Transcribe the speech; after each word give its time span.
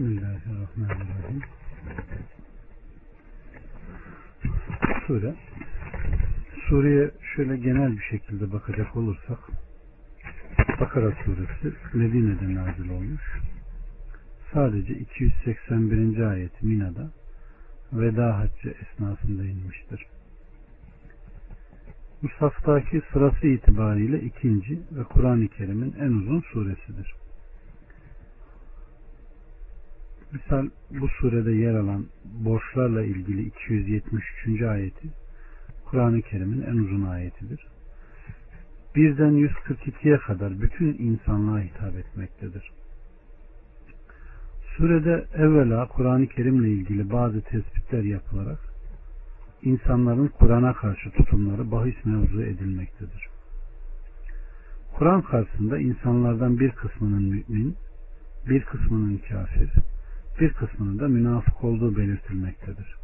Bismillahirrahmanirrahim. 0.00 1.42
Sure. 5.06 5.34
Sureye 6.68 7.10
şöyle 7.36 7.56
genel 7.56 7.96
bir 7.96 8.02
şekilde 8.02 8.52
bakacak 8.52 8.96
olursak 8.96 9.38
Bakara 10.80 11.12
suresi 11.24 11.76
Medine'de 11.94 12.54
nazil 12.54 12.90
olmuş. 12.90 13.22
Sadece 14.52 14.94
281. 14.94 16.20
ayet 16.20 16.62
Mina'da 16.62 17.10
veda 17.92 18.38
haccı 18.38 18.74
esnasında 18.82 19.44
inmiştir. 19.44 20.06
Musaftaki 22.22 23.02
sırası 23.12 23.46
itibariyle 23.46 24.20
ikinci 24.20 24.80
ve 24.92 25.04
Kur'an-ı 25.04 25.48
Kerim'in 25.48 25.94
en 26.00 26.12
uzun 26.12 26.40
suresidir. 26.40 27.19
Misal 30.32 30.68
bu 30.90 31.08
surede 31.08 31.52
yer 31.52 31.74
alan 31.74 32.06
borçlarla 32.24 33.02
ilgili 33.02 33.42
273. 33.42 34.62
ayeti 34.62 35.08
Kur'an-ı 35.84 36.22
Kerim'in 36.22 36.62
en 36.62 36.76
uzun 36.76 37.02
ayetidir. 37.02 37.66
Birden 38.96 39.32
142'ye 39.32 40.18
kadar 40.18 40.60
bütün 40.60 40.98
insanlığa 40.98 41.60
hitap 41.60 41.96
etmektedir. 41.96 42.70
Surede 44.76 45.24
evvela 45.34 45.88
Kur'an-ı 45.88 46.26
Kerim'le 46.26 46.64
ilgili 46.64 47.12
bazı 47.12 47.40
tespitler 47.40 48.02
yapılarak 48.02 48.58
insanların 49.62 50.28
Kur'an'a 50.28 50.72
karşı 50.72 51.10
tutumları 51.10 51.70
bahis 51.70 52.04
mevzu 52.04 52.42
edilmektedir. 52.42 53.28
Kur'an 54.94 55.22
karşısında 55.22 55.78
insanlardan 55.78 56.60
bir 56.60 56.70
kısmının 56.70 57.22
mümin, 57.22 57.76
bir 58.48 58.64
kısmının 58.64 59.18
kafir, 59.28 59.70
bir 60.40 60.52
kısmının 60.52 60.98
da 60.98 61.08
münafık 61.08 61.64
olduğu 61.64 61.96
belirtilmektedir. 61.96 62.96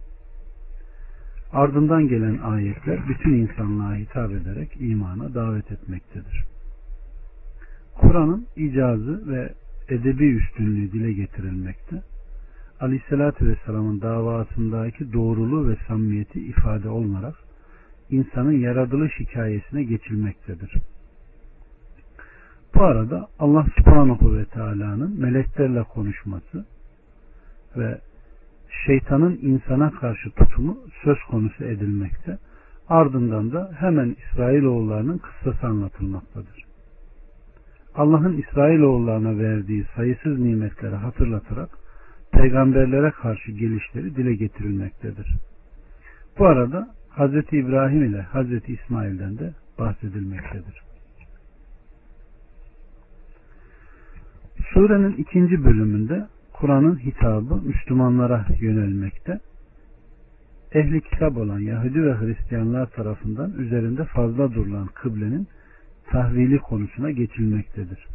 Ardından 1.52 2.08
gelen 2.08 2.38
ayetler 2.38 3.08
bütün 3.08 3.34
insanlığa 3.34 3.94
hitap 3.94 4.30
ederek 4.30 4.76
imana 4.80 5.34
davet 5.34 5.72
etmektedir. 5.72 6.44
Kur'an'ın 7.94 8.46
icazı 8.56 9.30
ve 9.30 9.52
edebi 9.88 10.24
üstünlüğü 10.24 10.92
dile 10.92 11.12
getirilmekte. 11.12 12.02
Aleyhisselatü 12.80 13.46
Vesselam'ın 13.46 14.00
davasındaki 14.00 15.12
doğruluğu 15.12 15.68
ve 15.68 15.76
samimiyeti 15.88 16.40
ifade 16.40 16.88
olunarak 16.88 17.34
insanın 18.10 18.52
yaratılış 18.52 19.12
hikayesine 19.20 19.84
geçilmektedir. 19.84 20.74
Bu 22.74 22.82
arada 22.82 23.28
Allah 23.38 23.66
subhanahu 23.78 24.38
ve 24.38 24.44
teala'nın 24.44 25.20
meleklerle 25.20 25.82
konuşması 25.82 26.66
ve 27.76 28.00
şeytanın 28.86 29.38
insana 29.42 29.90
karşı 29.90 30.30
tutumu 30.30 30.78
söz 31.04 31.18
konusu 31.30 31.64
edilmekte. 31.64 32.38
Ardından 32.88 33.52
da 33.52 33.72
hemen 33.78 34.16
İsrailoğullarının 34.18 35.18
kıssası 35.18 35.66
anlatılmaktadır. 35.66 36.64
Allah'ın 37.94 38.36
İsrailoğullarına 38.36 39.38
verdiği 39.38 39.86
sayısız 39.96 40.38
nimetleri 40.38 40.94
hatırlatarak 40.94 41.68
peygamberlere 42.32 43.10
karşı 43.10 43.52
gelişleri 43.52 44.16
dile 44.16 44.34
getirilmektedir. 44.34 45.36
Bu 46.38 46.46
arada 46.46 46.88
Hz. 47.10 47.52
İbrahim 47.52 48.04
ile 48.04 48.22
Hz. 48.22 48.68
İsmail'den 48.68 49.38
de 49.38 49.54
bahsedilmektedir. 49.78 50.82
Surenin 54.74 55.12
ikinci 55.12 55.64
bölümünde 55.64 56.26
Kur'an'ın 56.60 56.96
hitabı 56.96 57.54
Müslümanlara 57.54 58.46
yönelmekte. 58.60 59.40
Ehli 60.72 61.00
kitap 61.00 61.36
olan 61.36 61.58
Yahudi 61.58 62.04
ve 62.04 62.14
Hristiyanlar 62.14 62.86
tarafından 62.86 63.52
üzerinde 63.52 64.04
fazla 64.04 64.54
durulan 64.54 64.86
kıblenin 64.86 65.48
tahvili 66.10 66.58
konusuna 66.58 67.10
geçilmektedir. 67.10 68.06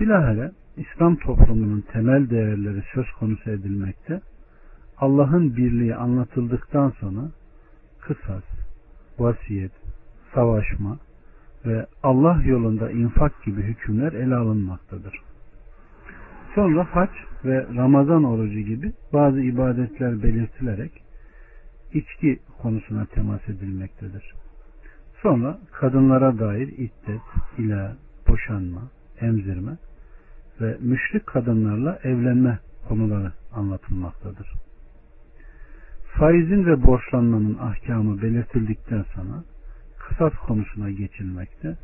Bilahare 0.00 0.50
İslam 0.76 1.16
toplumunun 1.16 1.80
temel 1.80 2.30
değerleri 2.30 2.82
söz 2.94 3.06
konusu 3.18 3.50
edilmekte. 3.50 4.20
Allah'ın 4.98 5.56
birliği 5.56 5.94
anlatıldıktan 5.94 6.90
sonra 6.90 7.30
kısas, 8.00 8.44
vasiyet, 9.18 9.72
savaşma 10.34 10.98
ve 11.66 11.86
Allah 12.02 12.42
yolunda 12.44 12.90
infak 12.90 13.44
gibi 13.44 13.62
hükümler 13.62 14.12
ele 14.12 14.34
alınmaktadır. 14.34 15.14
Sonra 16.54 16.84
hac 16.90 17.10
ve 17.44 17.66
Ramazan 17.76 18.24
orucu 18.24 18.60
gibi 18.60 18.92
bazı 19.12 19.40
ibadetler 19.40 20.22
belirtilerek 20.22 21.02
içki 21.92 22.38
konusuna 22.62 23.06
temas 23.06 23.48
edilmektedir. 23.48 24.32
Sonra 25.22 25.58
kadınlara 25.72 26.38
dair 26.38 26.68
iddet, 26.68 27.22
ila, 27.58 27.96
boşanma, 28.28 28.82
emzirme 29.20 29.76
ve 30.60 30.76
müşrik 30.80 31.26
kadınlarla 31.26 31.98
evlenme 32.04 32.58
konuları 32.88 33.32
anlatılmaktadır. 33.52 34.52
Faizin 36.18 36.66
ve 36.66 36.82
borçlanmanın 36.86 37.58
ahkamı 37.58 38.22
belirtildikten 38.22 39.02
sonra 39.14 39.44
kısas 39.98 40.32
konusuna 40.46 40.90
geçilmekte 40.90 41.76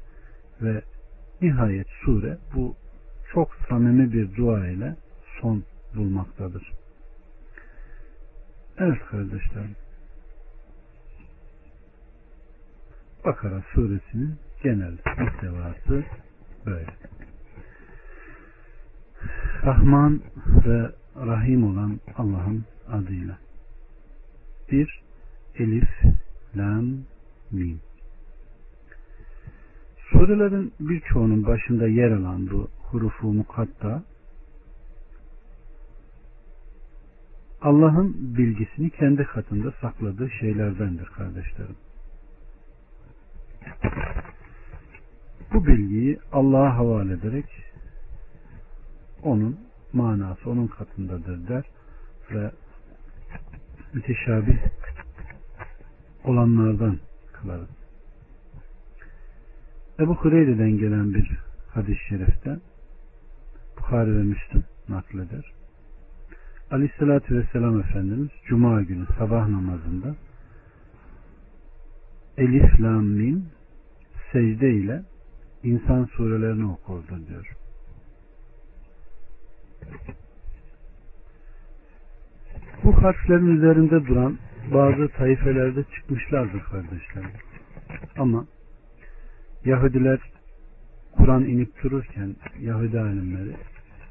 ve 0.63 0.83
nihayet 1.43 1.87
sure 2.05 2.39
bu 2.55 2.75
çok 3.33 3.55
samimi 3.69 4.13
bir 4.13 4.37
dua 4.37 4.67
ile 4.67 4.97
son 5.41 5.65
bulmaktadır. 5.95 6.73
Evet 8.79 8.99
kardeşlerim. 9.11 9.77
Bakara 13.25 13.63
suresinin 13.75 14.37
genel 14.63 14.99
muhtevası 15.19 16.05
böyle. 16.67 16.95
Rahman 19.65 20.21
ve 20.67 20.91
Rahim 21.17 21.65
olan 21.65 22.01
Allah'ın 22.17 22.65
adıyla. 22.89 23.39
Bir 24.73 25.03
Elif, 25.55 25.89
Lam, 26.57 26.85
Mim. 27.51 27.81
Surelerin 30.11 30.73
birçoğunun 30.81 31.47
başında 31.47 31.89
yer 31.89 32.11
alan 32.11 32.51
bu 32.51 32.69
hurufu 32.79 33.33
mukatta 33.33 34.03
Allah'ın 37.61 38.37
bilgisini 38.37 38.91
kendi 38.91 39.25
katında 39.25 39.73
sakladığı 39.81 40.31
şeylerdendir 40.31 41.07
kardeşlerim. 41.07 41.77
Bu 45.53 45.67
bilgiyi 45.67 46.19
Allah'a 46.33 46.77
havale 46.77 47.13
ederek 47.13 47.47
onun 49.23 49.61
manası 49.93 50.51
onun 50.51 50.67
katındadır 50.67 51.49
der 51.49 51.65
ve 52.31 52.51
müteşabih 53.95 54.59
olanlardan 56.25 56.99
kılarız. 57.33 57.69
Ebu 59.99 60.15
Hureyre'den 60.15 60.79
gelen 60.79 61.15
bir 61.15 61.39
hadis-i 61.75 62.09
şerifte 62.09 62.59
Bukhari 63.79 64.17
ve 64.17 64.23
Müslüm 64.23 64.65
nakleder. 64.89 65.56
Aleyhissalatü 66.71 67.39
Vesselam 67.39 67.81
Efendimiz 67.81 68.31
Cuma 68.47 68.83
günü 68.83 69.07
sabah 69.19 69.49
namazında 69.49 70.17
Elif 72.37 72.81
Lam 72.81 73.05
Mim 73.05 73.47
secde 74.33 74.71
ile 74.71 75.03
insan 75.63 76.05
surelerini 76.05 76.67
okurdu 76.67 77.27
diyor. 77.29 77.57
Bu 82.85 83.03
harflerin 83.03 83.57
üzerinde 83.57 84.07
duran 84.07 84.39
bazı 84.75 85.09
taifelerde 85.09 85.85
çıkmışlardır 85.85 86.61
kardeşlerim. 86.61 87.31
Ama 88.19 88.47
Yahudiler 89.65 90.21
Kur'an 91.13 91.45
inip 91.45 91.83
dururken 91.83 92.37
Yahudi 92.61 93.01
alimleri 93.01 93.57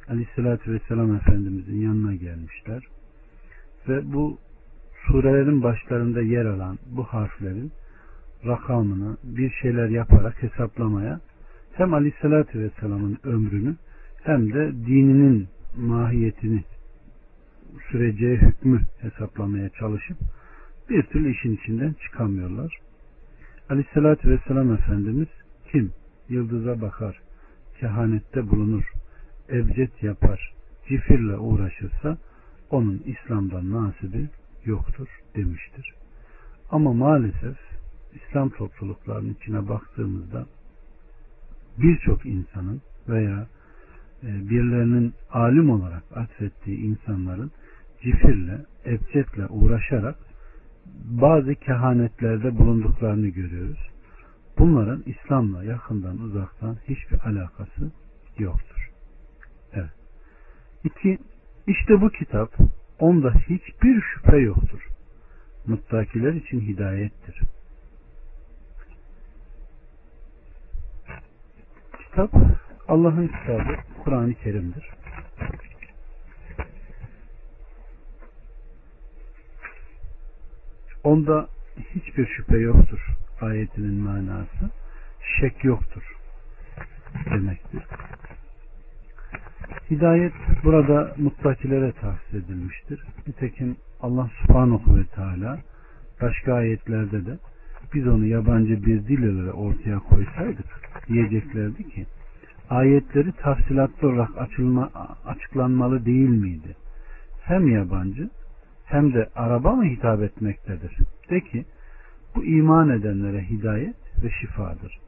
Aleyhisselatü 0.10 0.74
Vesselam 0.74 1.16
Efendimizin 1.16 1.82
yanına 1.82 2.16
gelmişler. 2.16 2.84
Ve 3.88 4.14
bu 4.14 4.38
surelerin 5.08 5.64
başlarında 5.64 6.22
yer 6.22 6.46
alan 6.46 6.80
bu 6.86 7.04
harflerin 7.04 7.72
rakamını 8.46 9.18
bir 9.24 9.52
şeyler 9.62 9.90
yaparak 9.90 10.44
hesaplamaya 10.44 11.20
hem 11.74 11.94
Aleyhisselatü 11.94 12.60
Vesselam'ın 12.60 13.18
ömrünü 13.24 13.76
hem 14.24 14.54
de 14.54 14.72
dininin 14.72 15.48
mahiyetini 15.78 16.64
süreceği 17.92 18.38
hükmü 18.38 18.82
hesaplamaya 19.02 19.70
çalışıp 19.70 20.18
bir 20.90 21.04
türlü 21.04 21.32
işin 21.32 21.56
içinden 21.56 21.96
çıkamıyorlar. 22.04 22.80
Aleyhissalatü 23.70 24.30
Vesselam 24.30 24.74
Efendimiz 24.74 25.28
kim? 25.72 25.92
Yıldıza 26.30 26.82
bakar, 26.82 27.22
kehanette 27.80 28.50
bulunur, 28.50 28.84
ebced 29.50 29.92
yapar, 30.02 30.54
cifirle 30.88 31.38
uğraşırsa 31.38 32.18
onun 32.70 33.04
İslam'dan 33.06 33.72
nasibi 33.72 34.30
yoktur 34.66 35.08
demiştir. 35.36 35.94
Ama 36.70 36.94
maalesef 36.94 37.58
İslam 38.14 38.50
topluluklarının 38.50 39.34
içine 39.34 39.70
baktığımızda 39.70 40.46
birçok 41.78 42.26
insanın 42.26 42.82
veya 43.10 43.48
e, 44.24 44.28
birilerinin 44.50 45.14
alim 45.32 45.70
olarak 45.70 46.04
atfettiği 46.16 46.78
insanların 46.78 47.52
cifirle, 48.02 48.66
ebcetle 48.86 49.48
uğraşarak 49.48 50.16
bazı 51.06 51.56
kehanetlerde 51.56 52.58
bulunduklarını 52.58 53.28
görüyoruz. 53.28 53.90
Bunların 54.58 55.04
İslam'la 55.06 55.64
yakından 55.64 56.18
uzaktan 56.18 56.78
hiçbir 56.88 57.20
alakası 57.28 57.92
yoktur. 58.38 58.75
Evet. 60.86 60.98
İki, 60.98 61.18
işte 61.68 62.02
bu 62.02 62.10
kitap 62.10 62.54
onda 63.00 63.34
hiçbir 63.34 64.02
şüphe 64.02 64.38
yoktur. 64.38 64.88
Muttakiler 65.68 66.34
için 66.34 66.62
hidayettir. 66.62 67.42
Kitap 72.00 72.32
Allah'ın 72.88 73.28
kitabı 73.28 73.76
Kur'an-ı 74.04 74.34
Kerim'dir. 74.34 74.90
Onda 81.04 81.48
hiçbir 81.96 82.28
şüphe 82.28 82.58
yoktur 82.58 83.16
ayetinin 83.42 84.04
manası. 84.04 84.72
Şek 85.40 85.64
yoktur 85.64 86.16
demektir. 87.26 87.84
Hidayet 89.92 90.34
burada 90.64 91.16
muttakilere 91.18 91.92
tahsis 91.92 92.34
edilmiştir. 92.34 93.04
Nitekim 93.28 93.76
Allah 94.02 94.30
subhanahu 94.42 94.98
ve 94.98 95.04
teala 95.06 95.60
başka 96.22 96.54
ayetlerde 96.54 97.26
de 97.26 97.38
biz 97.94 98.08
onu 98.08 98.26
yabancı 98.26 98.86
bir 98.86 99.08
dil 99.08 99.24
ile 99.24 99.52
ortaya 99.52 100.00
koysaydık 100.00 100.66
diyeceklerdi 101.08 101.90
ki 101.90 102.06
ayetleri 102.70 103.32
tafsilatlı 103.32 104.08
olarak 104.08 104.38
açılma, 104.38 104.92
açıklanmalı 105.26 106.06
değil 106.06 106.30
miydi? 106.30 106.76
Hem 107.44 107.68
yabancı 107.68 108.30
hem 108.86 109.14
de 109.14 109.30
araba 109.36 109.76
mı 109.76 109.86
hitap 109.86 110.22
etmektedir? 110.22 110.98
De 111.30 111.42
ki 111.42 111.66
bu 112.36 112.46
iman 112.46 112.90
edenlere 112.90 113.42
hidayet 113.50 113.96
ve 114.24 114.30
şifadır. 114.42 115.00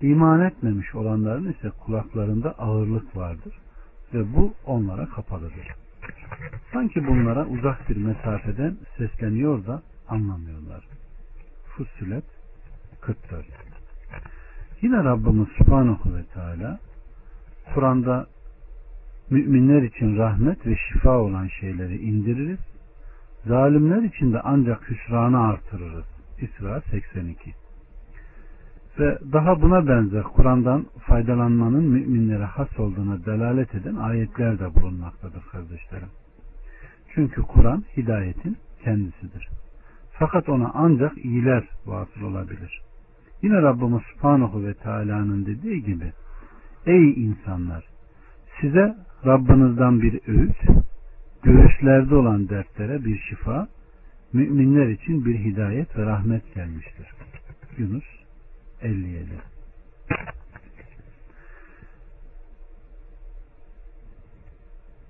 İman 0.00 0.40
etmemiş 0.40 0.94
olanların 0.94 1.52
ise 1.52 1.70
kulaklarında 1.70 2.52
ağırlık 2.58 3.16
vardır 3.16 3.63
ve 4.14 4.34
bu 4.36 4.54
onlara 4.66 5.06
kapalıdır. 5.06 5.68
Sanki 6.72 7.06
bunlara 7.06 7.46
uzak 7.46 7.88
bir 7.88 7.96
mesafeden 7.96 8.76
sesleniyor 8.98 9.66
da 9.66 9.82
anlamıyorlar. 10.08 10.84
Fussilet 11.66 12.24
44 13.00 13.44
Yine 14.82 15.04
Rabbimiz 15.04 15.48
Subhanahu 15.58 16.16
ve 16.16 16.24
Teala 16.24 16.78
Kur'an'da 17.74 18.26
müminler 19.30 19.82
için 19.82 20.16
rahmet 20.16 20.66
ve 20.66 20.76
şifa 20.76 21.18
olan 21.18 21.48
şeyleri 21.60 21.96
indiririz. 21.96 22.58
Zalimler 23.46 24.02
için 24.02 24.32
de 24.32 24.40
ancak 24.44 24.90
hüsranı 24.90 25.40
artırırız. 25.40 26.04
İsra 26.40 26.80
82 26.80 27.63
Ve 28.98 29.18
daha 29.32 29.62
buna 29.62 29.88
benzer 29.88 30.22
Kur'an'dan 30.22 30.86
faydalanmanın 31.06 31.84
müminlere 31.84 32.44
has 32.44 32.78
olduğuna 32.78 33.24
delalet 33.26 33.74
eden 33.74 33.94
ayetler 33.94 34.58
de 34.58 34.74
bulunmaktadır 34.74 35.42
kardeşlerim. 35.52 36.08
Çünkü 37.14 37.42
Kur'an 37.42 37.84
hidayetin 37.96 38.56
kendisidir. 38.84 39.48
Fakat 40.12 40.48
ona 40.48 40.70
ancak 40.74 41.24
iyiler 41.24 41.68
vasıl 41.86 42.22
olabilir. 42.22 42.82
Yine 43.42 43.62
Rabbimiz 43.62 44.02
Subhanahu 44.14 44.64
ve 44.64 44.74
Teala'nın 44.74 45.46
dediği 45.46 45.84
gibi 45.84 46.12
Ey 46.86 47.10
insanlar! 47.10 47.84
Size 48.60 48.96
Rabbinizden 49.26 50.02
bir 50.02 50.20
öğüt, 50.28 50.56
göğüslerde 51.42 52.14
olan 52.14 52.48
dertlere 52.48 53.04
bir 53.04 53.18
şifa, 53.18 53.68
müminler 54.32 54.88
için 54.88 55.24
bir 55.24 55.38
hidayet 55.38 55.98
ve 55.98 56.06
rahmet 56.06 56.54
gelmiştir. 56.54 57.06
Yunus 57.78 58.23
57 58.84 59.26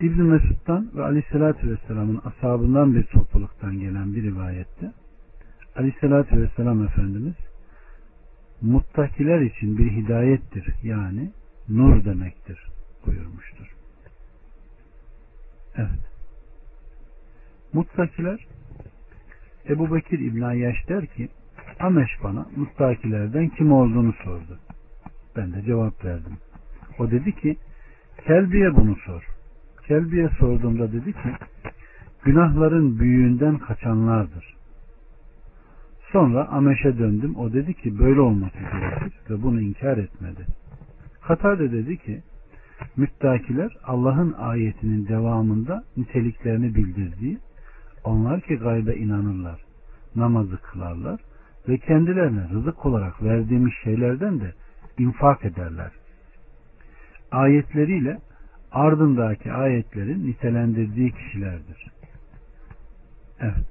İbn 0.00 0.22
Mesud'dan 0.22 0.90
ve 0.94 1.02
Aleyhisselatü 1.02 1.70
Vesselam'ın 1.70 2.20
ashabından 2.24 2.94
bir 2.94 3.02
topluluktan 3.02 3.78
gelen 3.78 4.14
bir 4.14 4.22
rivayette 4.22 4.92
Aleyhisselatü 5.76 6.42
Vesselam 6.42 6.84
Efendimiz 6.84 7.34
muttakiler 8.62 9.40
için 9.40 9.78
bir 9.78 9.90
hidayettir 9.90 10.74
yani 10.82 11.32
nur 11.68 12.04
demektir 12.04 12.66
buyurmuştur. 13.06 13.74
Evet. 15.76 16.10
Muttakiler 17.72 18.46
Ebu 19.68 19.94
Bekir 19.94 20.18
İbn 20.18 20.40
Ayyaş 20.40 20.88
der 20.88 21.06
ki 21.06 21.28
Ameş 21.80 22.10
bana 22.24 22.46
muttakilerden 22.56 23.48
kim 23.48 23.72
olduğunu 23.72 24.12
sordu. 24.24 24.58
Ben 25.36 25.52
de 25.52 25.62
cevap 25.62 26.04
verdim. 26.04 26.38
O 26.98 27.10
dedi 27.10 27.32
ki 27.36 27.56
Kelbiye 28.26 28.76
bunu 28.76 28.96
sor. 28.96 29.26
Kelbiye 29.86 30.28
sorduğumda 30.28 30.92
dedi 30.92 31.12
ki 31.12 31.28
günahların 32.24 32.98
büyüğünden 32.98 33.58
kaçanlardır. 33.58 34.54
Sonra 36.12 36.48
Ameş'e 36.48 36.98
döndüm. 36.98 37.36
O 37.36 37.52
dedi 37.52 37.74
ki 37.74 37.98
böyle 37.98 38.20
olması 38.20 38.58
gerekir 38.58 39.20
ve 39.30 39.42
bunu 39.42 39.60
inkar 39.60 39.96
etmedi. 39.96 40.46
Katade 41.22 41.72
dedi 41.72 41.98
ki 41.98 42.22
müttakiler 42.96 43.76
Allah'ın 43.84 44.32
ayetinin 44.32 45.08
devamında 45.08 45.84
niteliklerini 45.96 46.74
bildirdiği 46.74 47.38
onlar 48.04 48.40
ki 48.40 48.56
gaybe 48.56 48.94
inanırlar, 48.94 49.60
namazı 50.16 50.56
kılarlar 50.56 51.20
ve 51.68 51.78
kendilerine 51.78 52.48
rızık 52.52 52.86
olarak 52.86 53.22
verdiğimiz 53.22 53.72
şeylerden 53.84 54.40
de 54.40 54.52
infak 54.98 55.44
ederler. 55.44 55.90
Ayetleriyle 57.30 58.18
ardındaki 58.72 59.52
ayetlerin 59.52 60.26
nitelendirdiği 60.26 61.12
kişilerdir. 61.12 61.86
Evet. 63.40 63.66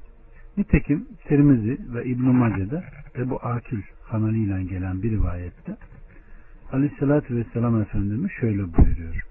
Nitekim 0.58 1.08
Tirmizi 1.28 1.78
ve 1.94 2.06
İbn-i 2.06 2.34
Mace'de 2.34 2.84
Ebu 3.16 3.40
Akil 3.44 3.82
kanalıyla 4.10 4.62
gelen 4.62 5.04
bir 5.04 5.12
rivayette 5.12 5.78
Aleyhisselatü 6.72 7.36
Vesselam 7.36 7.82
Efendimiz 7.82 8.32
şöyle 8.32 8.58
buyuruyor. 8.58 9.24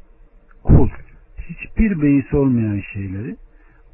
Kul 0.64 0.88
hiçbir 1.38 2.02
beis 2.02 2.34
olmayan 2.34 2.80
şeyleri 2.92 3.36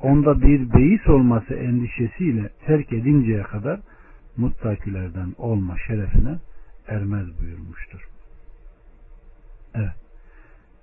onda 0.00 0.42
bir 0.42 0.72
beis 0.72 1.08
olması 1.08 1.54
endişesiyle 1.54 2.50
terk 2.66 2.92
edinceye 2.92 3.42
kadar 3.42 3.80
muttakilerden 4.38 5.34
olma 5.38 5.76
şerefine 5.86 6.38
ermez 6.88 7.40
buyurmuştur. 7.40 8.08
Evet. 9.74 9.94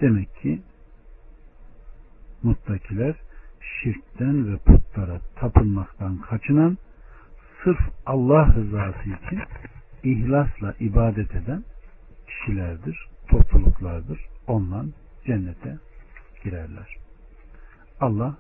Demek 0.02 0.36
ki 0.36 0.62
muttakiler 2.44 3.16
şirkten 3.62 4.54
ve 4.54 4.58
putlara 4.58 5.20
tapınmaktan 5.36 6.18
kaçınan 6.18 6.78
sırf 7.64 7.80
Allah 8.06 8.56
rızası 8.56 9.00
için 9.02 9.42
ihlasla 10.04 10.74
ibadet 10.80 11.36
eden 11.36 11.64
kişilerdir, 12.28 13.08
topluluklardır. 13.28 14.20
Ondan 14.48 14.94
cennete 15.26 15.78
girerler. 16.44 16.98
Allah 18.00 18.38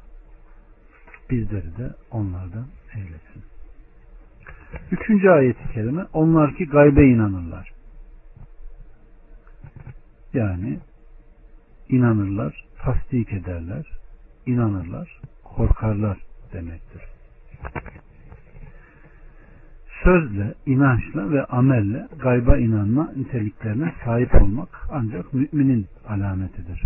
bizleri 1.30 1.78
de 1.78 1.94
onlardan 2.12 2.68
eylesin. 2.96 3.55
Üçüncü 4.92 5.30
ayeti 5.30 5.74
kerime 5.74 6.06
onlar 6.14 6.56
ki 6.56 6.66
gaybe 6.66 7.06
inanırlar. 7.06 7.72
Yani 10.34 10.80
inanırlar, 11.90 12.66
tasdik 12.82 13.34
ederler, 13.34 13.86
inanırlar, 14.46 15.20
korkarlar 15.44 16.18
demektir. 16.54 17.02
Sözle, 20.04 20.54
inançla 20.66 21.32
ve 21.32 21.46
amelle 21.46 22.08
gayba 22.20 22.58
inanma 22.58 23.12
niteliklerine 23.16 23.94
sahip 24.06 24.42
olmak 24.42 24.70
ancak 24.92 25.34
müminin 25.34 25.88
alametidir. 26.08 26.84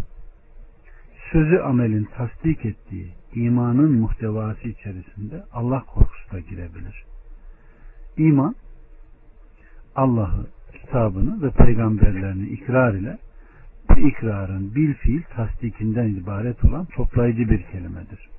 Sözü 1.32 1.58
amelin 1.58 2.08
tasdik 2.18 2.66
ettiği 2.66 3.14
imanın 3.36 3.92
muhtevası 3.92 4.68
içerisinde 4.68 5.44
Allah 5.54 5.84
korkusu 5.86 6.32
da 6.32 6.40
girebilir. 6.40 7.09
İman 8.20 8.56
Allah'ı, 9.96 10.46
kitabını 10.74 11.42
ve 11.42 11.50
peygamberlerini 11.50 12.48
ikrar 12.50 12.94
ile 12.94 13.18
ve 13.90 14.02
ikrarın 14.02 14.76
bil 14.76 14.94
fiil 14.94 15.22
tasdikinden 15.36 16.10
ibaret 16.10 16.66
olan 16.66 16.86
toplayıcı 16.86 17.50
bir 17.50 17.64
kelimedir. 17.64 18.30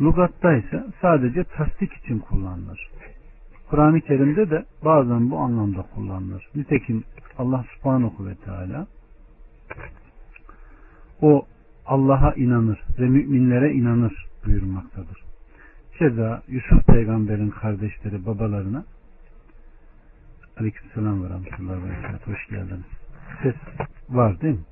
Lugatta 0.00 0.56
ise 0.56 0.84
sadece 1.00 1.44
tasdik 1.44 1.92
için 1.92 2.18
kullanılır. 2.18 2.90
Kur'an-ı 3.70 4.00
Kerim'de 4.00 4.50
de 4.50 4.64
bazen 4.84 5.30
bu 5.30 5.38
anlamda 5.38 5.82
kullanılır. 5.94 6.48
Nitekim 6.54 7.04
Allah 7.38 7.64
subhanahu 7.76 8.26
ve 8.26 8.34
teala 8.34 8.86
o 11.22 11.46
Allah'a 11.86 12.34
inanır 12.34 12.80
ve 12.98 13.08
müminlere 13.08 13.72
inanır 13.72 14.26
buyurmaktadır. 14.46 15.29
Keza 16.00 16.42
Yusuf 16.48 16.86
peygamberin 16.86 17.50
kardeşleri 17.50 18.26
babalarına 18.26 18.84
Aleykümselam 20.56 21.24
ve 21.24 21.28
rahmetullahi 21.28 21.82
ve. 21.82 22.32
Hoş 22.32 22.46
geldiniz. 22.48 22.84
Ses 23.42 23.54
var 24.08 24.40
değil 24.40 24.54
mi? 24.54 24.64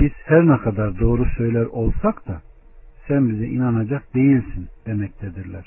Biz 0.00 0.12
her 0.24 0.46
ne 0.46 0.58
kadar 0.58 1.00
doğru 1.00 1.26
söyler 1.36 1.64
olsak 1.64 2.28
da 2.28 2.42
sen 3.08 3.28
bize 3.28 3.46
inanacak 3.46 4.14
değilsin 4.14 4.68
demektedirler. 4.86 5.64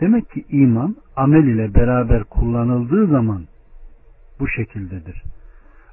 Demek 0.00 0.30
ki 0.30 0.44
iman 0.48 0.96
amel 1.16 1.44
ile 1.44 1.74
beraber 1.74 2.24
kullanıldığı 2.24 3.06
zaman 3.06 3.44
bu 4.40 4.48
şekildedir. 4.48 5.22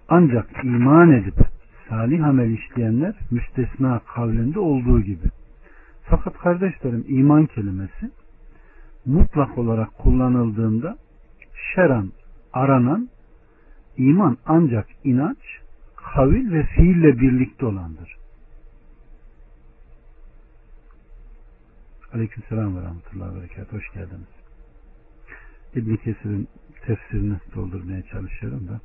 Ancak 0.10 0.63
iman 0.63 1.12
edip 1.12 1.36
salih 1.89 2.24
amel 2.25 2.51
işleyenler 2.51 3.15
müstesna 3.31 4.01
kavlinde 4.15 4.60
olduğu 4.60 5.01
gibi. 5.01 5.40
Fakat 6.12 6.38
kardeşlerim 6.38 7.06
iman 7.08 7.46
kelimesi 7.46 8.12
mutlak 9.06 9.58
olarak 9.58 9.98
kullanıldığında 9.98 10.98
şeran 11.75 12.12
aranan 12.53 13.10
iman 13.98 14.38
ancak 14.46 14.88
inanç, 15.03 15.38
kavil 15.96 16.51
ve 16.51 16.63
fiille 16.63 17.20
birlikte 17.20 17.65
olandır. 17.65 18.15
Aleykümselam 22.13 22.77
ve 22.77 22.82
rahmetullahi 22.82 23.36
ve 23.36 23.39
berekat. 23.39 23.74
Hoş 23.74 23.91
geldiniz. 23.94 24.30
İbn 25.75 25.96
Kesir'in 25.96 26.48
tefsirini 26.86 27.36
doldurmaya 27.56 28.01
çalışıyorum 28.01 28.68
da 28.68 28.80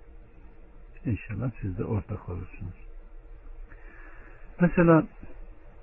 inşallah 1.10 1.50
siz 1.60 1.78
de 1.78 1.84
ortak 1.84 2.28
olursunuz. 2.28 2.74
Mesela 4.60 5.06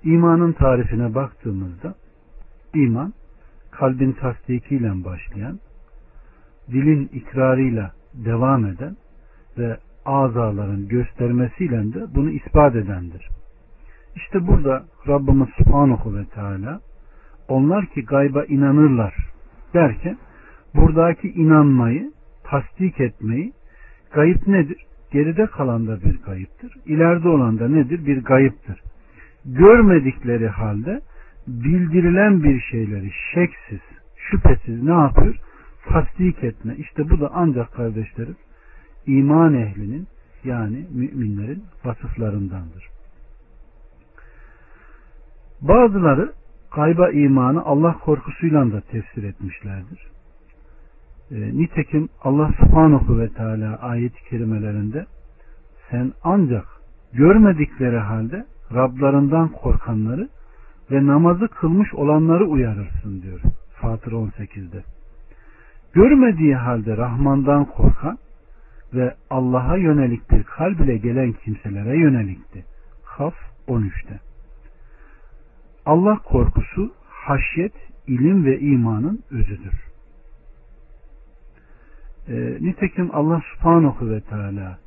imanın 0.04 0.52
tarifine 0.52 1.14
baktığımızda 1.14 1.94
iman 2.74 3.12
kalbin 3.70 4.12
tasdikiyle 4.12 5.04
başlayan, 5.04 5.60
dilin 6.68 7.10
ikrarıyla 7.12 7.92
devam 8.14 8.66
eden 8.66 8.96
ve 9.58 9.76
azaların 10.04 10.88
göstermesiyle 10.88 11.94
de 11.94 12.14
bunu 12.14 12.30
ispat 12.30 12.76
edendir. 12.76 13.28
İşte 14.16 14.46
burada 14.46 14.84
Rabbimiz 15.08 15.48
Subhanahu 15.58 16.16
ve 16.16 16.24
Teala 16.24 16.80
onlar 17.48 17.86
ki 17.86 18.04
gayba 18.04 18.44
inanırlar 18.44 19.14
derken 19.74 20.18
buradaki 20.74 21.28
inanmayı, 21.28 22.12
tasdik 22.44 23.00
etmeyi 23.00 23.52
gayip 24.12 24.46
nedir? 24.46 24.76
Geride 25.10 25.46
kalan 25.46 25.86
da 25.86 26.00
bir 26.00 26.22
gayiptir. 26.22 26.72
İleride 26.86 27.28
olan 27.28 27.58
da 27.58 27.68
nedir? 27.68 28.06
Bir 28.06 28.24
gayiptir. 28.24 28.82
Görmedikleri 29.44 30.48
halde 30.48 31.00
bildirilen 31.46 32.42
bir 32.42 32.60
şeyleri 32.60 33.10
şeksiz, 33.34 33.80
şüphesiz 34.16 34.82
ne 34.82 34.92
yapıyor? 34.92 35.36
Tasdik 35.88 36.44
etme. 36.44 36.76
İşte 36.76 37.10
bu 37.10 37.20
da 37.20 37.30
ancak 37.34 37.72
kardeşlerim 37.72 38.36
iman 39.06 39.54
ehlinin 39.54 40.06
yani 40.44 40.86
müminlerin 40.94 41.64
vasıflarındandır. 41.84 42.88
Bazıları 45.60 46.32
kayba 46.70 47.10
imanı 47.10 47.64
Allah 47.64 47.98
korkusuyla 47.98 48.72
da 48.72 48.80
tefsir 48.80 49.22
etmişlerdir. 49.22 50.06
E, 51.30 51.58
nitekim 51.58 52.08
Allah 52.22 52.50
subhanahu 52.60 53.18
ve 53.18 53.28
teala 53.28 53.76
ayet-i 53.76 54.28
kerimelerinde 54.30 55.06
sen 55.90 56.12
ancak 56.24 56.64
görmedikleri 57.12 57.98
halde 57.98 58.46
Rablarından 58.72 59.48
korkanları 59.48 60.28
ve 60.90 61.06
namazı 61.06 61.48
kılmış 61.48 61.94
olanları 61.94 62.44
uyarırsın 62.44 63.22
diyor 63.22 63.40
Fatır 63.74 64.12
18'de. 64.12 64.84
Görmediği 65.92 66.56
halde 66.56 66.96
Rahman'dan 66.96 67.64
korkan 67.64 68.18
ve 68.94 69.14
Allah'a 69.30 69.76
yönelik 69.76 70.30
bir 70.30 70.42
kalb 70.42 70.80
ile 70.80 70.96
gelen 70.96 71.32
kimselere 71.32 71.98
yönelikti. 71.98 72.64
Kaf 73.16 73.34
13'te. 73.68 74.20
Allah 75.86 76.18
korkusu 76.18 76.92
haşyet, 77.08 77.72
ilim 78.06 78.44
ve 78.44 78.60
imanın 78.60 79.22
özüdür. 79.30 79.84
E, 82.28 82.58
nitekim 82.60 83.10
Allah 83.12 83.42
subhanahu 83.54 84.10
ve 84.10 84.20
teala 84.20 84.78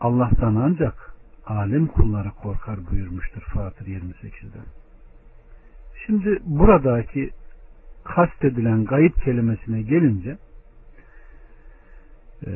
Allah'tan 0.00 0.54
ancak 0.54 1.09
alim 1.50 1.86
kulları 1.86 2.30
korkar 2.30 2.78
buyurmuştur 2.90 3.42
Fatır 3.42 3.86
28'de. 3.86 4.58
Şimdi 6.06 6.38
buradaki 6.44 7.30
kastedilen 8.04 8.84
gayip 8.84 9.14
kelimesine 9.24 9.82
gelince 9.82 10.38
e, 12.46 12.50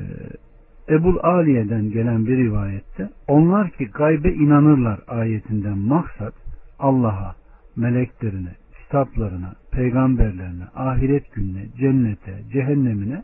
Ebul 0.89 1.17
Aliye'den 1.23 1.91
gelen 1.91 2.27
bir 2.27 2.37
rivayette 2.37 3.11
onlar 3.29 3.71
ki 3.71 3.87
gaybe 3.87 4.33
inanırlar 4.33 5.01
ayetinden 5.09 5.79
maksat 5.79 6.35
Allah'a, 6.79 7.35
meleklerine, 7.77 8.55
kitaplarına, 8.83 9.55
peygamberlerine, 9.71 10.65
ahiret 10.75 11.33
gününe, 11.33 11.67
cennete, 11.79 12.43
cehennemine 12.53 13.23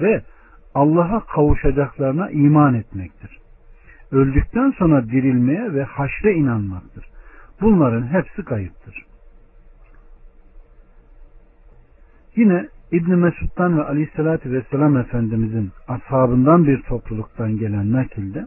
ve 0.00 0.22
Allah'a 0.74 1.20
kavuşacaklarına 1.20 2.30
iman 2.30 2.74
etmektir. 2.74 3.39
Öldükten 4.12 4.70
sonra 4.78 5.04
dirilmeye 5.04 5.74
ve 5.74 5.84
haşre 5.84 6.34
inanmaktır. 6.34 7.04
Bunların 7.60 8.06
hepsi 8.06 8.44
kayıptır. 8.44 9.06
Yine 12.36 12.68
İbn 12.92 13.14
Mesud'dan 13.14 13.78
ve 13.78 13.82
Aleyhisselatü 13.82 14.52
Vesselam 14.52 14.96
Efendimizin 14.96 15.70
ashabından 15.88 16.66
bir 16.66 16.82
topluluktan 16.82 17.56
gelen 17.56 17.92
nakilde 17.92 18.46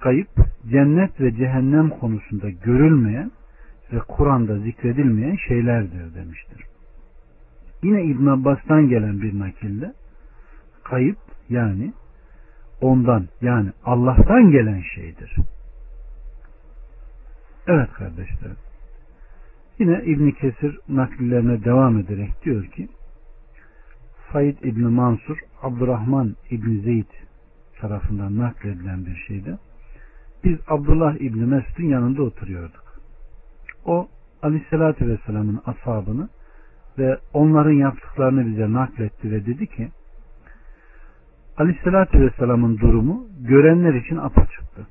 kayıp 0.00 0.28
cennet 0.70 1.20
ve 1.20 1.34
cehennem 1.34 1.88
konusunda 1.88 2.50
görülmeyen 2.50 3.30
ve 3.92 3.98
Kur'an'da 3.98 4.58
zikredilmeyen 4.58 5.36
şeylerdir 5.48 6.14
demiştir. 6.14 6.64
Yine 7.82 8.04
İbn 8.04 8.26
Abbas'tan 8.26 8.88
gelen 8.88 9.22
bir 9.22 9.38
nakilde 9.38 9.92
kayıp 10.84 11.18
yani 11.48 11.92
ondan 12.80 13.28
yani 13.40 13.70
Allah'tan 13.84 14.50
gelen 14.50 14.82
şeydir. 14.94 15.36
Evet 17.66 17.92
kardeşlerim. 17.92 18.56
Yine 19.78 20.02
İbn 20.04 20.30
Kesir 20.30 20.78
nakillerine 20.88 21.64
devam 21.64 21.98
ederek 21.98 22.44
diyor 22.44 22.64
ki 22.66 22.88
Said 24.32 24.56
İbn 24.62 24.86
Mansur 24.86 25.38
Abdurrahman 25.62 26.36
İbn 26.50 26.80
Zeyd 26.80 27.10
tarafından 27.80 28.38
nakledilen 28.38 29.06
bir 29.06 29.24
şeyde 29.28 29.58
biz 30.44 30.58
Abdullah 30.68 31.14
İbn 31.14 31.38
Mesud'un 31.38 31.84
yanında 31.84 32.22
oturuyorduk. 32.22 33.00
O 33.84 34.08
Aleyhisselatü 34.42 35.08
Vesselam'ın 35.08 35.60
ashabını 35.66 36.28
ve 36.98 37.18
onların 37.32 37.72
yaptıklarını 37.72 38.46
bize 38.46 38.72
nakletti 38.72 39.30
ve 39.30 39.46
dedi 39.46 39.66
ki 39.66 39.88
Aleyhisselatü 41.60 42.20
Vesselam'ın 42.20 42.78
durumu 42.78 43.26
görenler 43.40 43.94
için 43.94 44.16
apaçıktı. 44.16 44.86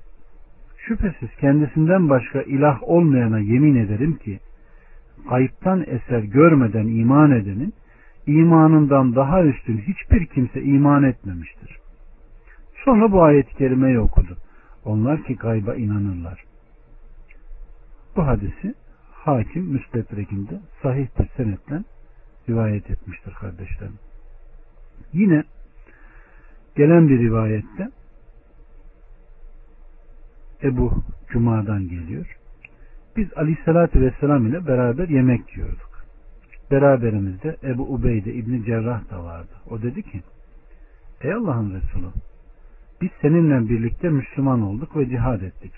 Şüphesiz 0.77 1.29
kendisinden 1.39 2.09
başka 2.09 2.41
ilah 2.41 2.83
olmayana 2.83 3.39
yemin 3.39 3.75
ederim 3.75 4.17
ki 4.17 4.39
kayıptan 5.29 5.85
eser 5.87 6.19
görmeden 6.19 6.87
iman 6.87 7.31
edenin 7.31 7.73
imanından 8.27 9.15
daha 9.15 9.43
üstün 9.43 9.77
hiçbir 9.77 10.25
kimse 10.25 10.61
iman 10.61 11.03
etmemiştir. 11.03 11.77
Sonra 12.85 13.11
bu 13.11 13.23
ayet-i 13.23 13.55
kerimeyi 13.55 13.99
okudu. 13.99 14.37
Onlar 14.85 15.23
ki 15.23 15.35
gayba 15.35 15.75
inanırlar. 15.75 16.43
Bu 18.15 18.27
hadisi 18.27 18.73
hakim 19.11 19.63
müstedrekinde 19.63 20.59
sahih 20.81 21.07
bir 21.19 21.27
senetle 21.37 21.83
rivayet 22.49 22.91
etmiştir 22.91 23.33
kardeşlerim. 23.33 23.99
Yine 25.13 25.43
gelen 26.79 27.09
bir 27.09 27.19
rivayette 27.19 27.89
Ebu 30.63 31.03
Cuma'dan 31.27 31.89
geliyor. 31.89 32.37
Biz 33.17 33.27
Aleyhisselatü 33.35 34.01
Vesselam 34.01 34.47
ile 34.47 34.67
beraber 34.67 35.09
yemek 35.09 35.57
yiyorduk. 35.57 35.89
Beraberimizde 36.71 37.57
Ebu 37.63 37.83
Ubeyde 37.93 38.33
İbni 38.33 38.65
Cerrah 38.65 39.11
da 39.11 39.23
vardı. 39.23 39.53
O 39.69 39.81
dedi 39.81 40.03
ki 40.03 40.21
Ey 41.21 41.33
Allah'ın 41.33 41.73
Resulü 41.73 42.07
biz 43.01 43.09
seninle 43.21 43.69
birlikte 43.69 44.09
Müslüman 44.09 44.61
olduk 44.61 44.97
ve 44.97 45.09
cihad 45.09 45.41
ettik. 45.41 45.73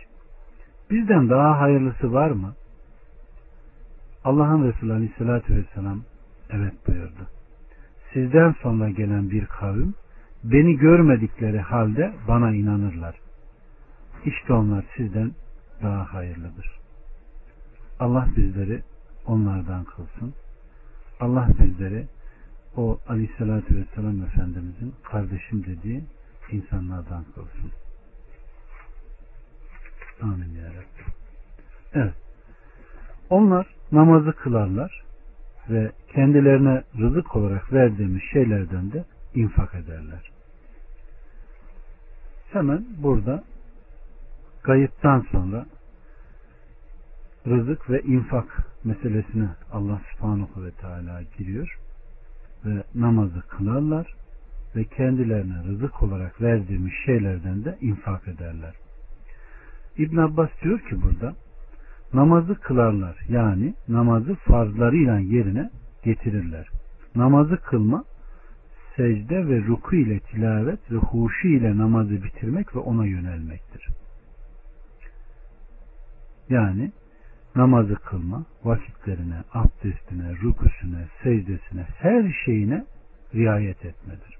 Bizden 0.91 1.29
daha 1.29 1.59
hayırlısı 1.59 2.13
var 2.13 2.31
mı? 2.31 2.53
Allah'ın 4.23 4.67
Resulü 4.67 4.93
Aleyhisselatü 4.93 5.55
Vesselam 5.55 6.01
evet 6.49 6.73
buyurdu. 6.87 7.27
Sizden 8.13 8.55
sonra 8.61 8.89
gelen 8.89 9.29
bir 9.29 9.45
kavim 9.45 9.93
beni 10.43 10.77
görmedikleri 10.77 11.59
halde 11.59 12.13
bana 12.27 12.51
inanırlar. 12.51 13.15
İşte 14.25 14.53
onlar 14.53 14.85
sizden 14.97 15.31
daha 15.83 16.13
hayırlıdır. 16.13 16.79
Allah 17.99 18.27
bizleri 18.37 18.83
onlardan 19.25 19.83
kılsın. 19.83 20.33
Allah 21.19 21.47
bizleri 21.59 22.07
o 22.75 22.99
aleyhissalatü 23.07 23.75
vesselam 23.75 24.23
Efendimizin 24.23 24.93
kardeşim 25.03 25.65
dediği 25.65 26.03
insanlardan 26.51 27.23
kılsın. 27.23 27.71
Amin 30.21 30.55
ya 30.55 30.69
Rabbi. 30.69 31.11
Evet. 31.93 32.13
Onlar 33.29 33.67
namazı 33.91 34.33
kılarlar 34.33 35.03
ve 35.69 35.91
kendilerine 36.13 36.83
rızık 36.99 37.35
olarak 37.35 37.73
verdiğimiz 37.73 38.21
şeylerden 38.33 38.91
de 38.91 39.05
infak 39.35 39.75
ederler. 39.75 40.30
Hemen 42.51 42.85
burada 42.97 43.43
kayıttan 44.63 45.25
sonra 45.31 45.65
rızık 47.47 47.89
ve 47.89 48.01
infak 48.01 48.65
meselesine 48.83 49.49
Allah 49.71 50.01
subhanahu 50.11 50.65
ve 50.65 50.71
teala 50.71 51.21
giriyor 51.37 51.79
ve 52.65 52.83
namazı 52.95 53.41
kılarlar 53.41 54.13
ve 54.75 54.83
kendilerine 54.83 55.63
rızık 55.63 56.03
olarak 56.03 56.41
verdiğimiz 56.41 56.91
şeylerden 57.05 57.65
de 57.65 57.77
infak 57.81 58.27
ederler. 58.27 58.75
İbn 59.97 60.17
Abbas 60.17 60.49
diyor 60.63 60.79
ki 60.79 61.01
burada 61.01 61.35
namazı 62.13 62.55
kılarlar 62.55 63.17
yani 63.29 63.73
namazı 63.87 64.35
farzlarıyla 64.35 65.19
yerine 65.19 65.69
getirirler. 66.03 66.67
Namazı 67.15 67.57
kılma 67.57 68.03
secde 69.01 69.47
ve 69.47 69.61
ruku 69.67 69.95
ile 69.95 70.19
tilavet 70.19 70.91
ve 70.91 70.95
huşu 70.95 71.47
ile 71.47 71.77
namazı 71.77 72.23
bitirmek 72.23 72.75
ve 72.75 72.79
ona 72.79 73.05
yönelmektir. 73.05 73.87
Yani 76.49 76.91
namazı 77.55 77.95
kılma, 77.95 78.45
vakitlerine, 78.63 79.43
abdestine, 79.53 80.35
rukusuna, 80.43 80.99
secdesine, 81.23 81.85
her 81.97 82.35
şeyine 82.45 82.85
riayet 83.35 83.85
etmedir. 83.85 84.37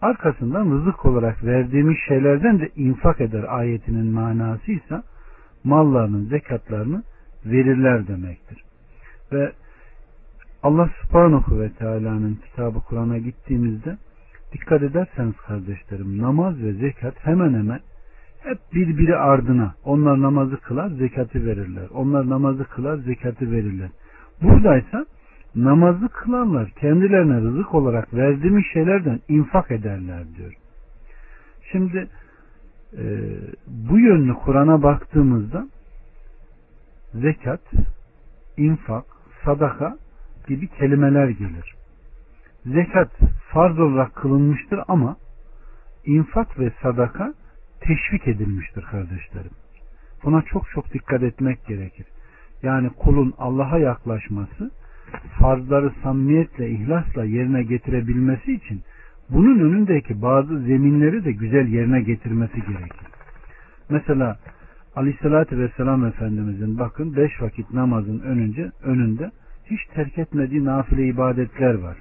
Arkasından 0.00 0.70
rızık 0.70 1.06
olarak 1.06 1.44
verdiğimiz 1.44 1.96
şeylerden 2.08 2.60
de 2.60 2.70
infak 2.76 3.20
eder 3.20 3.44
ayetinin 3.48 4.06
manası 4.06 4.72
ise 4.72 5.02
mallarının 5.64 6.28
zekatlarını 6.28 7.02
verirler 7.44 8.08
demektir. 8.08 8.64
Ve 9.32 9.52
Allah 10.62 10.90
subhanahu 11.02 11.60
ve 11.60 11.72
teala'nın 11.72 12.34
kitabı 12.34 12.80
Kur'an'a 12.80 13.18
gittiğimizde 13.18 13.96
dikkat 14.52 14.82
ederseniz 14.82 15.36
kardeşlerim 15.36 16.22
namaz 16.22 16.62
ve 16.62 16.72
zekat 16.72 17.14
hemen 17.26 17.54
hemen 17.54 17.80
hep 18.42 18.58
birbiri 18.74 19.16
ardına. 19.16 19.74
Onlar 19.84 20.22
namazı 20.22 20.56
kılar, 20.56 20.90
zekatı 20.90 21.46
verirler. 21.46 21.88
Onlar 21.94 22.30
namazı 22.30 22.64
kılar, 22.64 22.96
zekatı 22.96 23.52
verirler. 23.52 23.88
Buradaysa 24.42 25.06
namazı 25.54 26.08
kılarlar. 26.08 26.70
Kendilerine 26.70 27.40
rızık 27.40 27.74
olarak 27.74 28.14
verdiğimiz 28.14 28.64
şeylerden 28.72 29.20
infak 29.28 29.70
ederler 29.70 30.24
diyor. 30.36 30.52
Şimdi 31.72 32.08
e, 32.98 33.02
bu 33.66 33.98
yönlü 33.98 34.34
Kur'an'a 34.34 34.82
baktığımızda 34.82 35.68
zekat, 37.14 37.60
infak, 38.56 39.04
sadaka 39.44 39.96
gibi 40.46 40.68
kelimeler 40.68 41.28
gelir. 41.28 41.74
Zekat 42.66 43.10
farz 43.48 43.78
olarak 43.78 44.14
kılınmıştır 44.14 44.80
ama 44.88 45.16
infak 46.04 46.58
ve 46.58 46.72
sadaka 46.82 47.34
teşvik 47.80 48.28
edilmiştir 48.28 48.82
kardeşlerim. 48.82 49.50
Buna 50.24 50.42
çok 50.42 50.70
çok 50.70 50.92
dikkat 50.94 51.22
etmek 51.22 51.66
gerekir. 51.66 52.06
Yani 52.62 52.90
kulun 52.90 53.34
Allah'a 53.38 53.78
yaklaşması 53.78 54.70
farzları 55.38 55.92
samimiyetle, 56.02 56.70
ihlasla 56.70 57.24
yerine 57.24 57.62
getirebilmesi 57.62 58.52
için 58.52 58.80
bunun 59.30 59.58
önündeki 59.58 60.22
bazı 60.22 60.58
zeminleri 60.58 61.24
de 61.24 61.32
güzel 61.32 61.68
yerine 61.68 62.02
getirmesi 62.02 62.54
gerekir. 62.54 63.06
Mesela 63.90 64.38
Aleyhisselatü 64.96 65.58
Vesselam 65.58 66.06
Efendimizin 66.06 66.78
bakın 66.78 67.16
beş 67.16 67.42
vakit 67.42 67.72
namazın 67.72 68.20
önünce, 68.20 68.70
önünde 68.82 69.30
hiç 69.72 69.94
terk 69.94 70.18
etmediği 70.18 70.64
nafile 70.64 71.06
ibadetler 71.06 71.74
var. 71.74 71.96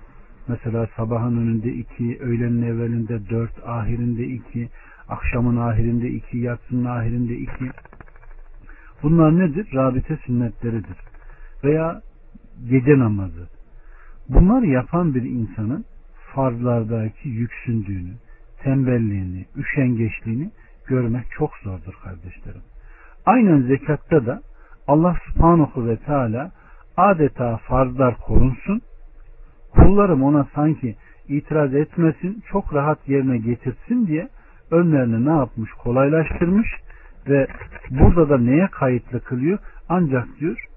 Mesela 0.48 0.88
sabahın 0.98 1.38
önünde 1.38 1.74
iki, 1.74 2.20
öğlenin 2.20 2.62
evvelinde 2.62 3.30
dört, 3.30 3.68
ahirinde 3.68 4.24
iki, 4.26 4.70
akşamın 5.10 5.58
ahirinde 5.58 6.10
iki, 6.10 6.38
yatsının 6.38 6.86
ahirinde 6.86 7.36
iki. 7.36 7.70
Bunlar 9.04 9.40
nedir? 9.40 9.68
Rabite 9.74 10.18
sünnetleridir. 10.18 10.98
Veya 11.64 12.02
gece 12.70 13.00
namazı. 13.00 13.48
Bunlar 14.30 14.62
yapan 14.62 15.16
bir 15.16 15.24
insanın 15.24 15.86
farzlardaki 16.36 17.30
yüksündüğünü, 17.30 18.14
tembelliğini, 18.64 19.46
üşengeçliğini 19.56 20.52
görmek 20.88 21.26
çok 21.32 21.52
zordur 21.64 21.94
kardeşlerim. 22.04 22.62
Aynen 23.26 23.62
zekatta 23.62 24.26
da 24.26 24.42
Allah 24.88 25.16
subhanahu 25.28 25.88
ve 25.88 25.98
teala 25.98 26.52
adeta 26.98 27.58
farzlar 27.58 28.18
korunsun, 28.18 28.82
kullarım 29.72 30.24
ona 30.24 30.48
sanki 30.56 30.96
itiraz 31.28 31.76
etmesin, 31.76 32.44
çok 32.52 32.74
rahat 32.74 33.10
yerine 33.10 33.38
getirsin 33.38 34.08
diye 34.08 34.30
önlerini 34.72 35.26
ne 35.26 35.32
yapmış? 35.32 35.72
Kolaylaştırmış 35.72 36.68
ve 37.28 37.48
burada 37.90 38.30
da 38.30 38.38
neye 38.38 38.68
kayıtlı 38.68 39.20
kılıyor? 39.24 39.60
Ancak 39.90 40.28
diyor 40.40 40.68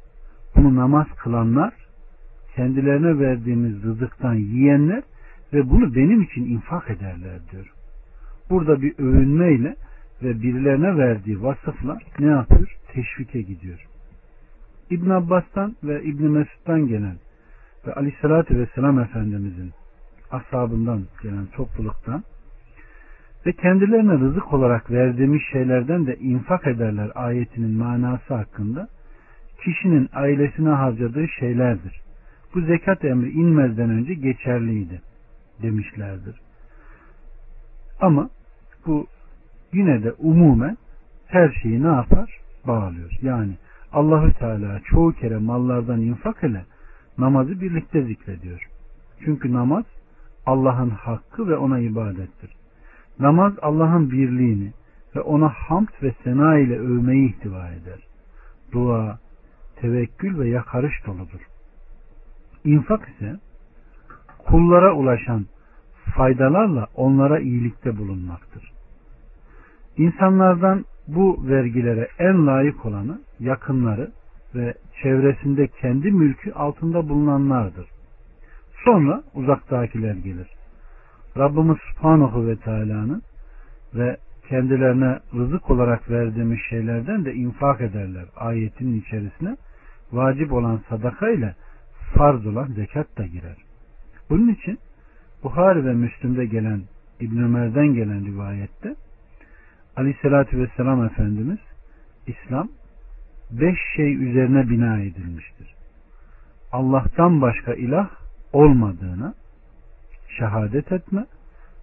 bunu 0.57 0.77
namaz 0.77 1.07
kılanlar 1.17 1.73
kendilerine 2.57 3.19
verdiğimiz 3.19 3.83
rızıktan 3.83 4.35
yiyenler 4.35 5.03
ve 5.53 5.71
bunu 5.71 5.95
benim 5.95 6.23
için 6.23 6.45
infak 6.45 6.91
ederler 6.91 7.39
diyor. 7.53 7.73
Burada 8.51 8.83
bir 8.83 8.99
övünmeyle 8.99 9.77
ve 10.23 10.43
birilerine 10.43 10.97
verdiği 10.97 11.43
vasıfla 11.43 11.99
ne 12.19 12.27
yapıyor? 12.27 12.77
Teşvike 12.93 13.43
gidiyor. 13.43 13.94
İbn 14.91 15.11
Abbas'tan 15.11 15.77
ve 15.85 16.03
İbn 16.03 16.25
Mesud'dan 16.25 16.87
gelen 16.87 17.17
ve 17.87 17.93
Aleyhisselatü 17.93 18.59
Vesselam 18.59 18.99
Efendimizin 18.99 19.73
ashabından 20.31 21.03
gelen 21.23 21.47
topluluktan 21.47 22.25
ve 23.47 23.53
kendilerine 23.53 24.13
rızık 24.13 24.53
olarak 24.53 24.91
verdiğimiz 24.91 25.41
şeylerden 25.53 26.07
de 26.07 26.17
infak 26.17 26.67
ederler 26.67 27.11
ayetinin 27.15 27.79
manası 27.79 28.35
hakkında 28.35 28.89
kişinin 29.65 30.09
ailesine 30.13 30.69
harcadığı 30.69 31.29
şeylerdir. 31.29 32.01
Bu 32.55 32.61
zekat 32.61 33.05
emri 33.05 33.31
inmezden 33.31 33.91
önce 33.91 34.15
geçerliydi 34.15 35.01
demişlerdir. 35.63 36.41
Ama 38.01 38.31
bu 38.87 39.07
yine 39.73 40.03
de 40.03 40.13
umumen 40.13 40.77
her 41.27 41.53
şeyi 41.63 41.83
ne 41.83 41.89
yapar? 41.89 42.41
Bağlıyor. 42.67 43.11
Yani 43.23 43.53
Allahü 43.95 44.33
Teala 44.33 44.81
çoğu 44.85 45.13
kere 45.13 45.39
mallardan 45.39 46.01
infak 46.01 46.45
ile 46.45 46.65
namazı 47.19 47.61
birlikte 47.61 48.03
zikrediyor. 48.03 48.69
Çünkü 49.25 49.53
namaz 49.53 49.85
Allah'ın 50.47 50.91
hakkı 50.91 51.49
ve 51.49 51.57
ona 51.57 51.79
ibadettir. 51.79 52.51
Namaz 53.19 53.53
Allah'ın 53.63 54.11
birliğini 54.11 54.73
ve 55.17 55.21
ona 55.21 55.49
hamd 55.49 55.89
ve 56.03 56.15
sena 56.25 56.59
ile 56.59 56.79
övmeyi 56.79 57.29
ihtiva 57.29 57.69
eder. 57.69 57.99
Dua, 58.73 59.19
tevekkül 59.77 60.39
ve 60.39 60.49
yakarış 60.49 61.07
doludur. 61.07 61.41
İnfak 62.65 63.09
ise 63.09 63.37
kullara 64.39 64.95
ulaşan 64.95 65.47
faydalarla 66.17 66.87
onlara 66.95 67.39
iyilikte 67.39 67.97
bulunmaktır. 67.97 68.74
İnsanlardan 69.97 70.85
bu 71.09 71.49
vergilere 71.49 72.09
en 72.19 72.47
layık 72.47 72.87
olanı 72.87 73.21
yakınları 73.41 74.11
ve 74.55 74.75
çevresinde 75.03 75.67
kendi 75.67 76.11
mülkü 76.11 76.53
altında 76.53 77.09
bulunanlardır. 77.09 77.87
Sonra 78.85 79.23
uzaktakiler 79.35 80.15
gelir. 80.15 80.49
Rabbimiz 81.37 81.77
Subhanahu 81.91 82.47
ve 82.47 82.57
Teala'nın 82.57 83.23
ve 83.95 84.17
kendilerine 84.49 85.19
rızık 85.35 85.71
olarak 85.71 86.11
verdiğimiz 86.11 86.59
şeylerden 86.71 87.25
de 87.25 87.35
infak 87.35 87.81
ederler. 87.81 88.25
Ayetin 88.37 89.01
içerisine 89.01 89.57
vacip 90.13 90.53
olan 90.53 90.81
sadaka 90.89 91.31
ile 91.31 91.55
farz 92.15 92.47
olan 92.47 92.67
zekat 92.67 93.19
da 93.19 93.27
girer. 93.27 93.57
Bunun 94.31 94.49
için 94.49 94.79
Buhari 95.43 95.85
ve 95.85 95.93
Müslüm'de 95.93 96.47
gelen 96.47 96.83
İbn 97.21 97.39
Ömer'den 97.39 97.95
gelen 97.95 98.27
rivayette 98.27 98.95
Aleyhisselatü 99.97 100.59
Vesselam 100.59 101.05
Efendimiz 101.05 101.59
İslam 102.27 102.69
beş 103.51 103.79
şey 103.97 104.15
üzerine 104.15 104.71
bina 104.71 104.99
edilmiştir. 104.99 105.75
Allah'tan 106.73 107.41
başka 107.41 107.75
ilah 107.75 108.11
olmadığına 108.53 109.35
şehadet 110.39 110.93
etme, 110.93 111.27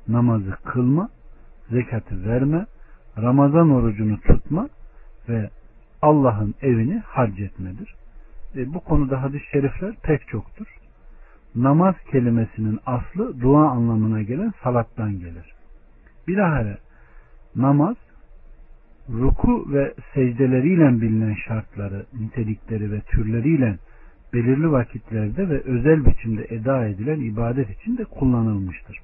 namazı 0.07 0.57
kılma, 0.65 1.09
zekatı 1.69 2.25
verme, 2.25 2.65
Ramazan 3.17 3.69
orucunu 3.69 4.19
tutma 4.19 4.69
ve 5.29 5.49
Allah'ın 6.01 6.55
evini 6.61 6.99
hac 6.99 7.39
etmedir. 7.39 7.95
E, 8.55 8.73
bu 8.73 8.79
konuda 8.79 9.21
hadis-i 9.21 9.51
şerifler 9.51 9.95
pek 10.03 10.27
çoktur. 10.27 10.67
Namaz 11.55 11.95
kelimesinin 12.11 12.79
aslı 12.85 13.41
dua 13.41 13.69
anlamına 13.69 14.21
gelen 14.21 14.53
salattan 14.63 15.19
gelir. 15.19 15.53
Bilahare 16.27 16.77
namaz 17.55 17.95
ruku 19.09 19.73
ve 19.73 19.93
secdeleriyle 20.13 21.01
bilinen 21.01 21.33
şartları, 21.47 22.05
nitelikleri 22.19 22.91
ve 22.91 23.01
türleriyle 23.01 23.77
belirli 24.33 24.71
vakitlerde 24.71 25.49
ve 25.49 25.61
özel 25.61 26.05
biçimde 26.05 26.45
eda 26.49 26.85
edilen 26.85 27.19
ibadet 27.19 27.69
için 27.69 27.97
de 27.97 28.03
kullanılmıştır. 28.05 28.97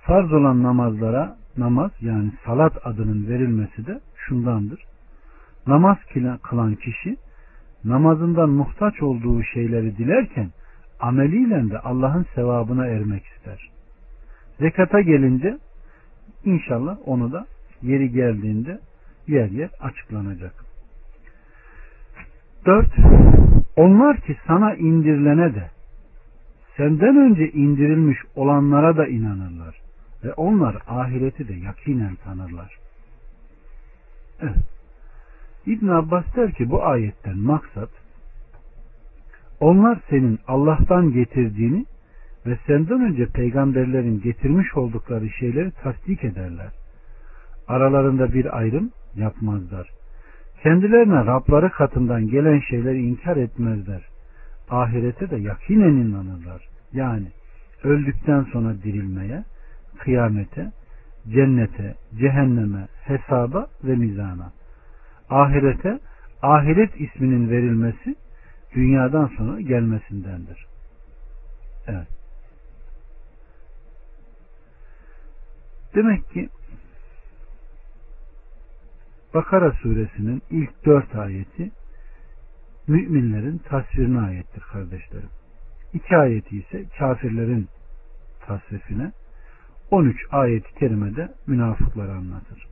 Farz 0.00 0.32
olan 0.32 0.62
namazlara 0.62 1.36
namaz 1.56 1.90
yani 2.00 2.32
salat 2.44 2.86
adının 2.86 3.28
verilmesi 3.28 3.86
de 3.86 4.00
şundandır. 4.16 4.84
Namaz 5.66 5.96
kılan 6.42 6.74
kişi 6.74 7.16
namazından 7.84 8.50
muhtaç 8.50 9.02
olduğu 9.02 9.42
şeyleri 9.42 9.96
dilerken 9.96 10.50
ameliyle 11.00 11.70
de 11.70 11.78
Allah'ın 11.78 12.26
sevabına 12.34 12.86
ermek 12.86 13.24
ister. 13.24 13.70
Zekata 14.60 15.00
gelince 15.00 15.58
inşallah 16.44 16.98
onu 17.06 17.32
da 17.32 17.46
yeri 17.82 18.12
geldiğinde 18.12 18.80
yer 19.28 19.50
yer 19.50 19.70
açıklanacak. 19.80 20.64
Dört, 22.66 22.92
onlar 23.76 24.20
ki 24.20 24.36
sana 24.46 24.74
indirilene 24.74 25.54
de 25.54 25.70
senden 26.76 27.16
önce 27.16 27.50
indirilmiş 27.50 28.18
olanlara 28.36 28.96
da 28.96 29.06
inanırlar 29.06 29.80
ve 30.24 30.32
onlar 30.32 30.76
ahireti 30.88 31.48
de 31.48 31.54
yakinen 31.54 32.14
tanırlar. 32.14 32.78
Evet. 34.40 34.56
İbn 35.66 35.88
Abbas 35.88 36.24
der 36.36 36.52
ki 36.52 36.70
bu 36.70 36.84
ayetten 36.84 37.38
maksat 37.38 37.90
onlar 39.60 39.98
senin 40.10 40.38
Allah'tan 40.48 41.12
getirdiğini 41.12 41.84
ve 42.46 42.58
senden 42.66 43.00
önce 43.00 43.26
peygamberlerin 43.26 44.20
getirmiş 44.20 44.76
oldukları 44.76 45.30
şeyleri 45.30 45.70
tasdik 45.70 46.24
ederler. 46.24 46.70
Aralarında 47.68 48.32
bir 48.32 48.58
ayrım 48.58 48.90
yapmazlar. 49.14 49.88
Kendilerine 50.62 51.26
Rabları 51.26 51.70
katından 51.70 52.28
gelen 52.28 52.60
şeyleri 52.70 53.02
inkar 53.02 53.36
etmezler. 53.36 54.02
Ahirete 54.70 55.30
de 55.30 55.36
yakinen 55.36 55.92
inanırlar. 55.92 56.68
Yani 56.92 57.26
öldükten 57.84 58.42
sonra 58.52 58.74
dirilmeye, 58.82 59.44
kıyamete, 59.98 60.72
cennete, 61.28 61.94
cehenneme, 62.18 62.88
hesaba 63.04 63.66
ve 63.84 63.96
mizana. 63.96 64.52
Ahirete, 65.30 65.98
ahiret 66.42 67.00
isminin 67.00 67.50
verilmesi 67.50 68.14
dünyadan 68.74 69.26
sonra 69.26 69.60
gelmesindendir. 69.60 70.66
Evet. 71.86 72.21
Demek 75.94 76.30
ki 76.30 76.48
Bakara 79.34 79.72
suresinin 79.72 80.42
ilk 80.50 80.86
dört 80.86 81.16
ayeti 81.16 81.70
müminlerin 82.88 83.58
tasvirine 83.58 84.20
ayettir 84.20 84.60
kardeşlerim. 84.60 85.28
İki 85.92 86.16
ayeti 86.16 86.58
ise 86.58 86.84
kafirlerin 86.98 87.68
tasrifine 88.46 89.12
13 89.90 90.16
ayet-i 90.30 90.74
kerimede 90.74 91.34
münafıkları 91.46 92.12
anlatır. 92.12 92.66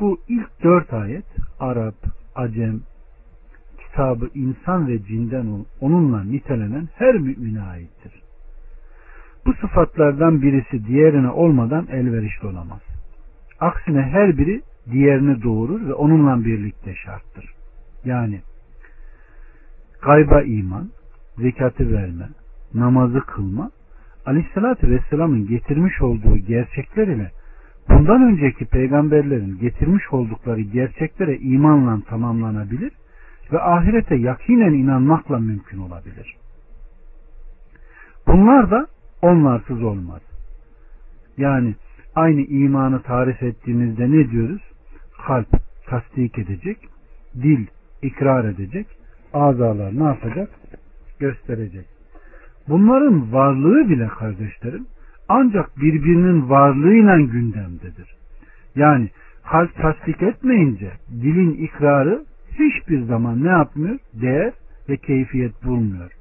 Bu 0.00 0.20
ilk 0.28 0.62
dört 0.62 0.92
ayet 0.92 1.26
Arap, 1.60 1.94
Acem, 2.34 2.80
kitabı 3.78 4.30
insan 4.34 4.88
ve 4.88 5.04
cinden 5.04 5.64
onunla 5.80 6.24
nitelenen 6.24 6.88
her 6.94 7.14
mümine 7.14 7.62
aittir. 7.62 8.22
Bu 9.48 9.54
sıfatlardan 9.54 10.42
birisi 10.42 10.86
diğerine 10.86 11.30
olmadan 11.30 11.86
elverişli 11.92 12.46
olamaz. 12.46 12.80
Aksine 13.60 14.02
her 14.02 14.38
biri 14.38 14.62
diğerini 14.90 15.42
doğurur 15.42 15.88
ve 15.88 15.94
onunla 15.94 16.44
birlikte 16.44 16.94
şarttır. 16.94 17.54
Yani 18.04 18.40
gayba 20.02 20.42
iman, 20.42 20.90
zekatı 21.38 21.92
verme, 21.92 22.28
namazı 22.74 23.20
kılma, 23.20 23.70
Aleyhisselatü 24.26 24.90
Vesselam'ın 24.90 25.46
getirmiş 25.46 26.02
olduğu 26.02 26.36
gerçekler 26.36 27.08
ile 27.08 27.30
bundan 27.88 28.22
önceki 28.22 28.64
peygamberlerin 28.64 29.58
getirmiş 29.58 30.12
oldukları 30.12 30.60
gerçeklere 30.60 31.38
imanla 31.38 32.00
tamamlanabilir 32.08 32.92
ve 33.52 33.60
ahirete 33.60 34.16
yakinen 34.16 34.72
inanmakla 34.72 35.38
mümkün 35.38 35.78
olabilir. 35.78 36.36
Bunlar 38.26 38.70
da 38.70 38.86
onlarsız 39.22 39.82
olmaz. 39.82 40.20
Yani 41.36 41.74
aynı 42.14 42.40
imanı 42.40 43.02
tarif 43.02 43.42
ettiğimizde 43.42 44.10
ne 44.10 44.30
diyoruz? 44.30 44.62
Kalp 45.26 45.48
tasdik 45.86 46.38
edecek, 46.38 46.78
dil 47.34 47.66
ikrar 48.02 48.44
edecek, 48.44 48.86
azalar 49.32 49.98
ne 49.98 50.04
yapacak? 50.04 50.50
Gösterecek. 51.18 51.86
Bunların 52.68 53.32
varlığı 53.32 53.88
bile 53.88 54.08
kardeşlerim 54.08 54.86
ancak 55.28 55.76
birbirinin 55.76 56.50
varlığıyla 56.50 57.20
gündemdedir. 57.20 58.14
Yani 58.76 59.10
kalp 59.50 59.74
tasdik 59.76 60.22
etmeyince 60.22 60.92
dilin 61.10 61.54
ikrarı 61.54 62.24
hiçbir 62.52 63.02
zaman 63.02 63.44
ne 63.44 63.48
yapmıyor? 63.48 63.98
Değer 64.14 64.52
ve 64.88 64.96
keyfiyet 64.96 65.64
bulmuyor. 65.64 66.17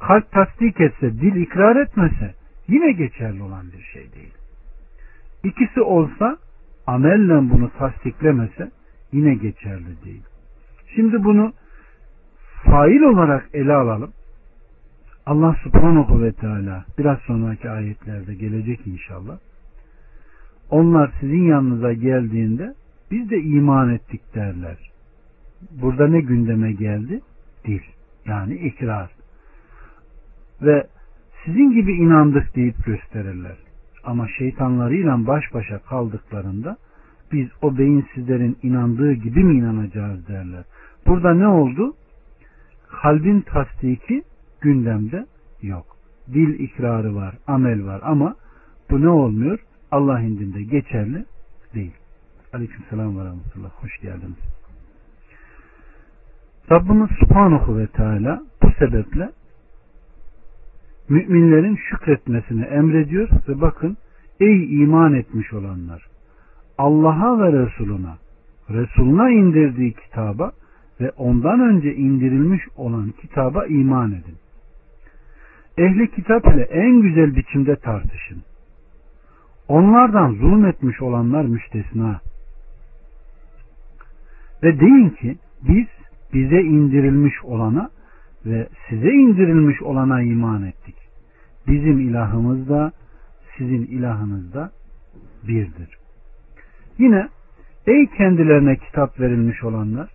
Kalp 0.00 0.32
tasdik 0.32 0.80
etse, 0.80 1.12
dil 1.12 1.36
ikrar 1.36 1.76
etmese 1.76 2.34
yine 2.68 2.92
geçerli 2.92 3.42
olan 3.42 3.66
bir 3.72 3.82
şey 3.82 4.12
değil. 4.12 4.34
İkisi 5.44 5.80
olsa 5.80 6.38
amelle 6.86 7.50
bunu 7.50 7.70
tasdiklemese 7.78 8.70
yine 9.12 9.34
geçerli 9.34 10.04
değil. 10.04 10.22
Şimdi 10.94 11.24
bunu 11.24 11.52
fail 12.64 13.00
olarak 13.00 13.48
ele 13.52 13.74
alalım. 13.74 14.12
Allah 15.26 15.56
subhanahu 15.62 16.22
ve 16.22 16.32
teala 16.32 16.84
biraz 16.98 17.18
sonraki 17.18 17.70
ayetlerde 17.70 18.34
gelecek 18.34 18.86
inşallah. 18.86 19.38
Onlar 20.70 21.12
sizin 21.20 21.42
yanınıza 21.42 21.92
geldiğinde 21.92 22.74
biz 23.10 23.30
de 23.30 23.40
iman 23.40 23.94
ettik 23.94 24.34
derler. 24.34 24.90
Burada 25.70 26.08
ne 26.08 26.20
gündeme 26.20 26.72
geldi? 26.72 27.20
Dil. 27.64 27.82
Yani 28.26 28.54
ikrar. 28.54 29.15
Ve 30.62 30.86
sizin 31.44 31.70
gibi 31.70 31.92
inandık 31.92 32.56
deyip 32.56 32.84
gösterirler. 32.84 33.56
Ama 34.04 34.28
şeytanlarıyla 34.38 35.26
baş 35.26 35.54
başa 35.54 35.78
kaldıklarında 35.78 36.76
biz 37.32 37.48
o 37.62 37.78
beyinsizlerin 37.78 38.58
inandığı 38.62 39.12
gibi 39.12 39.44
mi 39.44 39.58
inanacağız 39.58 40.28
derler. 40.28 40.64
Burada 41.06 41.34
ne 41.34 41.46
oldu? 41.46 41.94
Kalbin 43.02 43.40
tasdiki 43.40 44.22
gündemde 44.60 45.26
yok. 45.62 45.96
Dil 46.32 46.60
ikrarı 46.60 47.14
var, 47.14 47.34
amel 47.46 47.86
var 47.86 48.00
ama 48.04 48.34
bu 48.90 49.00
ne 49.00 49.08
olmuyor? 49.08 49.58
Allah 49.90 50.20
indinde 50.20 50.62
geçerli 50.62 51.24
değil. 51.74 51.92
Aleyküm 52.52 52.84
selam 52.90 53.18
ve 53.18 53.24
rahmetullah. 53.24 53.70
Hoş 53.70 54.00
geldiniz. 54.00 54.38
Rabbimiz 56.70 57.10
Subhanahu 57.20 57.78
ve 57.78 57.86
Teala 57.86 58.42
bu 58.62 58.70
sebeple 58.78 59.30
müminlerin 61.08 61.76
şükretmesini 61.90 62.64
emrediyor 62.64 63.28
ve 63.48 63.60
bakın 63.60 63.96
ey 64.40 64.82
iman 64.82 65.14
etmiş 65.14 65.52
olanlar 65.52 66.06
Allah'a 66.78 67.38
ve 67.38 67.52
Resuluna 67.52 68.18
Resuluna 68.70 69.30
indirdiği 69.30 69.92
kitaba 69.92 70.52
ve 71.00 71.10
ondan 71.10 71.60
önce 71.60 71.94
indirilmiş 71.94 72.62
olan 72.76 73.12
kitaba 73.20 73.66
iman 73.66 74.12
edin. 74.12 74.36
Ehli 75.78 76.10
kitap 76.10 76.46
ile 76.46 76.62
en 76.62 77.00
güzel 77.02 77.36
biçimde 77.36 77.76
tartışın. 77.76 78.42
Onlardan 79.68 80.32
zulmetmiş 80.32 81.02
olanlar 81.02 81.44
müstesna. 81.44 82.20
Ve 84.62 84.80
deyin 84.80 85.10
ki 85.10 85.36
biz 85.68 85.86
bize 86.34 86.60
indirilmiş 86.60 87.44
olana 87.44 87.90
ve 88.46 88.68
size 88.88 89.10
indirilmiş 89.10 89.82
olana 89.82 90.22
iman 90.22 90.62
ettik. 90.62 90.96
Bizim 91.68 92.00
ilahımız 92.00 92.68
da 92.68 92.92
sizin 93.58 93.82
ilahınız 93.86 94.54
da 94.54 94.70
birdir. 95.48 95.98
Yine 96.98 97.28
ey 97.86 98.06
kendilerine 98.06 98.76
kitap 98.76 99.20
verilmiş 99.20 99.64
olanlar 99.64 100.10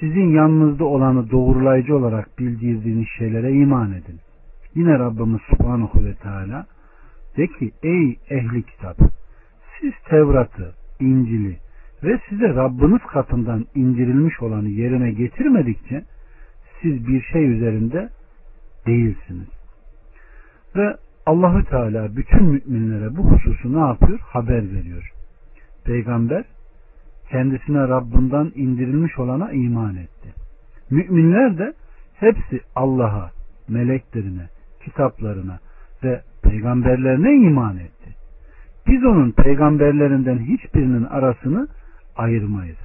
sizin 0.00 0.28
yanınızda 0.28 0.84
olanı 0.84 1.30
doğrulayıcı 1.30 1.96
olarak 1.96 2.38
bildirdiğiniz 2.38 3.06
şeylere 3.18 3.52
iman 3.52 3.92
edin. 3.92 4.20
Yine 4.74 4.98
Rabbimiz 4.98 5.40
Subhanahu 5.50 6.04
ve 6.04 6.14
Teala 6.14 6.66
de 7.36 7.46
ki 7.46 7.70
ey 7.82 8.18
ehli 8.30 8.62
kitap 8.62 8.96
siz 9.80 9.92
Tevrat'ı, 10.08 10.74
İncil'i 11.00 11.56
ve 12.02 12.20
size 12.28 12.48
Rabbiniz 12.48 13.02
katından 13.12 13.64
indirilmiş 13.74 14.42
olanı 14.42 14.68
yerine 14.68 15.10
getirmedikçe 15.10 16.02
siz 16.82 17.06
bir 17.06 17.22
şey 17.22 17.50
üzerinde 17.50 18.08
değilsiniz. 18.86 19.48
Ve 20.76 20.96
Allahü 21.26 21.64
Teala 21.64 22.16
bütün 22.16 22.44
müminlere 22.44 23.16
bu 23.16 23.30
hususu 23.30 23.72
ne 23.74 23.78
yapıyor? 23.78 24.18
Haber 24.20 24.72
veriyor. 24.72 25.12
Peygamber 25.84 26.44
kendisine 27.30 27.78
Rabbinden 27.78 28.52
indirilmiş 28.54 29.18
olana 29.18 29.52
iman 29.52 29.96
etti. 29.96 30.34
Müminler 30.90 31.58
de 31.58 31.72
hepsi 32.14 32.60
Allah'a, 32.74 33.30
meleklerine, 33.68 34.48
kitaplarına 34.84 35.58
ve 36.04 36.22
peygamberlerine 36.42 37.46
iman 37.48 37.76
etti. 37.76 38.14
Biz 38.86 39.04
onun 39.04 39.30
peygamberlerinden 39.30 40.38
hiçbirinin 40.38 41.04
arasını 41.04 41.68
ayırmayız. 42.16 42.78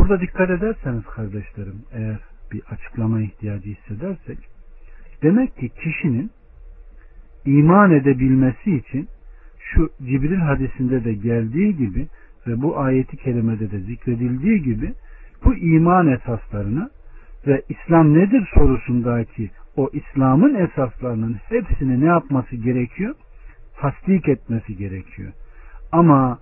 Burada 0.00 0.20
dikkat 0.20 0.50
ederseniz 0.50 1.04
kardeşlerim 1.04 1.82
eğer 1.92 2.18
bir 2.52 2.62
açıklama 2.70 3.20
ihtiyacı 3.20 3.68
hissedersek 3.68 4.38
demek 5.22 5.56
ki 5.56 5.68
kişinin 5.68 6.30
iman 7.44 7.90
edebilmesi 7.90 8.76
için 8.76 9.08
şu 9.58 9.90
Cibril 9.98 10.36
hadisinde 10.36 11.04
de 11.04 11.12
geldiği 11.12 11.76
gibi 11.76 12.06
ve 12.46 12.62
bu 12.62 12.78
ayeti 12.78 13.16
kerimede 13.16 13.70
de 13.70 13.78
zikredildiği 13.80 14.62
gibi 14.62 14.94
bu 15.44 15.54
iman 15.54 16.06
esaslarını 16.06 16.90
ve 17.46 17.62
İslam 17.68 18.14
nedir 18.14 18.48
sorusundaki 18.54 19.50
o 19.76 19.90
İslam'ın 19.92 20.54
esaslarının 20.54 21.36
hepsini 21.48 22.00
ne 22.00 22.06
yapması 22.06 22.56
gerekiyor? 22.56 23.14
Tasdik 23.80 24.28
etmesi 24.28 24.76
gerekiyor. 24.76 25.32
Ama 25.92 26.38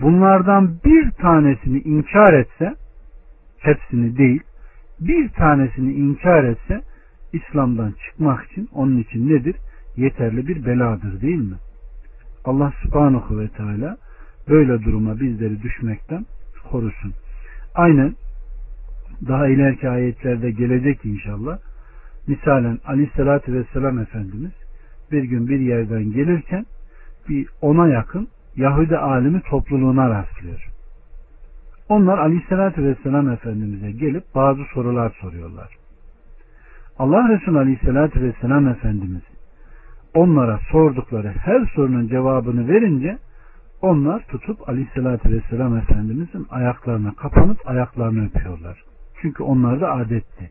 bunlardan 0.00 0.78
bir 0.84 1.10
tanesini 1.10 1.78
inkar 1.78 2.32
etse 2.32 2.74
hepsini 3.58 4.18
değil 4.18 4.40
bir 5.00 5.28
tanesini 5.28 5.92
inkar 5.92 6.44
etse 6.44 6.80
İslam'dan 7.32 7.94
çıkmak 8.06 8.50
için 8.50 8.68
onun 8.72 8.98
için 8.98 9.28
nedir? 9.28 9.56
Yeterli 9.96 10.48
bir 10.48 10.66
beladır 10.66 11.20
değil 11.20 11.50
mi? 11.50 11.56
Allah 12.44 12.72
subhanahu 12.82 13.40
ve 13.40 13.48
teala 13.48 13.96
böyle 14.48 14.84
duruma 14.84 15.20
bizleri 15.20 15.62
düşmekten 15.62 16.26
korusun. 16.70 17.12
Aynen 17.74 18.14
daha 19.28 19.48
ileriki 19.48 19.88
ayetlerde 19.88 20.50
gelecek 20.50 21.04
inşallah. 21.04 21.58
Misalen 22.26 22.78
aleyhissalatü 22.86 23.52
vesselam 23.52 23.98
Efendimiz 23.98 24.52
bir 25.12 25.22
gün 25.22 25.48
bir 25.48 25.60
yerden 25.60 26.12
gelirken 26.12 26.66
bir 27.28 27.48
ona 27.60 27.88
yakın 27.88 28.28
Yahudi 28.56 28.96
alimi 28.96 29.40
topluluğuna 29.40 30.10
rastlıyor. 30.10 30.75
Onlar 31.88 32.18
aleyhissalatü 32.18 32.84
vesselam 32.84 33.30
Efendimiz'e 33.30 33.90
gelip 33.90 34.24
bazı 34.34 34.60
sorular 34.74 35.16
soruyorlar. 35.20 35.68
Allah 36.98 37.28
Resulü 37.28 37.58
aleyhissalatü 37.58 38.22
vesselam 38.22 38.68
Efendimiz 38.68 39.22
onlara 40.14 40.58
sordukları 40.72 41.28
her 41.28 41.66
sorunun 41.74 42.08
cevabını 42.08 42.68
verince 42.68 43.18
onlar 43.82 44.26
tutup 44.26 44.68
aleyhissalatü 44.68 45.30
vesselam 45.30 45.76
Efendimizin 45.76 46.46
ayaklarına 46.50 47.14
kapanıp 47.14 47.68
ayaklarını 47.68 48.26
öpüyorlar. 48.26 48.84
Çünkü 49.22 49.42
onlar 49.42 49.80
da 49.80 49.92
adetti. 49.92 50.50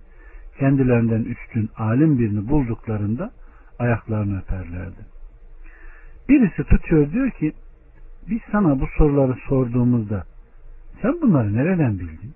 Kendilerinden 0.59 1.23
üstün 1.23 1.69
alim 1.77 2.19
birini 2.19 2.49
bulduklarında 2.49 3.31
ayaklarını 3.79 4.39
öperlerdi. 4.39 5.05
Birisi 6.29 6.63
tutuyor 6.63 7.11
diyor 7.11 7.31
ki 7.31 7.53
biz 8.29 8.39
sana 8.51 8.79
bu 8.79 8.87
soruları 8.97 9.35
sorduğumuzda 9.49 10.23
sen 11.05 11.21
bunları 11.21 11.55
nereden 11.55 11.99
bildin? 11.99 12.33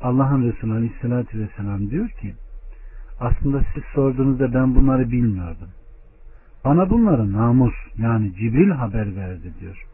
Allah'ın 0.00 0.52
Resulü 0.52 0.72
Aleyhisselatü 0.72 1.40
Vesselam 1.40 1.90
diyor 1.90 2.08
ki 2.08 2.34
aslında 3.20 3.62
siz 3.74 3.82
sorduğunuzda 3.94 4.54
ben 4.54 4.74
bunları 4.74 5.10
bilmiyordum. 5.10 5.68
Bana 6.64 6.90
bunları 6.90 7.32
namus 7.32 7.74
yani 7.98 8.34
Cibril 8.34 8.70
haber 8.70 9.16
verdi 9.16 9.52
diyor. 9.60 9.86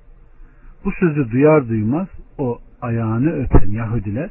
Bu 0.84 0.92
sözü 0.92 1.30
duyar 1.30 1.68
duymaz 1.68 2.08
o 2.38 2.58
ayağını 2.82 3.32
öpen 3.32 3.70
Yahudiler 3.70 4.30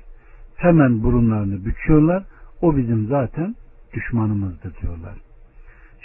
hemen 0.55 1.03
burunlarını 1.03 1.65
büküyorlar. 1.65 2.23
O 2.61 2.77
bizim 2.77 3.07
zaten 3.07 3.55
düşmanımızdır 3.93 4.73
diyorlar. 4.81 5.15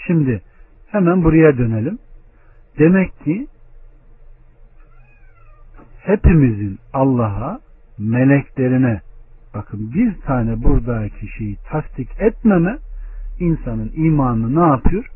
Şimdi 0.07 0.43
hemen 0.87 1.25
buraya 1.25 1.59
dönelim. 1.59 1.99
Demek 2.79 3.25
ki 3.25 3.47
hepimizin 6.03 6.79
Allah'a, 6.93 7.61
meleklerine 7.99 9.01
bakın 9.55 9.93
bir 9.95 10.21
tane 10.21 10.63
buradaki 10.63 11.29
şeyi 11.39 11.57
tasdik 11.57 12.09
etmeme 12.21 12.79
insanın 13.39 13.93
imanını 13.95 14.61
ne 14.61 14.69
yapıyor? 14.69 15.07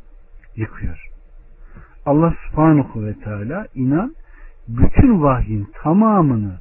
Yıkıyor. 0.57 1.09
Allah 2.07 2.35
subhanahu 2.49 3.05
ve 3.05 3.15
teala 3.15 3.67
inan 3.75 4.15
bütün 4.69 5.23
vahyin 5.23 5.69
tamamını 5.83 6.59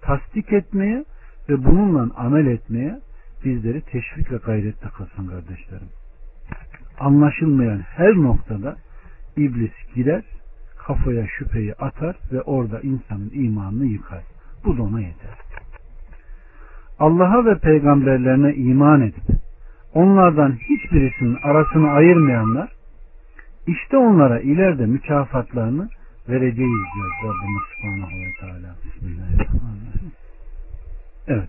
tasdik 0.00 0.52
etmeye 0.52 1.04
ve 1.48 1.64
bununla 1.64 2.14
amel 2.16 2.46
etmeye 2.46 3.00
bizleri 3.44 3.80
teşvik 3.80 4.32
ve 4.32 4.36
gayrette 4.36 4.88
kılsın 4.88 5.26
kardeşlerim. 5.26 5.88
Anlaşılmayan 7.00 7.78
her 7.78 8.14
noktada 8.14 8.76
iblis 9.36 9.72
girer 9.94 10.22
kafaya 10.86 11.26
şüpheyi 11.26 11.74
atar 11.74 12.16
ve 12.32 12.42
orada 12.42 12.80
insanın 12.80 13.30
imanını 13.34 13.86
yıkar. 13.86 14.22
Bu 14.64 14.76
da 14.76 14.82
ona 14.82 15.00
yeter. 15.00 15.38
Allah'a 16.98 17.44
ve 17.44 17.58
peygamberlerine 17.58 18.54
iman 18.54 19.00
edip 19.00 19.24
onlardan 19.94 20.52
hiçbirisinin 20.52 21.38
arasını 21.42 21.90
ayırmayanlar 21.90 22.72
işte 23.66 23.96
onlara 23.96 24.40
ileride 24.40 24.86
mükafatlarını 24.86 25.88
vereceğiz 26.28 26.80
diyor 26.94 27.10
Rabbimiz 27.24 27.62
Subhanahu 27.76 28.18
ve 28.20 28.32
Teala. 28.40 28.74
Evet. 31.28 31.48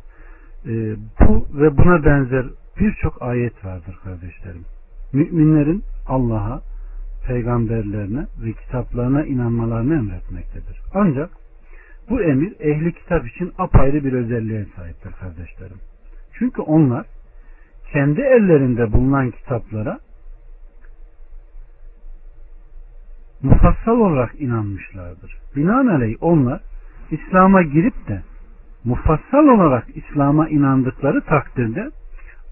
E, 0.66 0.96
bu 1.20 1.48
ve 1.62 1.78
buna 1.78 2.06
benzer 2.06 2.46
birçok 2.80 3.22
ayet 3.22 3.66
vardır 3.66 4.00
kardeşlerim. 4.04 4.66
Müminlerin 5.14 5.84
Allah'a, 6.08 6.62
peygamberlerine 7.28 8.28
ve 8.44 8.54
kitaplarına 8.54 9.26
inanmalarını 9.26 9.94
emretmektedir. 9.94 10.82
Ancak 10.94 11.30
bu 12.10 12.22
emir 12.22 12.54
ehli 12.60 12.94
kitap 12.94 13.28
için 13.28 13.54
apayrı 13.58 14.04
bir 14.04 14.14
özelliğe 14.14 14.66
sahiptir 14.76 15.12
kardeşlerim. 15.12 15.78
Çünkü 16.34 16.62
onlar 16.62 17.06
kendi 17.94 18.22
ellerinde 18.22 18.94
bulunan 18.94 19.32
kitaplara 19.32 20.00
mufassal 23.44 24.00
olarak 24.00 24.42
inanmışlardır. 24.42 25.38
Binaenaleyh 25.56 26.16
onlar 26.22 26.62
İslam'a 27.12 27.62
girip 27.62 28.08
de 28.08 28.22
mufassal 28.84 29.48
olarak 29.48 29.88
İslam'a 29.96 30.50
inandıkları 30.50 31.22
takdirde 31.22 31.92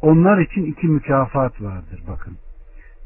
onlar 0.02 0.38
için 0.38 0.66
iki 0.66 0.88
mükafat 0.88 1.62
vardır 1.62 2.04
bakın. 2.08 2.38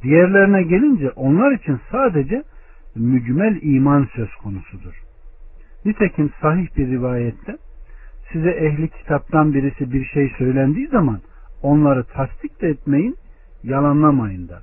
Diğerlerine 0.06 0.64
gelince 0.64 1.10
onlar 1.10 1.52
için 1.52 1.80
sadece 1.92 2.44
mücmel 2.96 3.60
iman 3.62 4.08
söz 4.16 4.36
konusudur. 4.36 5.02
Nitekim 5.86 6.30
sahih 6.42 6.78
bir 6.78 6.88
rivayette 6.88 7.58
size 8.32 8.50
ehli 8.50 8.90
kitaptan 8.90 9.54
birisi 9.54 9.92
bir 9.92 10.06
şey 10.06 10.32
söylendiği 10.38 10.88
zaman 10.88 11.20
onları 11.62 12.04
tasdik 12.04 12.62
de 12.62 12.68
etmeyin, 12.68 13.16
yalanlamayın 13.64 14.48
da. 14.48 14.62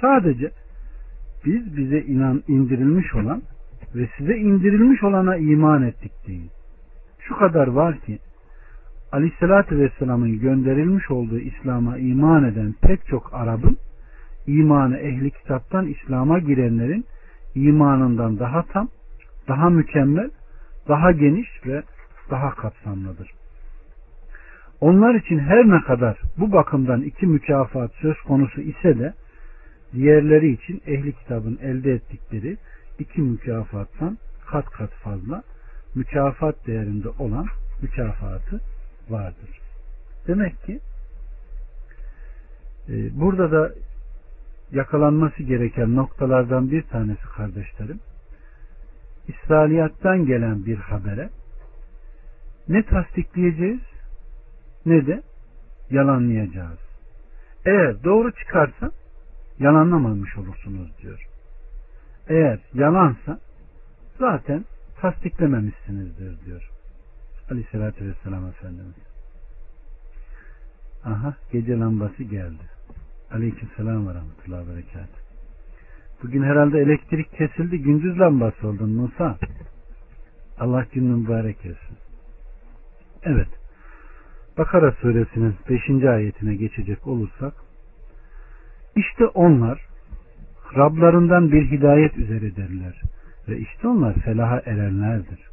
Sadece 0.00 0.50
biz 1.44 1.76
bize 1.76 2.00
inan 2.00 2.42
indirilmiş 2.48 3.14
olan 3.14 3.42
ve 3.94 4.08
size 4.18 4.36
indirilmiş 4.36 5.02
olana 5.02 5.36
iman 5.36 5.82
ettik 5.82 6.12
deyin. 6.26 6.50
Şu 7.18 7.36
kadar 7.36 7.66
var 7.66 7.98
ki 7.98 8.18
Aleyhisselatü 9.12 9.78
Vesselam'ın 9.78 10.40
gönderilmiş 10.40 11.10
olduğu 11.10 11.38
İslam'a 11.38 11.98
iman 11.98 12.44
eden 12.44 12.74
pek 12.82 13.06
çok 13.06 13.34
Arap'ın 13.34 13.76
imanı 14.46 14.98
ehli 14.98 15.30
kitaptan 15.30 15.86
İslam'a 15.86 16.38
girenlerin 16.38 17.04
imanından 17.54 18.38
daha 18.38 18.62
tam, 18.62 18.88
daha 19.48 19.70
mükemmel, 19.70 20.30
daha 20.88 21.12
geniş 21.12 21.48
ve 21.66 21.82
daha 22.30 22.54
kapsamlıdır. 22.54 23.30
Onlar 24.80 25.14
için 25.14 25.38
her 25.38 25.68
ne 25.68 25.80
kadar 25.80 26.18
bu 26.38 26.52
bakımdan 26.52 27.02
iki 27.02 27.26
mükafat 27.26 27.90
söz 27.92 28.16
konusu 28.20 28.60
ise 28.60 28.98
de 28.98 29.14
diğerleri 29.92 30.52
için 30.52 30.82
ehli 30.86 31.12
kitabın 31.12 31.58
elde 31.62 31.92
ettikleri 31.92 32.56
iki 32.98 33.20
mükafattan 33.20 34.18
kat 34.46 34.64
kat 34.64 34.90
fazla 34.90 35.42
mükafat 35.94 36.66
değerinde 36.66 37.08
olan 37.08 37.46
mükafatı 37.82 38.60
vardır. 39.10 39.60
Demek 40.26 40.62
ki 40.62 40.80
e, 42.88 43.20
burada 43.20 43.52
da 43.52 43.72
yakalanması 44.72 45.42
gereken 45.42 45.96
noktalardan 45.96 46.70
bir 46.70 46.82
tanesi 46.82 47.22
kardeşlerim 47.36 48.00
İsrailiyattan 49.28 50.26
gelen 50.26 50.66
bir 50.66 50.76
habere 50.76 51.30
ne 52.68 52.82
tasdikleyeceğiz 52.82 53.80
ne 54.86 55.06
de 55.06 55.22
yalanlayacağız. 55.90 56.78
Eğer 57.66 58.04
doğru 58.04 58.32
çıkarsa 58.32 58.90
yalanlamamış 59.58 60.36
olursunuz 60.36 60.98
diyor. 61.02 61.26
Eğer 62.28 62.60
yalansa 62.74 63.40
zaten 64.18 64.64
tasdiklememişsinizdir 65.00 66.44
diyor. 66.46 66.70
Aleyhissalatü 67.50 68.08
vesselam 68.08 68.46
Efendimiz. 68.46 68.94
Aha 71.04 71.34
gece 71.52 71.78
lambası 71.78 72.22
geldi. 72.22 72.79
Aleyküm 73.34 73.68
selam 73.76 74.08
ve 74.08 74.14
rahmetullahi 74.14 74.68
ve 74.68 74.72
berekat. 74.72 75.08
Bugün 76.22 76.42
herhalde 76.42 76.78
elektrik 76.78 77.32
kesildi 77.32 77.82
gündüz 77.82 78.20
lambası 78.20 78.68
oldun 78.68 78.90
Musa. 78.90 79.38
Allah 80.58 80.86
günün 80.92 81.18
mübarek 81.18 81.56
etsin. 81.56 81.96
Evet. 83.22 83.48
Bakara 84.58 84.92
suresinin 84.92 85.54
5. 85.68 86.04
ayetine 86.04 86.54
geçecek 86.54 87.06
olursak 87.06 87.54
işte 88.96 89.26
onlar 89.26 89.90
Rablarından 90.76 91.52
bir 91.52 91.70
hidayet 91.70 92.18
üzeredirler 92.18 93.00
ve 93.48 93.58
işte 93.58 93.88
onlar 93.88 94.14
felaha 94.14 94.60
erenlerdir. 94.60 95.50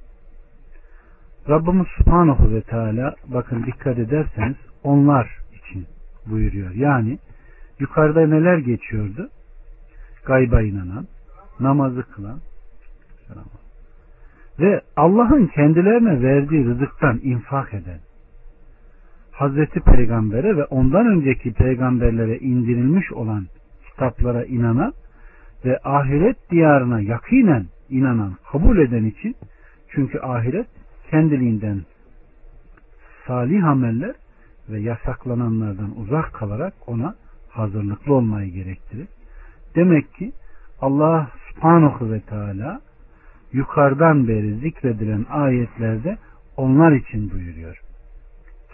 Rabbimiz 1.49 1.87
Subhanahu 1.97 2.51
ve 2.53 2.61
Teala 2.61 3.15
bakın 3.27 3.63
dikkat 3.65 3.99
ederseniz 3.99 4.57
onlar 4.83 5.37
için 5.53 5.85
buyuruyor. 6.25 6.71
Yani 6.71 7.19
yukarıda 7.79 8.27
neler 8.27 8.57
geçiyordu? 8.57 9.29
Gayba 10.25 10.61
inanan, 10.61 11.07
namazı 11.59 12.03
kılan 12.03 12.39
ve 14.59 14.81
Allah'ın 14.95 15.47
kendilerine 15.47 16.21
verdiği 16.21 16.65
rızıktan 16.65 17.19
infak 17.23 17.73
eden 17.73 17.99
Hazreti 19.31 19.79
Peygamber'e 19.79 20.57
ve 20.57 20.65
ondan 20.65 21.05
önceki 21.05 21.53
peygamberlere 21.53 22.37
indirilmiş 22.37 23.11
olan 23.11 23.47
kitaplara 23.89 24.45
inanan 24.45 24.93
ve 25.65 25.79
ahiret 25.83 26.51
diyarına 26.51 26.99
yakinen 26.99 27.65
inanan, 27.89 28.35
kabul 28.51 28.77
eden 28.77 29.05
için 29.05 29.35
çünkü 29.89 30.19
ahiret 30.19 30.67
kendiliğinden 31.11 31.81
salih 33.27 33.65
ameller 33.65 34.15
ve 34.69 34.79
yasaklananlardan 34.79 35.99
uzak 35.99 36.33
kalarak 36.33 36.73
ona 36.87 37.15
hazırlıklı 37.57 38.13
olmayı 38.13 38.51
gerektirir. 38.51 39.07
Demek 39.75 40.13
ki 40.13 40.31
Allah 40.81 41.29
subhanahu 41.49 42.11
ve 42.11 42.21
teala 42.21 42.81
yukarıdan 43.53 44.27
beri 44.27 44.55
zikredilen 44.55 45.25
ayetlerde 45.29 46.17
onlar 46.57 46.91
için 46.91 47.31
buyuruyor. 47.31 47.77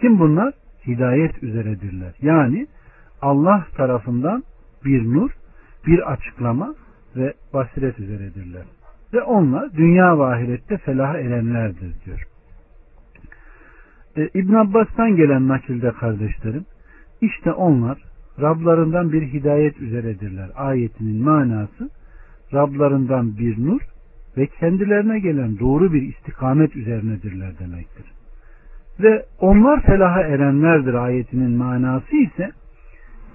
Kim 0.02 0.20
bunlar? 0.20 0.54
Hidayet 0.88 1.44
üzeredirler. 1.44 2.14
Yani 2.22 2.68
Allah 3.22 3.66
tarafından 3.78 4.44
bir 4.86 5.04
nur, 5.04 5.32
bir 5.88 6.12
açıklama 6.12 6.76
ve 7.16 7.34
basiret 7.54 8.00
üzeredirler. 8.00 8.64
Ve 9.14 9.22
onlar 9.22 9.74
dünya 9.74 10.20
ve 10.20 10.24
ahirette 10.24 10.78
felaha 10.78 11.18
erenlerdir 11.18 11.94
diyor. 12.06 12.28
E, 14.18 14.30
İbn 14.34 14.54
Abbas'tan 14.54 15.16
gelen 15.16 15.48
nakilde 15.48 15.92
kardeşlerim, 15.92 16.66
işte 17.22 17.52
onlar 17.52 18.13
Rablarından 18.42 19.12
bir 19.12 19.22
hidayet 19.22 19.82
üzeredirler. 19.82 20.50
Ayetinin 20.56 21.24
manası 21.24 21.90
Rablarından 22.54 23.38
bir 23.38 23.66
nur 23.66 23.82
ve 24.38 24.48
kendilerine 24.48 25.20
gelen 25.20 25.60
doğru 25.60 25.94
bir 25.94 26.02
istikamet 26.02 26.76
üzerinedirler 26.76 27.60
demektir. 27.60 28.06
Ve 29.00 29.26
onlar 29.40 29.82
felaha 29.82 30.22
erenlerdir 30.22 30.94
ayetinin 30.94 31.52
manası 31.52 32.16
ise 32.16 32.52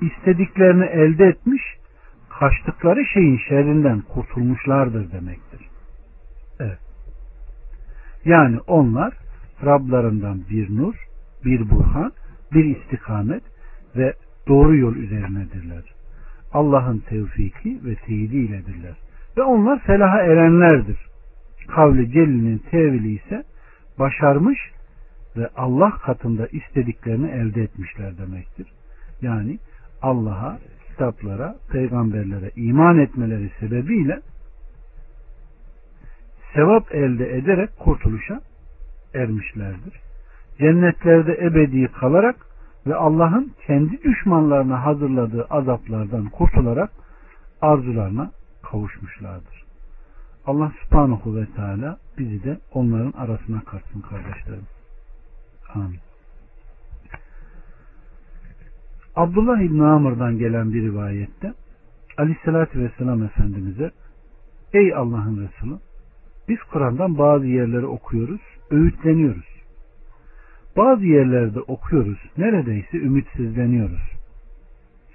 istediklerini 0.01 0.85
elde 0.85 1.27
etmiş, 1.27 1.63
kaçtıkları 2.39 3.05
şeyin 3.15 3.41
şerrinden 3.49 4.01
kurtulmuşlardır 4.01 5.13
demektir. 5.13 5.69
Evet. 6.61 6.79
Yani 8.25 8.59
onlar 8.67 9.15
Rablarından 9.65 10.41
bir 10.51 10.77
nur, 10.77 10.95
bir 11.45 11.71
burhan, 11.71 12.13
bir 12.53 12.65
istikamet 12.77 13.43
ve 13.97 14.15
doğru 14.49 14.77
yol 14.77 14.97
üzerinedirler. 14.97 15.83
Allah'ın 16.53 16.99
tevfiki 16.99 17.81
ve 17.85 17.95
teyidi 17.95 18.37
iledirler. 18.37 18.97
Ve 19.37 19.43
onlar 19.43 19.79
felaha 19.79 20.23
erenlerdir. 20.23 20.99
Kavli 21.69 22.11
Celil'in 22.13 22.59
tevili 22.59 23.15
ise 23.15 23.45
başarmış 23.99 24.59
ve 25.37 25.49
Allah 25.57 25.91
katında 25.91 26.47
istediklerini 26.47 27.31
elde 27.31 27.63
etmişler 27.63 28.19
demektir. 28.19 28.67
Yani 29.23 29.59
Allah'a, 30.03 30.59
kitaplara, 30.89 31.57
peygamberlere 31.73 32.51
iman 32.57 32.99
etmeleri 32.99 33.51
sebebiyle 33.61 34.21
sevap 36.55 36.95
elde 36.95 37.37
ederek 37.37 37.71
kurtuluşa 37.79 38.41
ermişlerdir. 39.15 40.01
Cennetlerde 40.59 41.33
ebedi 41.33 41.89
kalarak 42.01 42.37
ve 42.88 42.94
Allah'ın 42.94 43.53
kendi 43.66 44.03
düşmanlarına 44.03 44.85
hazırladığı 44.85 45.46
azaplardan 45.51 46.29
kurtularak 46.29 46.90
arzularına 47.61 48.31
kavuşmuşlardır. 48.62 49.64
Allah 50.46 50.72
subhanahu 50.85 51.37
ve 51.37 51.46
teala 51.46 51.98
bizi 52.18 52.44
de 52.44 52.59
onların 52.72 53.12
arasına 53.12 53.61
katsın 53.61 54.01
kardeşlerim. 54.01 54.66
Amin. 55.74 55.98
Abdullah 59.16 59.61
İbni 59.61 59.85
Amr'dan 59.85 60.38
gelen 60.38 60.72
bir 60.72 60.83
rivayette 60.83 61.55
Aleyhisselatü 62.18 62.79
Vesselam 62.79 63.22
Efendimiz'e 63.22 63.90
Ey 64.72 64.94
Allah'ın 64.94 65.48
Resulü 65.48 65.79
biz 66.48 66.59
Kur'an'dan 66.72 67.18
bazı 67.18 67.46
yerleri 67.46 67.87
okuyoruz, 67.87 68.40
öğütleniyoruz. 68.70 69.58
Bazı 70.79 71.05
yerlerde 71.05 71.61
okuyoruz, 71.61 72.19
neredeyse 72.37 72.99
ümitsizleniyoruz. 72.99 74.03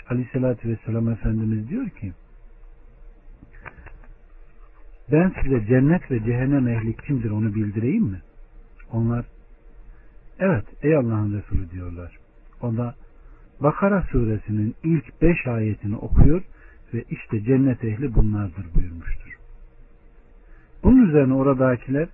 Aleyhisselatü 0.10 0.70
Vesselam 0.70 1.10
Efendimiz 1.10 1.70
diyor 1.70 1.90
ki 1.90 2.14
ben 5.12 5.34
size 5.44 5.66
cennet 5.66 6.12
ve 6.12 6.24
cehennem 6.24 6.68
ehli 6.68 6.96
kimdir 6.96 7.32
onu 7.32 7.56
bildireyim 7.56 8.04
mi? 8.04 8.22
Onlar 8.92 9.26
evet 10.40 10.66
ey 10.82 10.96
Allah'ın 10.96 11.38
Resulü 11.38 11.72
diyorlar. 11.72 12.18
O 12.62 12.78
da 12.78 12.96
Bakara 13.60 14.02
suresinin 14.12 14.76
ilk 14.84 15.22
beş 15.22 15.48
ayetini 15.48 15.96
okuyor 15.96 16.42
ve 16.94 17.04
işte 17.10 17.44
cennet 17.44 17.84
ehli 17.84 18.16
bunlardır 18.16 18.66
buyurmuştur. 18.76 19.38
Bunun 20.84 21.08
üzerine 21.08 21.34
oradakiler 21.34 22.08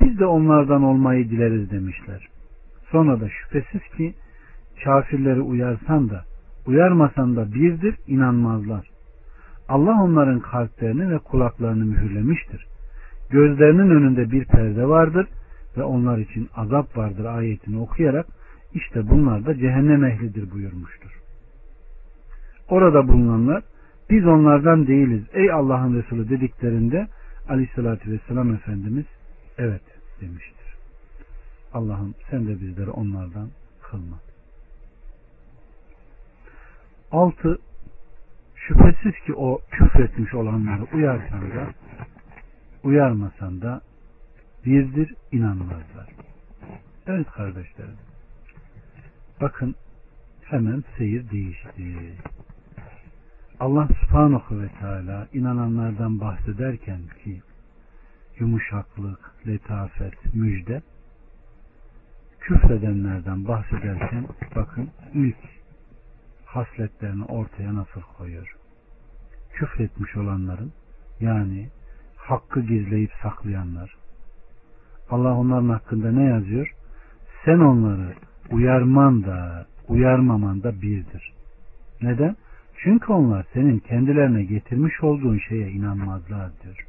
biz 0.00 0.18
de 0.18 0.26
onlardan 0.26 0.82
olmayı 0.82 1.30
dileriz 1.30 1.70
demişler. 1.70 2.28
Sonra 2.90 3.20
da 3.20 3.28
şüphesiz 3.28 3.82
ki 3.96 4.14
kafirleri 4.84 5.40
uyarsan 5.40 6.10
da 6.10 6.24
uyarmasan 6.66 7.36
da 7.36 7.54
birdir 7.54 7.96
inanmazlar. 8.06 8.86
Allah 9.68 10.02
onların 10.02 10.40
kalplerini 10.40 11.10
ve 11.10 11.18
kulaklarını 11.18 11.84
mühürlemiştir. 11.84 12.66
Gözlerinin 13.30 13.90
önünde 13.90 14.30
bir 14.30 14.44
perde 14.44 14.88
vardır 14.88 15.26
ve 15.76 15.82
onlar 15.82 16.18
için 16.18 16.48
azap 16.56 16.96
vardır 16.96 17.24
ayetini 17.24 17.80
okuyarak 17.80 18.26
işte 18.74 19.08
bunlar 19.08 19.46
da 19.46 19.54
cehennem 19.54 20.04
ehlidir 20.04 20.50
buyurmuştur. 20.50 21.10
Orada 22.68 23.08
bulunanlar 23.08 23.62
biz 24.10 24.26
onlardan 24.26 24.86
değiliz 24.86 25.24
ey 25.32 25.52
Allah'ın 25.52 26.02
Resulü 26.02 26.28
dediklerinde 26.28 27.06
aleyhissalatü 27.48 28.12
vesselam 28.12 28.54
Efendimiz 28.54 29.06
evet 29.58 29.82
demiştir. 30.20 30.57
Allah'ım 31.72 32.14
sen 32.30 32.46
de 32.46 32.60
bizleri 32.60 32.90
onlardan 32.90 33.50
kılma. 33.82 34.18
Altı 37.12 37.58
şüphesiz 38.54 39.24
ki 39.26 39.34
o 39.34 39.60
küfretmiş 39.70 40.34
olanları 40.34 40.82
uyarsan 40.94 41.50
da 41.50 41.74
uyarmasan 42.84 43.62
da 43.62 43.80
birdir 44.66 45.14
inanmazlar. 45.32 46.08
Evet 47.06 47.26
kardeşlerim. 47.30 47.96
Bakın 49.40 49.74
hemen 50.44 50.84
seyir 50.98 51.30
değişti. 51.30 52.14
Allah 53.60 53.88
subhanahu 54.00 54.60
ve 54.60 54.68
teala 54.68 55.28
inananlardan 55.32 56.20
bahsederken 56.20 57.00
ki 57.24 57.42
yumuşaklık, 58.38 59.34
letafet, 59.46 60.34
müjde 60.34 60.82
küfredenlerden 62.48 63.48
bahsederken 63.48 64.26
bakın 64.56 64.90
ilk 65.14 65.36
hasletlerini 66.44 67.24
ortaya 67.24 67.74
nasıl 67.74 68.00
koyuyor. 68.00 68.56
Küfretmiş 69.52 70.16
olanların 70.16 70.72
yani 71.20 71.68
hakkı 72.16 72.60
gizleyip 72.60 73.10
saklayanlar 73.22 73.96
Allah 75.10 75.34
onların 75.34 75.68
hakkında 75.68 76.10
ne 76.12 76.24
yazıyor? 76.24 76.74
Sen 77.44 77.58
onları 77.58 78.14
uyarman 78.50 79.24
da 79.24 79.66
uyarmaman 79.88 80.62
da 80.62 80.82
birdir. 80.82 81.32
Neden? 82.02 82.36
Çünkü 82.76 83.12
onlar 83.12 83.46
senin 83.52 83.78
kendilerine 83.78 84.44
getirmiş 84.44 85.02
olduğun 85.02 85.38
şeye 85.48 85.70
inanmazlar 85.70 86.50
diyor. 86.62 86.86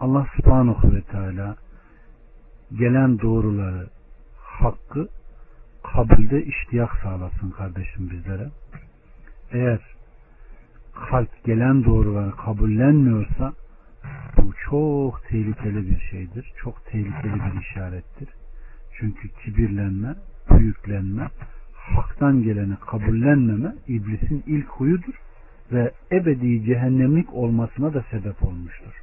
Allah 0.00 0.26
subhanahu 0.36 0.94
ve 0.94 1.00
teala 1.02 1.56
gelen 2.78 3.18
doğruları, 3.18 3.88
hakkı 4.60 5.08
kabulde 5.82 6.44
iştiyak 6.44 6.90
sağlasın 7.02 7.50
kardeşim 7.50 8.10
bizlere. 8.10 8.48
Eğer 9.52 9.80
kalp 10.94 11.44
gelen 11.44 11.84
doğruları 11.84 12.36
kabullenmiyorsa 12.36 13.52
bu 14.36 14.52
çok 14.70 15.24
tehlikeli 15.24 15.90
bir 15.90 16.00
şeydir. 16.10 16.52
Çok 16.56 16.86
tehlikeli 16.86 17.34
bir 17.34 17.60
işarettir. 17.60 18.28
Çünkü 18.98 19.28
kibirlenme, 19.28 20.14
büyüklenme, 20.50 21.28
haktan 21.74 22.42
geleni 22.42 22.76
kabullenmeme 22.76 23.74
iblisin 23.88 24.44
ilk 24.46 24.68
huyudur 24.68 25.14
ve 25.72 25.92
ebedi 26.12 26.64
cehennemlik 26.64 27.34
olmasına 27.34 27.94
da 27.94 28.04
sebep 28.10 28.42
olmuştur. 28.42 29.02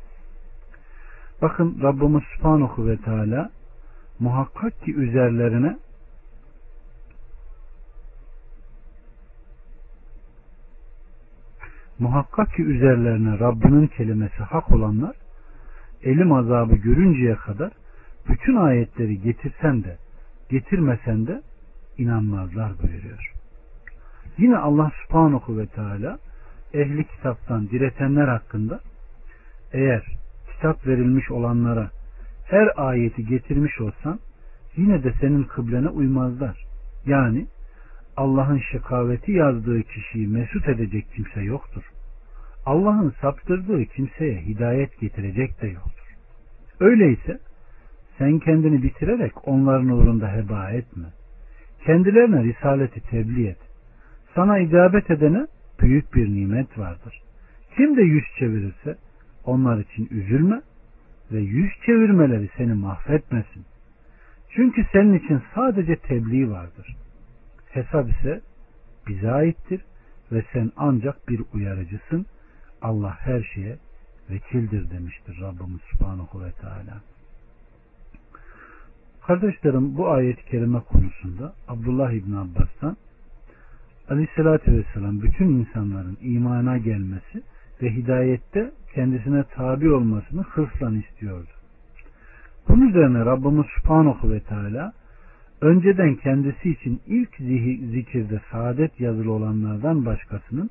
Bakın 1.42 1.80
Rabbimiz 1.84 2.24
Subhanahu 2.24 2.88
ve 2.88 2.98
Teala 2.98 3.52
muhakkak 4.20 4.82
ki 4.82 4.96
üzerlerine 4.96 5.78
muhakkak 12.00 12.54
ki 12.56 12.64
üzerlerine 12.64 13.40
Rabbinin 13.40 13.88
kelimesi 13.88 14.44
hak 14.44 14.72
olanlar 14.72 15.16
elim 16.04 16.32
azabı 16.32 16.76
görünceye 16.76 17.36
kadar 17.36 17.72
bütün 18.30 18.56
ayetleri 18.56 19.22
getirsen 19.22 19.84
de 19.84 19.98
getirmesen 20.50 21.28
de 21.28 21.42
inanmazlar 21.98 22.72
buyuruyor. 22.84 23.34
Yine 24.38 24.58
Allah 24.58 24.92
subhanahu 25.04 25.58
ve 25.58 25.68
teala 25.68 26.20
ehli 26.74 27.08
kitaptan 27.08 27.70
diretenler 27.70 28.28
hakkında 28.28 28.80
eğer 29.74 30.04
kitap 30.52 30.88
verilmiş 30.88 31.32
olanlara 31.32 31.90
her 32.50 32.70
ayeti 32.76 33.26
getirmiş 33.26 33.82
olsan 33.82 34.20
yine 34.78 35.04
de 35.04 35.14
senin 35.22 35.44
kıblene 35.44 35.90
uymazlar. 35.90 36.66
Yani 37.06 37.48
Allah'ın 38.18 38.62
şekaveti 38.72 39.32
yazdığı 39.32 39.84
kişiyi 39.84 40.28
mesut 40.28 40.70
edecek 40.70 41.06
kimse 41.16 41.42
yoktur. 41.42 41.84
Allah'ın 42.66 43.14
saptırdığı 43.22 43.86
kimseye 43.86 44.42
hidayet 44.42 45.00
getirecek 45.00 45.62
de 45.62 45.68
yoktur. 45.68 46.16
Öyleyse 46.80 47.40
sen 48.18 48.40
kendini 48.40 48.84
bitirerek 48.84 49.48
onların 49.48 49.90
uğrunda 49.90 50.34
heba 50.34 50.72
etme. 50.72 51.06
Kendilerine 51.86 52.44
risaleti 52.44 53.02
tebliğ 53.02 53.48
et. 53.48 53.60
Sana 54.36 54.60
icabet 54.60 55.12
edene 55.12 55.48
büyük 55.82 56.14
bir 56.14 56.28
nimet 56.28 56.78
vardır. 56.78 57.22
Kim 57.76 57.98
de 57.98 58.02
yüz 58.02 58.24
çevirirse 58.40 58.96
onlar 59.46 59.80
için 59.80 60.08
üzülme 60.12 60.62
ve 61.32 61.40
yüz 61.40 61.72
çevirmeleri 61.86 62.50
seni 62.58 62.74
mahvetmesin. 62.74 63.66
Çünkü 64.50 64.86
senin 64.92 65.20
için 65.20 65.42
sadece 65.56 65.96
tebliğ 65.96 66.50
vardır. 66.50 66.96
Hesap 67.70 68.10
ise 68.10 68.42
bize 69.08 69.32
aittir 69.32 69.82
ve 70.32 70.44
sen 70.54 70.72
ancak 70.78 71.30
bir 71.30 71.42
uyarıcısın. 71.54 72.26
Allah 72.82 73.18
her 73.20 73.44
şeye 73.44 73.78
vekildir 74.30 74.92
demiştir 74.92 75.42
Rabbimiz 75.42 75.82
Subhanahu 75.92 76.44
ve 76.44 76.52
Teala. 76.52 77.02
Kardeşlerim 79.28 79.98
bu 79.98 80.10
ayet-i 80.10 80.46
kerime 80.46 80.80
konusunda 80.80 81.54
Abdullah 81.68 82.12
İbn 82.12 82.34
Abbas'tan 82.34 82.98
Aleyhisselatü 84.10 84.78
Vesselam 84.78 85.22
bütün 85.22 85.48
insanların 85.48 86.18
imana 86.22 86.78
gelmesi 86.78 87.44
ve 87.82 87.92
hidayette 87.96 88.72
kendisine 88.94 89.44
tabi 89.44 89.92
olmasını 89.92 90.42
hırsla 90.42 90.92
istiyordu. 90.92 91.50
Bunun 92.70 92.90
üzerine 92.90 93.26
Rabbimiz 93.26 93.66
Subhanahu 93.78 94.32
ve 94.32 94.40
Teala 94.40 94.94
önceden 95.62 96.16
kendisi 96.16 96.70
için 96.70 97.02
ilk 97.08 97.36
zikirde 97.92 98.42
saadet 98.52 99.00
yazılı 99.00 99.32
olanlardan 99.32 100.06
başkasının 100.06 100.70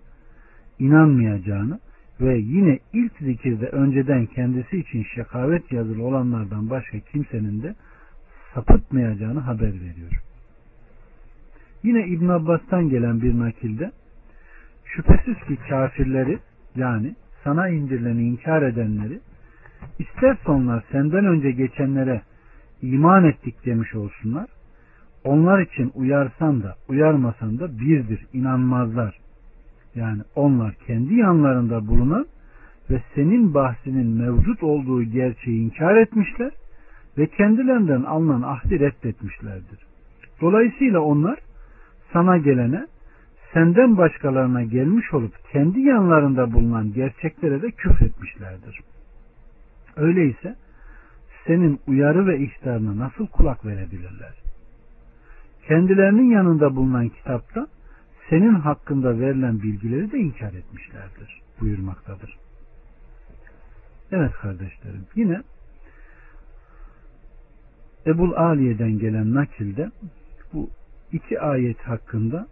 inanmayacağını 0.79 1.79
ve 2.21 2.39
yine 2.39 2.79
ilk 2.93 3.13
zikirde 3.21 3.67
önceden 3.67 4.27
kendisi 4.27 4.79
için 4.79 5.07
şekavet 5.15 5.73
yazılı 5.73 6.03
olanlardan 6.03 6.71
başka 6.71 6.99
kimsenin 6.99 7.63
de 7.63 7.75
sapıtmayacağını 8.55 9.41
haber 9.41 9.73
veriyor. 9.73 10.23
Yine 11.83 12.07
İbn 12.07 12.29
Abbas'tan 12.29 12.89
gelen 12.89 13.23
bir 13.23 13.39
nakilde 13.39 13.93
şüphesiz 14.85 15.37
ki 15.49 15.57
kafirleri 15.69 16.39
yani 16.77 17.15
sana 17.49 17.69
indirileni 17.69 18.23
inkar 18.23 18.63
edenleri 18.63 19.21
isterse 19.99 20.51
onlar 20.51 20.85
senden 20.93 21.25
önce 21.25 21.51
geçenlere 21.51 22.23
iman 22.83 23.25
ettik 23.25 23.67
demiş 23.67 23.95
olsunlar 23.95 24.47
onlar 25.25 25.61
için 25.61 25.93
uyarsan 25.95 26.63
da 26.63 26.75
uyarmasan 26.89 27.59
da 27.59 27.79
birdir 27.81 28.27
inanmazlar. 28.33 29.19
Yani 29.95 30.23
onlar 30.37 30.75
kendi 30.87 31.15
yanlarında 31.15 31.87
bulunan 31.87 32.27
ve 32.91 33.03
senin 33.15 33.55
bahsinin 33.55 34.07
mevcut 34.07 34.63
olduğu 34.63 35.03
gerçeği 35.03 35.61
inkar 35.61 35.97
etmişler 35.97 36.51
ve 37.19 37.27
kendilerinden 37.27 38.03
alınan 38.03 38.43
ahdi 38.43 38.81
reddetmişlerdir. 38.81 39.79
Dolayısıyla 40.41 41.01
onlar 41.01 41.39
sana 42.13 42.37
gelene 42.37 42.87
senden 43.53 43.97
başkalarına 43.97 44.63
gelmiş 44.63 45.15
olup 45.15 45.33
kendi 45.53 45.81
yanlarında 45.81 46.53
bulunan 46.53 46.93
gerçeklere 46.93 47.63
de 47.63 47.71
küfretmişlerdir. 47.71 48.81
Öyleyse 49.97 50.57
senin 51.47 51.81
uyarı 51.87 52.27
ve 52.27 52.39
ihtarına 52.39 52.99
nasıl 52.99 53.27
kulak 53.27 53.67
verebilirler? 53.67 54.35
Kendilerinin 55.69 56.31
yanında 56.31 56.77
bulunan 56.77 57.09
kitapta 57.09 57.67
senin 58.31 58.55
hakkında 58.55 59.19
verilen 59.19 59.63
bilgileri 59.63 60.13
de 60.13 60.19
inkar 60.19 60.53
etmişlerdir 60.53 61.41
buyurmaktadır. 61.61 62.37
Evet 64.13 64.33
kardeşlerim 64.33 65.07
yine 65.15 65.43
Ebul 68.07 68.33
Aliye'den 68.33 68.99
gelen 68.99 69.35
nakilde 69.35 69.91
bu 70.53 70.71
iki 71.13 71.41
ayet 71.41 71.81
hakkında 71.81 72.47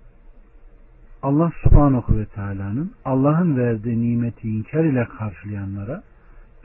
Allah 1.23 1.53
subhanahu 1.63 2.19
ve 2.19 2.27
teala'nın 2.27 2.93
Allah'ın 3.05 3.57
verdiği 3.57 4.03
nimeti 4.03 4.49
inkar 4.49 4.85
ile 4.85 5.05
karşılayanlara 5.19 6.03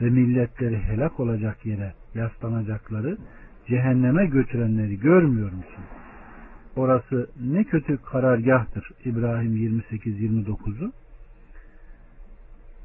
ve 0.00 0.10
milletleri 0.10 0.78
helak 0.78 1.20
olacak 1.20 1.66
yere 1.66 1.94
yaslanacakları 2.14 3.18
cehenneme 3.68 4.26
götürenleri 4.26 5.00
görmüyor 5.00 5.52
musun? 5.52 5.84
Orası 6.76 7.30
ne 7.40 7.64
kötü 7.64 7.98
karargahtır. 8.02 8.90
İbrahim 9.04 9.80
28-29'u 9.82 10.92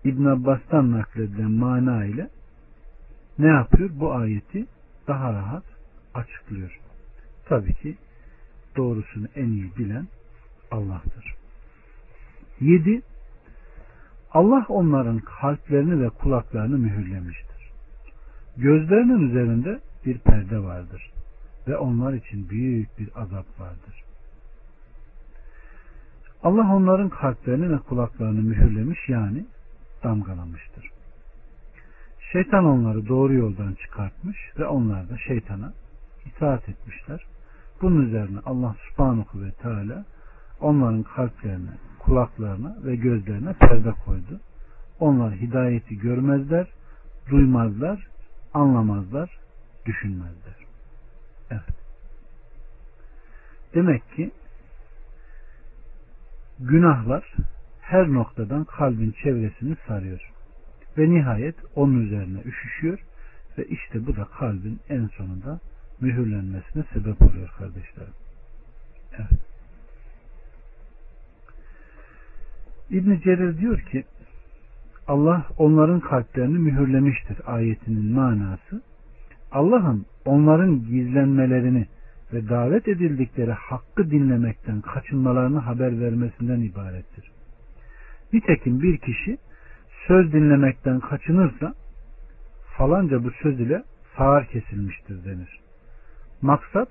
İbn 0.03 0.25
Abbas'tan 0.25 0.91
nakledilen 0.91 1.51
mana 1.51 2.05
ile 2.05 2.29
ne 3.39 3.47
yapıyor? 3.47 3.89
Bu 3.93 4.13
ayeti 4.13 4.65
daha 5.07 5.33
rahat 5.33 5.63
açıklıyor. 6.13 6.79
Tabii 7.45 7.73
ki 7.73 7.97
doğrusunu 8.77 9.27
en 9.35 9.47
iyi 9.47 9.71
bilen 9.77 10.07
Allah'tır. 10.71 11.37
7. 12.59 13.01
Allah 14.31 14.65
onların 14.69 15.19
kalplerini 15.19 16.03
ve 16.03 16.09
kulaklarını 16.09 16.77
mühürlemiştir. 16.77 17.71
Gözlerinin 18.57 19.29
üzerinde 19.29 19.79
bir 20.05 20.17
perde 20.17 20.63
vardır 20.63 21.11
ve 21.67 21.77
onlar 21.77 22.13
için 22.13 22.49
büyük 22.49 22.99
bir 22.99 23.09
azap 23.15 23.59
vardır. 23.59 24.03
Allah 26.43 26.75
onların 26.75 27.09
kalplerini 27.09 27.71
ve 27.71 27.77
kulaklarını 27.77 28.41
mühürlemiş 28.41 28.99
yani 29.09 29.45
damgalamıştır. 30.03 30.89
Şeytan 32.31 32.65
onları 32.65 33.07
doğru 33.07 33.33
yoldan 33.33 33.73
çıkartmış 33.73 34.37
ve 34.59 34.65
onlar 34.65 35.09
da 35.09 35.17
şeytana 35.17 35.73
itaat 36.25 36.69
etmişler. 36.69 37.25
Bunun 37.81 38.05
üzerine 38.05 38.39
Allah 38.45 38.75
subhanahu 38.89 39.41
ve 39.41 39.51
teala 39.51 40.05
onların 40.61 41.03
kalplerine, 41.03 41.71
kulaklarına 42.07 42.75
ve 42.83 42.95
gözlerine 42.95 43.53
perde 43.53 43.91
koydu. 44.05 44.39
Onlar 44.99 45.35
hidayeti 45.35 45.97
görmezler, 45.97 46.67
duymazlar, 47.29 48.07
anlamazlar, 48.53 49.39
düşünmezler. 49.85 50.55
Evet. 51.51 51.77
Demek 53.73 54.15
ki 54.15 54.31
günahlar 56.59 57.33
her 57.81 58.07
noktadan 58.13 58.63
kalbin 58.63 59.15
çevresini 59.23 59.75
sarıyor. 59.87 60.31
Ve 60.97 61.09
nihayet 61.09 61.55
onun 61.75 62.05
üzerine 62.05 62.39
üşüşüyor 62.45 62.99
ve 63.57 63.65
işte 63.65 64.07
bu 64.07 64.15
da 64.15 64.25
kalbin 64.25 64.79
en 64.89 65.07
sonunda 65.07 65.59
mühürlenmesine 66.01 66.83
sebep 66.93 67.21
oluyor 67.21 67.49
kardeşlerim. 67.57 68.13
Evet. 69.13 69.56
İbn 72.89 73.19
Cerir 73.23 73.57
diyor 73.57 73.79
ki 73.79 74.03
Allah 75.07 75.47
onların 75.57 75.99
kalplerini 75.99 76.57
mühürlemiştir 76.57 77.37
ayetinin 77.45 78.11
manası. 78.11 78.81
Allah'ın 79.51 80.05
onların 80.25 80.83
gizlenmelerini 80.83 81.87
ve 82.33 82.49
davet 82.49 82.87
edildikleri 82.87 83.51
hakkı 83.51 84.11
dinlemekten 84.11 84.81
kaçınmalarını 84.81 85.59
haber 85.59 85.99
vermesinden 86.01 86.59
ibarettir. 86.59 87.31
Nitekim 88.33 88.81
bir 88.81 88.97
kişi 88.97 89.37
söz 90.07 90.33
dinlemekten 90.33 90.99
kaçınırsa 90.99 91.73
falanca 92.77 93.23
bu 93.23 93.31
söz 93.31 93.59
ile 93.59 93.83
sağır 94.17 94.45
kesilmiştir 94.45 95.25
denir. 95.25 95.59
Maksat 96.41 96.89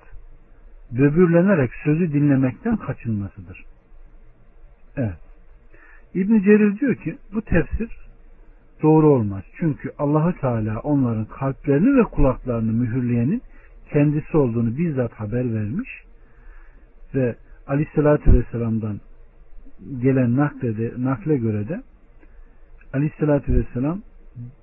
böbürlenerek 0.91 1.71
sözü 1.83 2.13
dinlemekten 2.13 2.77
kaçınmasıdır. 2.77 3.65
Evet. 4.97 5.26
İbn 6.17 6.39
Cerir 6.39 6.79
diyor 6.79 6.95
ki 6.95 7.17
bu 7.33 7.41
tefsir 7.41 7.89
doğru 8.81 9.07
olmaz. 9.07 9.43
Çünkü 9.59 9.91
Allahü 9.97 10.39
Teala 10.39 10.79
onların 10.79 11.25
kalplerini 11.25 11.97
ve 11.97 12.03
kulaklarını 12.03 12.71
mühürleyenin 12.71 13.41
kendisi 13.93 14.37
olduğunu 14.37 14.77
bizzat 14.77 15.13
haber 15.13 15.53
vermiş 15.53 15.89
ve 17.15 17.35
Aleyhisselatü 17.67 18.33
Vesselam'dan 18.33 18.99
gelen 20.01 20.37
naklede, 20.37 20.93
nakle 20.97 21.37
göre 21.37 21.67
de 21.67 21.81
Aleyhisselatü 22.93 23.53
Vesselam 23.53 24.01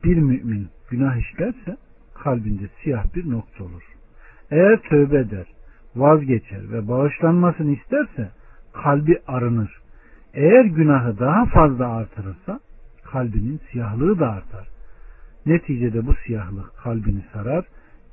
bir 0.05 0.17
mümin 0.17 0.69
günah 0.91 1.17
işlerse 1.17 1.77
kalbinde 2.15 2.69
siyah 2.83 3.15
bir 3.15 3.31
nokta 3.31 3.65
olur. 3.65 3.83
Eğer 4.51 4.83
tövbe 4.83 5.19
eder, 5.19 5.47
vazgeçer 5.97 6.73
ve 6.73 6.89
bağışlanmasını 6.89 7.71
isterse 7.73 8.31
kalbi 8.73 9.19
arınır. 9.27 9.84
Eğer 10.35 10.65
günahı 10.65 11.19
daha 11.19 11.47
fazla 11.47 11.89
artırırsa 11.89 12.61
kalbinin 13.05 13.61
siyahlığı 13.71 14.19
da 14.19 14.31
artar. 14.31 14.69
Neticede 15.47 16.07
bu 16.07 16.15
siyahlık 16.27 16.77
kalbini 16.77 17.25
sarar. 17.33 17.65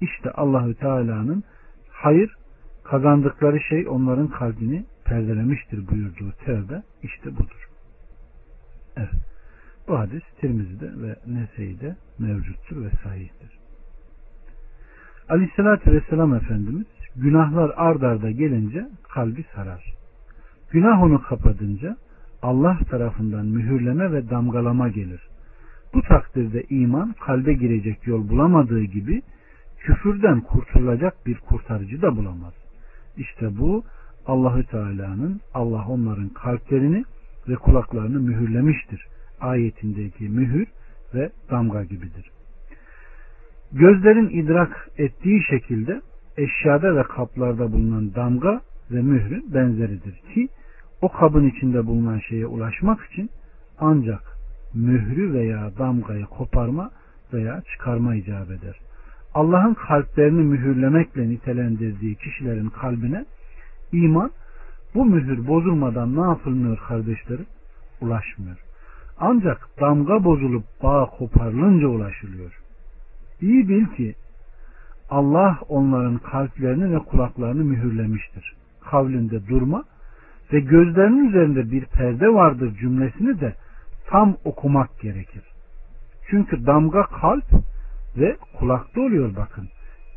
İşte 0.02 0.32
Allahü 0.32 0.76
Teala'nın 0.76 1.44
hayır 1.90 2.36
kazandıkları 2.84 3.60
şey 3.60 3.88
onların 3.88 4.28
kalbini 4.28 4.86
perdelemiştir 5.06 5.88
buyurduğu 5.88 6.32
tevbe 6.46 6.84
işte 7.04 7.36
budur. 7.36 7.70
Evet. 8.98 9.10
Bu 9.88 10.00
hadis 10.00 10.24
Tirmizi'de 10.42 10.86
ve 10.86 11.16
Nese'de 11.28 11.96
mevcuttur 12.20 12.86
ve 12.86 12.90
sahihtir. 13.04 13.60
Aleyhissalatü 15.30 15.92
Vesselam 15.92 16.34
Efendimiz 16.34 16.86
günahlar 17.16 17.72
ard 17.76 18.02
arda 18.02 18.32
gelince 18.32 18.88
kalbi 19.14 19.46
sarar. 19.56 19.94
Günah 20.72 21.04
onu 21.04 21.22
kapadınca 21.22 21.98
Allah 22.42 22.80
tarafından 22.90 23.46
mühürleme 23.46 24.12
ve 24.12 24.30
damgalama 24.30 24.90
gelir. 24.90 25.22
Bu 25.94 26.02
takdirde 26.02 26.64
iman 26.70 27.16
kalbe 27.26 27.54
girecek 27.54 28.08
yol 28.08 28.30
bulamadığı 28.30 28.84
gibi 28.84 29.22
küfürden 29.80 30.42
kurtulacak 30.42 31.26
bir 31.26 31.38
kurtarıcı 31.38 32.02
da 32.02 32.18
bulamaz. 32.18 32.54
İşte 33.18 33.58
bu 33.58 33.84
Allahü 34.26 34.64
Teala'nın 34.64 35.42
Allah 35.54 35.86
onların 35.88 36.30
kalplerini 36.30 37.04
ve 37.48 37.56
kulaklarını 37.56 38.20
mühürlemiştir. 38.20 39.08
Ayetindeki 39.42 40.30
mühür 40.30 40.68
ve 41.14 41.30
damga 41.52 41.84
gibidir. 41.84 42.32
Gözlerin 43.72 44.30
idrak 44.30 44.90
ettiği 44.98 45.44
şekilde 45.50 46.02
eşyada 46.38 46.96
ve 46.96 47.04
kaplarda 47.04 47.72
bulunan 47.72 48.16
damga 48.16 48.62
ve 48.92 49.02
mührün 49.02 49.54
benzeridir 49.54 50.22
ki 50.34 50.48
o 51.02 51.10
kabın 51.12 51.48
içinde 51.48 51.86
bulunan 51.86 52.20
şeye 52.20 52.46
ulaşmak 52.46 53.06
için 53.12 53.30
ancak 53.80 54.38
mührü 54.74 55.34
veya 55.34 55.72
damgayı 55.78 56.26
koparma 56.26 56.92
veya 57.34 57.62
çıkarma 57.72 58.16
icap 58.16 58.52
eder. 58.52 58.80
Allah'ın 59.34 59.74
kalplerini 59.74 60.42
mühürlemekle 60.42 61.30
nitelendirdiği 61.30 62.16
kişilerin 62.16 62.70
kalbine 62.70 63.26
iman 63.92 64.32
bu 64.96 65.06
mühür 65.06 65.48
bozulmadan 65.48 66.16
ne 66.16 66.22
yapılmıyor 66.22 66.78
kardeşlerim? 66.88 67.46
Ulaşmıyor. 68.02 68.58
Ancak 69.20 69.70
damga 69.80 70.24
bozulup 70.24 70.64
bağ 70.84 71.06
koparılınca 71.06 71.88
ulaşılıyor. 71.88 72.62
İyi 73.42 73.70
bil 73.70 73.86
ki 73.86 74.16
Allah 75.10 75.60
onların 75.70 76.18
kalplerini 76.18 76.94
ve 76.94 77.00
kulaklarını 77.00 77.64
mühürlemiştir. 77.64 78.56
Kavlinde 78.82 79.48
durma 79.48 79.84
ve 80.54 80.60
gözlerinin 80.60 81.30
üzerinde 81.30 81.72
bir 81.72 81.86
perde 81.86 82.34
vardır 82.34 82.78
cümlesini 82.80 83.42
de 83.42 83.56
tam 84.08 84.38
okumak 84.46 85.00
gerekir. 85.00 85.44
Çünkü 86.30 86.66
damga 86.66 87.04
kalp 87.04 87.46
ve 88.18 88.38
kulakta 88.60 89.02
oluyor 89.02 89.36
bakın. 89.36 89.70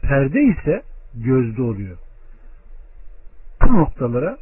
Perde 0.02 0.42
ise 0.42 0.82
gözde 1.14 1.62
oluyor. 1.62 1.96
Bu 3.62 3.72
noktalara 3.72 4.38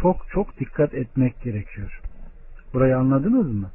çok 0.00 0.26
çok 0.30 0.60
dikkat 0.60 0.94
etmek 0.94 1.42
gerekiyor. 1.42 2.00
Burayı 2.74 2.96
anladınız 2.96 3.52
mı? 3.52 3.70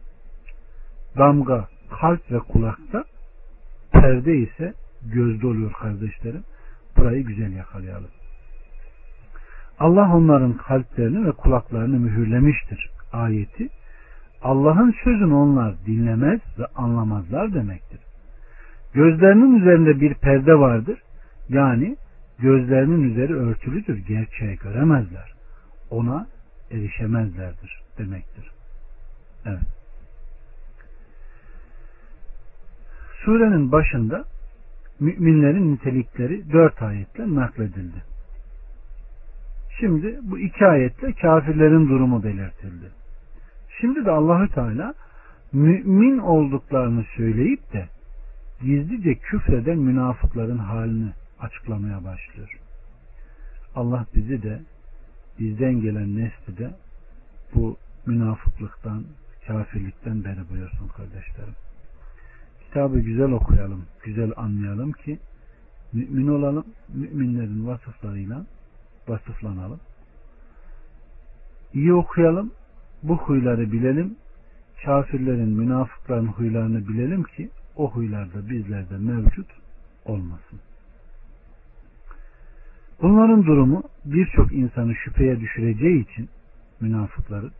Damga 1.17 1.67
kalp 2.01 2.31
ve 2.31 2.39
kulakta 2.39 3.03
perde 3.91 4.37
ise 4.37 4.73
gözde 5.01 5.47
oluyor 5.47 5.71
kardeşlerim. 5.73 6.43
Burayı 6.97 7.23
güzel 7.25 7.53
yakalayalım. 7.53 8.09
Allah 9.81 10.15
onların 10.15 10.53
kalplerini 10.53 11.27
ve 11.27 11.31
kulaklarını 11.31 11.99
mühürlemiştir. 11.99 12.89
Ayeti 13.13 13.69
Allah'ın 14.41 14.95
sözünü 15.03 15.33
onlar 15.33 15.75
dinlemez 15.85 16.39
ve 16.59 16.65
anlamazlar 16.75 17.53
demektir. 17.53 17.99
Gözlerinin 18.93 19.59
üzerinde 19.59 20.01
bir 20.01 20.13
perde 20.13 20.59
vardır. 20.59 21.01
Yani 21.49 21.97
gözlerinin 22.39 23.11
üzeri 23.11 23.35
örtülüdür. 23.35 23.97
Gerçeği 23.97 24.57
göremezler. 24.57 25.33
Ona 25.89 26.27
erişemezlerdir 26.71 27.81
demektir. 27.97 28.51
Evet. 29.45 29.67
Surenin 33.25 33.71
başında 33.71 34.25
müminlerin 34.99 35.73
nitelikleri 35.73 36.51
dört 36.51 36.81
ayetle 36.81 37.35
nakledildi. 37.35 38.10
Şimdi 39.81 40.19
bu 40.23 40.39
iki 40.39 40.65
ayetle 40.65 41.13
kafirlerin 41.13 41.89
durumu 41.89 42.23
belirtildi. 42.23 42.91
Şimdi 43.79 44.05
de 44.05 44.11
Allahü 44.11 44.49
Teala 44.49 44.93
mümin 45.53 46.17
olduklarını 46.17 47.05
söyleyip 47.17 47.73
de 47.73 47.89
gizlice 48.61 49.15
küfreden 49.15 49.77
münafıkların 49.77 50.57
halini 50.57 51.11
açıklamaya 51.39 52.03
başlıyor. 52.03 52.59
Allah 53.75 54.05
bizi 54.15 54.43
de 54.43 54.61
bizden 55.39 55.81
gelen 55.81 56.17
nesli 56.17 56.57
de 56.57 56.71
bu 57.55 57.77
münafıklıktan, 58.05 59.03
kafirlikten 59.47 60.23
beri 60.23 60.49
buyursun 60.49 60.87
kardeşlerim. 60.87 61.55
Kitabı 62.65 62.99
güzel 62.99 63.31
okuyalım, 63.31 63.85
güzel 64.03 64.31
anlayalım 64.35 64.91
ki 64.91 65.19
mümin 65.93 66.27
olalım, 66.27 66.65
müminlerin 66.93 67.67
vasıflarıyla 67.67 68.45
vasıflanalım. 69.07 69.79
İyi 71.73 71.93
okuyalım, 71.93 72.51
bu 73.03 73.17
huyları 73.17 73.71
bilelim, 73.71 74.15
kafirlerin, 74.85 75.49
münafıkların 75.49 76.27
huylarını 76.27 76.87
bilelim 76.87 77.23
ki 77.23 77.49
o 77.75 77.91
huylar 77.91 78.27
bizlerde 78.49 78.97
mevcut 78.97 79.47
olmasın. 80.05 80.59
Bunların 83.01 83.45
durumu 83.45 83.83
birçok 84.05 84.53
insanı 84.53 84.95
şüpheye 84.95 85.39
düşüreceği 85.39 86.09
için 86.09 86.29
münafıkların 86.81 87.51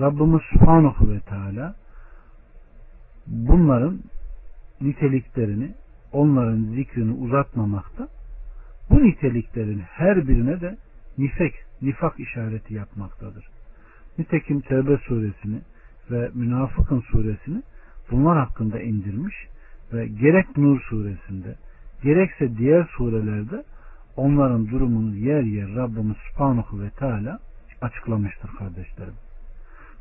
Rabbimiz 0.00 0.40
Subhanahu 0.52 1.10
ve 1.10 1.20
Teala 1.20 1.74
bunların 3.26 4.00
niteliklerini 4.80 5.74
onların 6.12 6.64
zikrini 6.74 7.12
uzatmamakta 7.12 8.08
bu 8.90 9.04
niteliklerin 9.04 9.78
her 9.78 10.28
birine 10.28 10.60
de 10.60 10.76
nifek, 11.18 11.54
nifak 11.82 12.20
işareti 12.20 12.74
yapmaktadır. 12.74 13.46
Nitekim 14.18 14.60
Tevbe 14.60 14.96
suresini 14.96 15.60
ve 16.10 16.30
Münafıkın 16.34 17.00
suresini 17.00 17.62
bunlar 18.10 18.38
hakkında 18.38 18.80
indirmiş 18.80 19.34
ve 19.92 20.06
gerek 20.06 20.56
Nur 20.56 20.80
suresinde 20.80 21.56
gerekse 22.02 22.56
diğer 22.56 22.88
surelerde 22.96 23.64
onların 24.16 24.68
durumunu 24.68 25.16
yer 25.16 25.42
yer 25.42 25.74
Rabbimiz 25.74 26.16
Subhanahu 26.16 26.82
ve 26.82 26.90
Teala 26.90 27.38
açıklamıştır 27.80 28.48
kardeşlerim. 28.48 29.14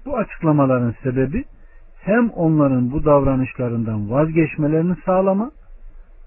Bu 0.05 0.17
açıklamaların 0.17 0.95
sebebi 1.03 1.45
hem 2.01 2.29
onların 2.29 2.91
bu 2.91 3.05
davranışlarından 3.05 4.11
vazgeçmelerini 4.11 4.95
sağlama 5.05 5.51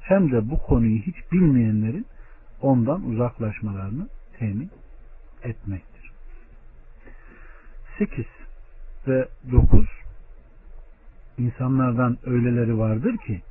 hem 0.01 0.33
de 0.33 0.51
bu 0.51 0.59
konuyu 0.59 0.99
hiç 0.99 1.17
bilmeyenlerin 1.33 2.07
ondan 2.61 3.05
uzaklaşmalarını 3.05 4.09
temin 4.39 4.71
etmektir. 5.43 6.11
8 7.99 8.27
ve 9.09 9.29
9 9.53 9.87
insanlardan 11.39 12.19
öyleleri 12.27 12.79
vardır 12.79 13.17
ki 13.17 13.43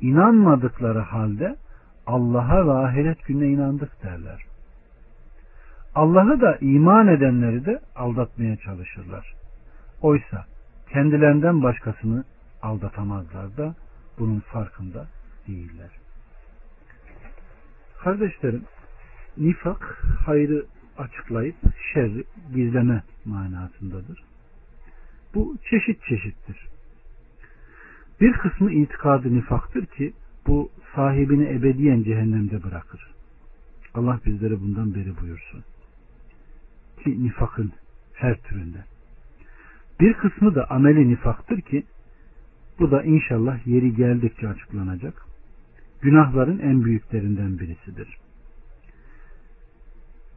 inanmadıkları 0.00 0.98
halde 0.98 1.56
Allah'a 2.06 2.66
ve 2.66 2.72
ahiret 2.72 3.24
gününe 3.24 3.48
inandık 3.48 4.02
derler. 4.02 4.42
Allah'ı 5.94 6.40
da 6.40 6.56
iman 6.60 7.08
edenleri 7.08 7.66
de 7.66 7.80
aldatmaya 7.96 8.56
çalışırlar. 8.56 9.34
Oysa 10.02 10.44
kendilerinden 10.90 11.62
başkasını 11.62 12.24
aldatamazlar 12.62 13.56
da 13.56 13.74
bunun 14.18 14.40
farkında 14.40 15.06
değiller. 15.48 16.03
Kardeşlerim, 18.04 18.62
nifak 19.36 20.04
hayrı 20.26 20.66
açıklayıp 20.98 21.56
şerri 21.92 22.24
gizleme 22.54 23.02
manasındadır. 23.24 24.24
Bu 25.34 25.56
çeşit 25.70 26.02
çeşittir. 26.02 26.68
Bir 28.20 28.32
kısmı 28.32 28.72
itikadı 28.72 29.34
nifaktır 29.34 29.86
ki 29.86 30.12
bu 30.46 30.70
sahibini 30.94 31.48
ebediyen 31.48 32.02
cehennemde 32.02 32.62
bırakır. 32.62 33.10
Allah 33.94 34.20
bizleri 34.26 34.60
bundan 34.60 34.94
beri 34.94 35.20
buyursun. 35.20 35.64
Ki 37.04 37.24
nifakın 37.24 37.72
her 38.14 38.42
türünde. 38.42 38.84
Bir 40.00 40.14
kısmı 40.14 40.54
da 40.54 40.70
ameli 40.70 41.08
nifaktır 41.08 41.60
ki 41.60 41.84
bu 42.78 42.90
da 42.90 43.02
inşallah 43.02 43.66
yeri 43.66 43.96
geldikçe 43.96 44.48
açıklanacak. 44.48 45.33
Günahların 46.04 46.58
en 46.58 46.84
büyüklerinden 46.84 47.58
birisidir. 47.58 48.08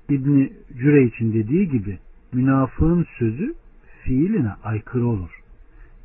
İbni 0.10 0.54
Cüre 0.78 1.04
için 1.04 1.34
dediği 1.34 1.70
gibi 1.70 2.00
münafığın 2.34 3.08
sözü 3.20 3.56
fiiline 4.04 4.52
aykırı 4.64 5.08
olur. 5.08 5.42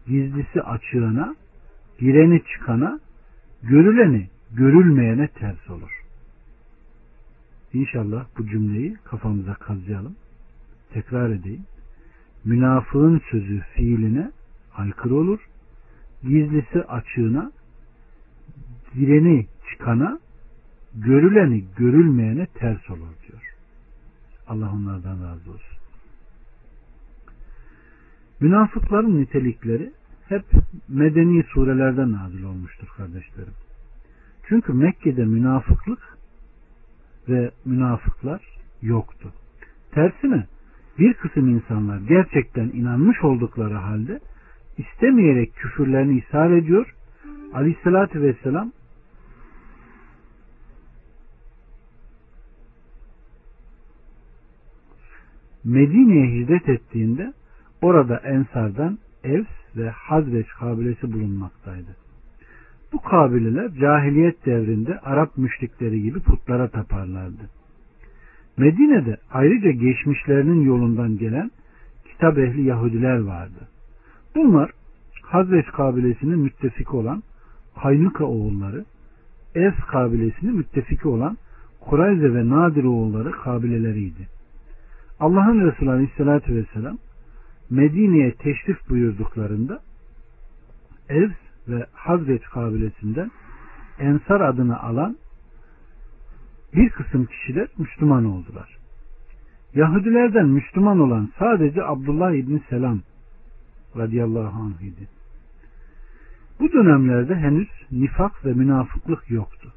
Gizlisi 0.07 0.63
açığına, 0.63 1.37
gireni 1.99 2.43
çıkana, 2.45 3.01
görüleni 3.63 4.29
görülmeyene 4.53 5.29
ters 5.29 5.71
olur. 5.71 6.03
İnşallah 7.73 8.27
bu 8.39 8.47
cümleyi 8.47 8.97
kafamıza 9.05 9.55
kazıyalım. 9.55 10.17
Tekrar 10.93 11.31
edeyim. 11.31 11.65
Münafığın 12.45 13.23
sözü 13.31 13.61
fiiline 13.75 14.31
aykırı 14.77 15.15
olur. 15.15 15.41
Gizlisi 16.23 16.83
açığına, 16.83 17.53
gireni 18.95 19.47
çıkana, 19.73 20.19
görüleni 20.95 21.65
görülmeyene 21.77 22.47
ters 22.47 22.91
olur 22.91 23.15
diyor. 23.29 23.55
Allah 24.49 24.71
onlardan 24.73 25.25
razı 25.25 25.51
olsun. 25.51 25.79
Münafıkların 28.41 29.21
nitelikleri 29.21 29.93
hep 30.29 30.45
medeni 30.89 31.43
surelerden 31.43 32.13
nazil 32.13 32.43
olmuştur 32.43 32.89
kardeşlerim. 32.97 33.55
Çünkü 34.49 34.73
Mekke'de 34.73 35.25
münafıklık 35.25 36.19
ve 37.29 37.51
münafıklar 37.65 38.41
yoktu. 38.83 39.33
Tersine 39.93 40.47
bir 40.99 41.15
kısım 41.15 41.49
insanlar 41.49 41.99
gerçekten 41.99 42.69
inanmış 42.69 43.25
oldukları 43.25 43.75
halde 43.75 44.21
istemeyerek 44.79 45.55
küfürlerini 45.57 46.19
ishar 46.19 46.51
ediyor. 46.51 46.95
Aleyhissalatü 47.55 48.23
vesselam 48.23 48.73
Medine'ye 55.65 56.41
hicret 56.41 56.69
ettiğinde 56.69 57.33
orada 57.83 58.17
Ensar'dan 58.17 58.99
Evs 59.25 59.77
ve 59.77 59.91
Hazreç 59.91 60.47
kabilesi 60.49 61.13
bulunmaktaydı. 61.13 61.97
Bu 62.93 63.03
kabileler 63.03 63.75
cahiliyet 63.75 64.47
devrinde 64.47 64.99
Arap 64.99 65.39
müşrikleri 65.39 66.03
gibi 66.03 66.21
putlara 66.21 66.69
taparlardı. 66.69 67.51
Medine'de 68.57 69.17
ayrıca 69.31 69.71
geçmişlerinin 69.71 70.65
yolundan 70.65 71.19
gelen 71.19 71.51
kitap 72.13 72.39
ehli 72.39 72.63
Yahudiler 72.63 73.19
vardı. 73.19 73.69
Bunlar 74.35 74.71
Hazreç 75.23 75.67
kabilesinin 75.67 76.39
müttefiki 76.39 76.91
olan 76.91 77.23
Kaynuka 77.83 78.25
oğulları, 78.25 78.85
Evs 79.55 79.81
kabilesinin 79.91 80.57
müttefiki 80.57 81.09
olan 81.09 81.37
Kurayze 81.81 82.35
ve 82.35 82.49
Nadir 82.49 82.85
oğulları 82.85 83.33
kabileleriydi. 83.33 84.29
Allah'ın 85.23 85.67
Resulü 85.67 85.91
Aleyhisselatü 85.91 86.55
Vesselam 86.55 86.99
Medine'ye 87.71 88.35
teşrif 88.35 88.89
buyurduklarında 88.89 89.81
Evs 91.09 91.37
ve 91.69 91.87
Hazreç 91.93 92.43
kabilesinden 92.43 93.31
Ensar 93.99 94.41
adını 94.41 94.81
alan 94.81 95.17
bir 96.75 96.91
kısım 96.91 97.27
kişiler 97.27 97.69
Müslüman 97.79 98.25
oldular. 98.25 98.79
Yahudilerden 99.75 100.49
Müslüman 100.49 101.01
olan 101.01 101.31
sadece 101.39 101.85
Abdullah 101.85 102.33
İbni 102.33 102.61
Selam 102.71 103.01
radıyallahu 103.97 104.63
anh 104.63 104.83
idi. 104.83 105.09
Bu 106.61 106.73
dönemlerde 106.73 107.35
henüz 107.35 107.69
nifak 107.91 108.45
ve 108.45 108.53
münafıklık 108.53 109.31
yoktu. 109.31 109.73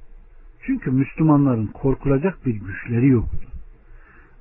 Çünkü 0.61 0.91
Müslümanların 0.91 1.67
korkulacak 1.67 2.45
bir 2.45 2.55
güçleri 2.55 3.07
yoktu. 3.07 3.54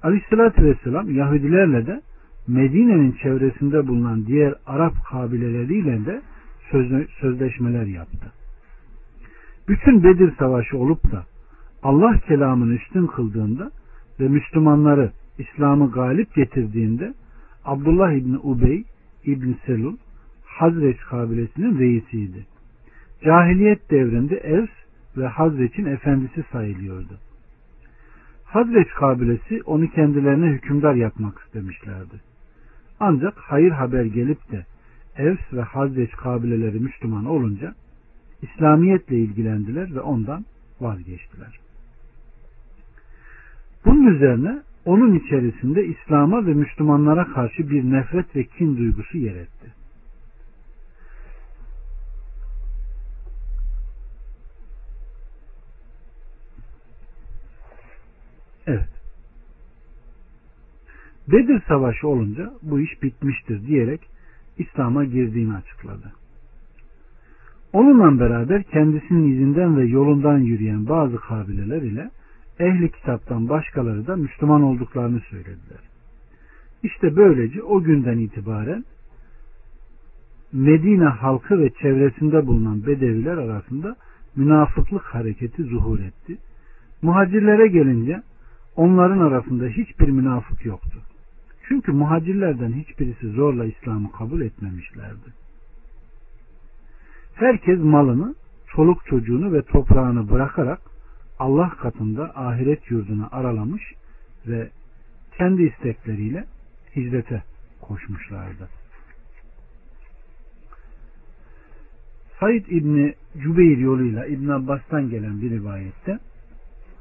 Aleyhissalatü 0.05 0.65
vesselam 0.65 1.15
Yahudilerle 1.15 1.87
de 1.87 2.03
Medine'nin 2.49 3.13
çevresinde 3.13 3.87
bulunan 3.87 4.27
diğer 4.27 4.55
Arap 4.67 4.93
kabileleriyle 5.11 6.07
de 6.07 6.23
sözleşmeler 7.21 7.87
yaptı. 7.87 8.33
Bütün 9.69 10.05
Bedir 10.05 10.33
Savaşı 10.39 10.79
olup 10.79 11.13
da 11.13 11.25
Allah 11.83 12.19
kelamını 12.19 12.75
üstün 12.75 13.07
kıldığında 13.07 13.71
ve 14.21 14.29
Müslümanları 14.29 15.13
İslam'ı 15.39 15.91
galip 15.91 16.35
getirdiğinde 16.35 17.15
Abdullah 17.65 18.13
İbni 18.13 18.39
Ubey 18.39 18.85
İbni 19.25 19.55
Selul 19.67 19.97
Hazreç 20.45 20.97
kabilesinin 20.97 21.79
reisiydi. 21.79 22.47
Cahiliyet 23.25 23.91
devrinde 23.91 24.37
Evs 24.37 24.71
ve 25.17 25.27
Hazreç'in 25.27 25.87
efendisi 25.87 26.45
sayılıyordu. 26.53 27.19
Hazreç 28.55 28.89
kabilesi 28.89 29.63
onu 29.63 29.91
kendilerine 29.91 30.47
hükümdar 30.47 30.95
yapmak 30.95 31.39
istemişlerdi. 31.47 32.21
Ancak 33.01 33.35
hayır 33.37 33.71
haber 33.71 34.05
gelip 34.05 34.51
de 34.53 34.67
Evs 35.17 35.53
ve 35.53 35.63
Hazreç 35.63 36.11
kabileleri 36.11 36.81
Müslüman 36.81 37.25
olunca 37.25 37.75
İslamiyetle 38.43 39.17
ilgilendiler 39.17 39.95
ve 39.95 40.01
ondan 40.01 40.45
vazgeçtiler. 40.81 41.61
Bunun 43.85 44.07
üzerine 44.07 44.63
onun 44.85 45.15
içerisinde 45.15 45.87
İslam'a 45.87 46.47
ve 46.47 46.55
Müslümanlara 46.55 47.25
karşı 47.25 47.71
bir 47.71 47.85
nefret 47.85 48.37
ve 48.37 48.45
kin 48.45 48.77
duygusu 48.77 49.19
yer 49.19 49.37
etti. 49.37 49.84
Evet. 58.67 58.89
Bedir 61.29 61.63
Savaşı 61.69 62.09
olunca 62.09 62.53
bu 62.63 62.81
iş 62.81 63.03
bitmiştir 63.03 63.67
diyerek 63.67 64.01
İslam'a 64.59 65.05
girdiğini 65.05 65.55
açıkladı. 65.55 66.13
Onunla 67.73 68.21
beraber 68.21 68.63
kendisinin 68.63 69.33
izinden 69.33 69.77
ve 69.77 69.85
yolundan 69.85 70.39
yürüyen 70.39 70.89
bazı 70.89 71.17
kabileler 71.17 71.83
ile 71.83 72.11
ehli 72.59 72.91
kitaptan 72.91 73.49
başkaları 73.49 74.07
da 74.07 74.17
Müslüman 74.17 74.63
olduklarını 74.63 75.21
söylediler. 75.21 75.81
İşte 76.83 77.17
böylece 77.17 77.63
o 77.63 77.83
günden 77.83 78.19
itibaren 78.19 78.85
Medine 80.53 81.05
halkı 81.05 81.59
ve 81.59 81.71
çevresinde 81.71 82.47
bulunan 82.47 82.87
bedeviler 82.87 83.37
arasında 83.37 83.97
münafıklık 84.37 85.03
hareketi 85.03 85.63
zuhur 85.63 86.01
etti. 86.01 86.39
Muhacirlere 87.03 87.67
gelince 87.67 88.23
onların 88.77 89.19
arasında 89.19 89.67
hiçbir 89.67 90.09
münafık 90.09 90.65
yoktu. 90.65 90.99
Çünkü 91.69 91.93
muhacirlerden 91.93 92.73
hiçbirisi 92.73 93.29
zorla 93.29 93.65
İslam'ı 93.65 94.13
kabul 94.13 94.41
etmemişlerdi. 94.41 95.33
Herkes 97.35 97.79
malını, 97.79 98.35
çoluk 98.69 99.07
çocuğunu 99.07 99.53
ve 99.53 99.63
toprağını 99.63 100.31
bırakarak 100.31 100.81
Allah 101.39 101.71
katında 101.71 102.33
ahiret 102.35 102.91
yurdunu 102.91 103.29
aralamış 103.33 103.83
ve 104.47 104.71
kendi 105.39 105.63
istekleriyle 105.63 106.45
hicrete 106.97 107.43
koşmuşlardı. 107.81 108.69
Said 112.41 112.67
İbni 112.67 113.15
Cübeyr 113.43 113.79
yoluyla 113.79 114.27
İbn 114.27 114.49
Abbas'tan 114.49 115.11
gelen 115.11 115.43
bir 115.43 115.51
rivayette 115.51 116.19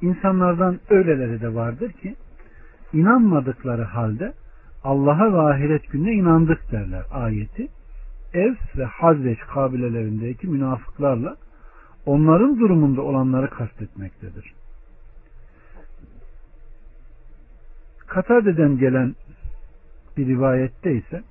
insanlardan 0.04 0.80
öyleleri 0.89 1.41
de 1.41 1.56
vardır 1.56 1.91
ki 1.91 2.16
inanmadıkları 2.93 3.84
halde 3.84 4.34
Allah'a 4.84 5.34
ve 5.34 5.41
ahiret 5.41 5.91
gününe 5.91 6.14
inandık 6.14 6.72
derler 6.72 7.04
ayeti. 7.12 7.68
Evs 8.34 8.78
ve 8.78 8.86
Hazreç 8.86 9.39
kabilelerindeki 9.39 10.47
münafıklarla 10.47 11.36
onların 12.06 12.60
durumunda 12.60 13.01
olanları 13.01 13.49
kastetmektedir. 13.49 14.54
Katade'den 18.08 18.78
gelen 18.78 19.16
bir 20.18 20.28
rivayette 20.28 20.95
ise 20.95 21.24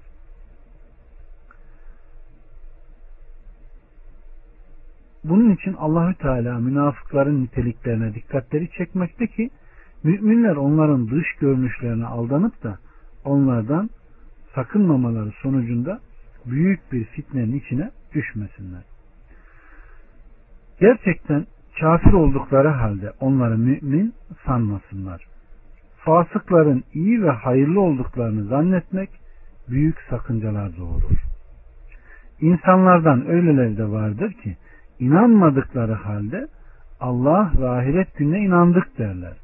bunun 5.24 5.50
için 5.50 5.72
Allahü 5.72 6.14
Teala 6.14 6.58
münafıkların 6.58 7.42
niteliklerine 7.42 8.14
dikkatleri 8.14 8.70
çekmekte 8.70 9.26
ki 9.26 9.50
müminler 10.04 10.56
onların 10.56 11.10
dış 11.10 11.26
görünüşlerine 11.40 12.06
aldanıp 12.06 12.62
da 12.62 12.78
onlardan 13.24 13.90
sakınmamaları 14.54 15.30
sonucunda 15.42 16.00
büyük 16.46 16.92
bir 16.92 17.04
fitnenin 17.04 17.58
içine 17.58 17.90
düşmesinler. 18.14 18.82
Gerçekten 20.80 21.46
kafir 21.80 22.12
oldukları 22.12 22.68
halde 22.68 23.12
onları 23.20 23.58
mümin 23.58 24.14
sanmasınlar. 24.46 25.26
Fasıkların 25.96 26.84
iyi 26.94 27.22
ve 27.22 27.30
hayırlı 27.30 27.80
olduklarını 27.80 28.44
zannetmek 28.44 29.10
büyük 29.68 29.96
sakıncalar 30.10 30.76
doğurur. 30.76 31.18
İnsanlardan 32.40 33.26
öyleleri 33.26 33.76
de 33.76 33.90
vardır 33.90 34.32
ki 34.32 34.56
inanmadıkları 35.02 35.92
halde 35.92 36.48
Allah 37.00 37.52
ve 37.58 37.68
ahiret 37.68 38.16
gününe 38.16 38.38
inandık 38.38 38.98
derler. 38.98 39.36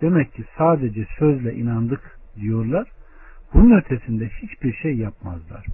Demek 0.00 0.34
ki 0.34 0.44
sadece 0.58 1.06
sözle 1.18 1.54
inandık 1.54 2.18
diyorlar. 2.36 2.88
Bunun 3.54 3.78
ötesinde 3.78 4.28
hiçbir 4.28 4.72
şey 4.72 4.96
yapmazlar. 4.96 5.66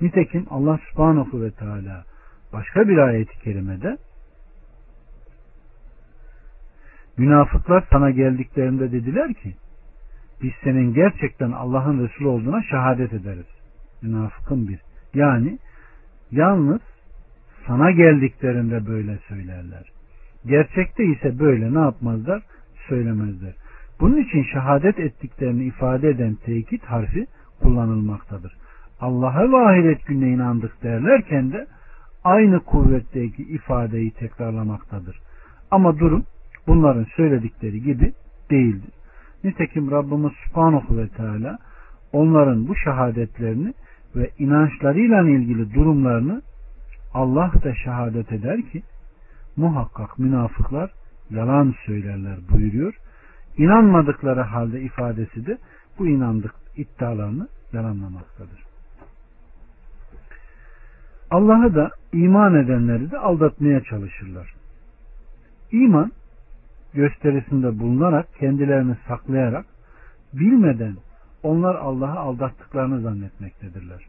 Nitekim 0.00 0.46
Allah 0.50 0.78
subhanahu 0.90 1.42
ve 1.42 1.50
teala 1.50 2.04
başka 2.52 2.88
bir 2.88 2.98
ayeti 2.98 3.38
kerimede 3.38 3.96
münafıklar 7.18 7.84
sana 7.90 8.10
geldiklerinde 8.10 8.92
dediler 8.92 9.34
ki 9.34 9.54
biz 10.42 10.52
senin 10.64 10.94
gerçekten 10.94 11.52
Allah'ın 11.52 12.04
Resulü 12.04 12.28
olduğuna 12.28 12.62
şehadet 12.62 13.12
ederiz. 13.12 13.46
Münafıkın 14.02 14.68
bir. 14.68 14.80
Yani 15.14 15.58
yalnız 16.30 16.80
sana 17.70 17.90
geldiklerinde 17.90 18.86
böyle 18.86 19.18
söylerler. 19.28 19.92
Gerçekte 20.46 21.04
ise 21.04 21.38
böyle 21.38 21.74
ne 21.74 21.78
yapmazlar? 21.78 22.42
Söylemezler. 22.88 23.54
Bunun 24.00 24.16
için 24.16 24.42
şehadet 24.52 24.98
ettiklerini 24.98 25.64
ifade 25.64 26.08
eden 26.08 26.34
tekit 26.34 26.84
harfi 26.84 27.26
kullanılmaktadır. 27.62 28.56
Allah'a 29.00 29.52
ve 29.52 29.56
ahiret 29.56 30.06
gününe 30.06 30.30
inandık 30.30 30.82
derlerken 30.82 31.52
de 31.52 31.66
aynı 32.24 32.60
kuvvetteki 32.60 33.42
ifadeyi 33.42 34.10
tekrarlamaktadır. 34.10 35.20
Ama 35.70 35.98
durum 35.98 36.24
bunların 36.66 37.06
söyledikleri 37.16 37.82
gibi 37.82 38.12
değildir. 38.50 38.90
Nitekim 39.44 39.90
Rabbimiz 39.90 40.32
Subhanahu 40.46 40.98
ve 40.98 41.08
Teala 41.08 41.58
onların 42.12 42.68
bu 42.68 42.76
şehadetlerini 42.76 43.74
ve 44.16 44.30
inançlarıyla 44.38 45.28
ilgili 45.28 45.74
durumlarını 45.74 46.42
Allah 47.14 47.52
da 47.64 47.74
şehadet 47.74 48.32
eder 48.32 48.62
ki 48.62 48.82
muhakkak 49.56 50.18
münafıklar 50.18 50.90
yalan 51.30 51.74
söylerler 51.86 52.36
buyuruyor. 52.52 52.94
İnanmadıkları 53.56 54.40
halde 54.40 54.80
ifadesi 54.80 55.46
de 55.46 55.58
bu 55.98 56.06
inandık 56.06 56.54
iddialarını 56.76 57.48
yalanlamaktadır. 57.72 58.64
Allah'ı 61.30 61.74
da 61.74 61.90
iman 62.12 62.54
edenleri 62.54 63.10
de 63.10 63.18
aldatmaya 63.18 63.82
çalışırlar. 63.82 64.54
İman 65.72 66.12
gösterisinde 66.94 67.78
bulunarak 67.78 68.34
kendilerini 68.34 68.96
saklayarak 69.08 69.66
bilmeden 70.32 70.96
onlar 71.42 71.74
Allah'ı 71.74 72.18
aldattıklarını 72.18 73.00
zannetmektedirler. 73.00 74.06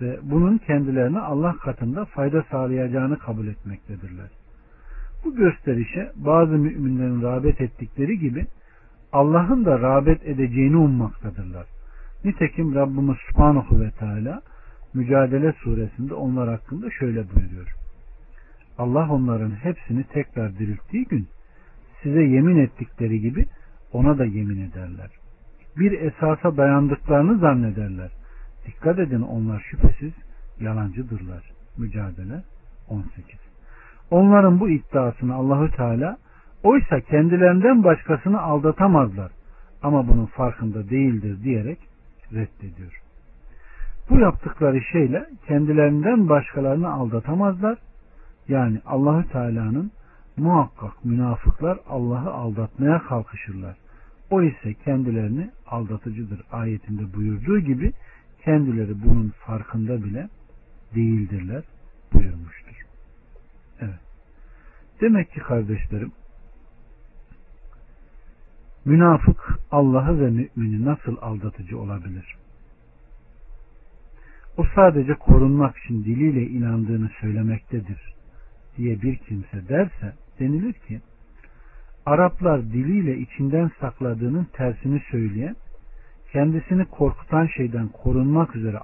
Ve 0.00 0.18
bunun 0.22 0.58
kendilerine 0.58 1.18
Allah 1.18 1.56
katında 1.56 2.04
fayda 2.04 2.44
sağlayacağını 2.50 3.18
kabul 3.18 3.46
etmektedirler. 3.46 4.28
Bu 5.24 5.36
gösterişe 5.36 6.12
bazı 6.16 6.52
müminlerin 6.52 7.22
rağbet 7.22 7.60
ettikleri 7.60 8.18
gibi 8.18 8.46
Allah'ın 9.12 9.64
da 9.64 9.80
rağbet 9.80 10.26
edeceğini 10.26 10.76
ummaktadırlar. 10.76 11.66
Nitekim 12.24 12.74
Rabbimiz 12.74 13.16
Subhanahu 13.28 13.80
ve 13.80 13.90
Teala 13.90 14.42
Mücadele 14.94 15.52
suresinde 15.52 16.14
onlar 16.14 16.48
hakkında 16.48 16.90
şöyle 16.90 17.24
buyuruyor. 17.34 17.68
Allah 18.78 19.08
onların 19.10 19.50
hepsini 19.50 20.04
tekrar 20.04 20.58
dirilttiği 20.58 21.04
gün 21.04 21.28
size 22.02 22.22
yemin 22.22 22.56
ettikleri 22.56 23.20
gibi 23.20 23.46
ona 23.92 24.18
da 24.18 24.24
yemin 24.24 24.70
ederler. 24.70 25.10
Bir 25.76 26.00
esasa 26.00 26.56
dayandıklarını 26.56 27.38
zannederler. 27.38 28.10
Dikkat 28.66 28.98
edin 28.98 29.22
onlar 29.22 29.60
şüphesiz 29.70 30.12
yalancıdırlar. 30.60 31.50
Mücadele 31.78 32.42
18. 32.88 33.24
Onların 34.10 34.60
bu 34.60 34.70
iddiasını 34.70 35.34
Allahü 35.34 35.70
Teala 35.70 36.16
oysa 36.62 37.00
kendilerinden 37.00 37.84
başkasını 37.84 38.40
aldatamazlar 38.40 39.32
ama 39.82 40.08
bunun 40.08 40.26
farkında 40.26 40.90
değildir 40.90 41.42
diyerek 41.42 41.78
reddediyor. 42.32 43.00
Bu 44.10 44.18
yaptıkları 44.18 44.80
şeyle 44.80 45.26
kendilerinden 45.46 46.28
başkalarını 46.28 46.92
aldatamazlar. 46.92 47.78
Yani 48.48 48.80
Allahü 48.86 49.28
Teala'nın 49.28 49.90
muhakkak 50.36 51.04
münafıklar 51.04 51.78
Allah'ı 51.88 52.30
aldatmaya 52.30 52.98
kalkışırlar. 52.98 53.76
O 54.30 54.42
ise 54.42 54.74
kendilerini 54.74 55.50
aldatıcıdır 55.66 56.40
ayetinde 56.52 57.14
buyurduğu 57.14 57.58
gibi 57.58 57.92
kendileri 58.44 59.02
bunun 59.04 59.32
farkında 59.46 60.04
bile 60.04 60.28
değildirler 60.94 61.64
buyurmuştur. 62.12 62.84
Evet. 63.80 64.00
Demek 65.00 65.32
ki 65.32 65.40
kardeşlerim 65.40 66.12
münafık 68.84 69.58
Allah'ı 69.70 70.20
ve 70.20 70.30
mümini 70.56 70.84
nasıl 70.84 71.16
aldatıcı 71.20 71.78
olabilir? 71.78 72.36
o 74.60 74.64
sadece 74.74 75.14
korunmak 75.14 75.76
için 75.76 76.04
diliyle 76.04 76.42
inandığını 76.42 77.10
söylemektedir 77.20 78.14
diye 78.76 79.02
bir 79.02 79.16
kimse 79.16 79.68
derse 79.68 80.14
denilir 80.40 80.72
ki 80.72 81.00
Araplar 82.06 82.62
diliyle 82.62 83.18
içinden 83.18 83.70
sakladığının 83.80 84.46
tersini 84.52 85.02
söyleyen 85.10 85.56
kendisini 86.32 86.84
korkutan 86.84 87.46
şeyden 87.46 87.88
korunmak 87.88 88.56
üzere 88.56 88.78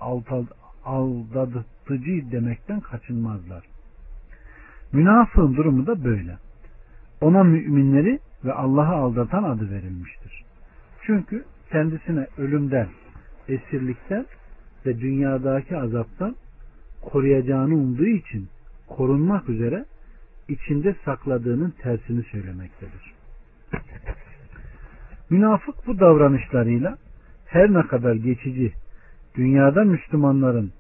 aldatıcı 0.85 2.31
demekten 2.33 2.81
kaçınmazlar. 2.81 3.65
Münafığın 4.93 5.57
durumu 5.57 5.87
da 5.87 6.05
böyle. 6.05 6.39
Ona 7.21 7.45
müminleri 7.45 8.19
ve 8.45 8.53
Allah'ı 8.53 8.95
aldatan 8.95 9.43
adı 9.43 9.71
verilmiştir. 9.71 10.45
Çünkü 11.07 11.45
kendisine 11.71 12.27
ölümden, 12.39 12.89
esirlikten 13.49 14.27
ve 14.87 15.01
dünyadaki 15.01 15.77
azaptan 15.77 16.37
koruyacağını 17.03 17.75
umduğu 17.75 18.07
için 18.07 18.49
korunmak 18.87 19.49
üzere 19.49 19.85
içinde 20.49 20.97
sakladığının 21.05 21.71
tersini 21.71 22.23
söylemektedir. 22.23 23.15
Münafık 25.31 25.87
bu 25.87 26.01
davranışlarıyla 26.01 26.99
her 27.47 27.73
ne 27.73 27.87
kadar 27.87 28.15
geçici 28.15 28.73
dünyada 29.35 29.85
Müslümanların 29.85 30.73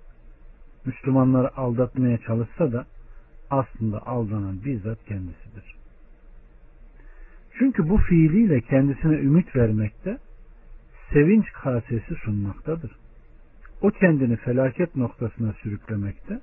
Müslümanları 0.86 1.56
aldatmaya 1.56 2.18
çalışsa 2.18 2.72
da 2.72 2.86
aslında 3.50 4.06
aldanan 4.06 4.64
bizzat 4.64 5.04
kendisidir. 5.04 5.76
Çünkü 7.58 7.88
bu 7.88 7.98
fiiliyle 7.98 8.60
kendisine 8.60 9.14
ümit 9.14 9.56
vermekte, 9.56 10.18
sevinç 11.12 11.52
kasesi 11.52 12.14
sunmaktadır. 12.24 12.92
O 13.82 13.90
kendini 13.90 14.36
felaket 14.36 14.96
noktasına 14.96 15.52
sürüklemekte, 15.52 16.40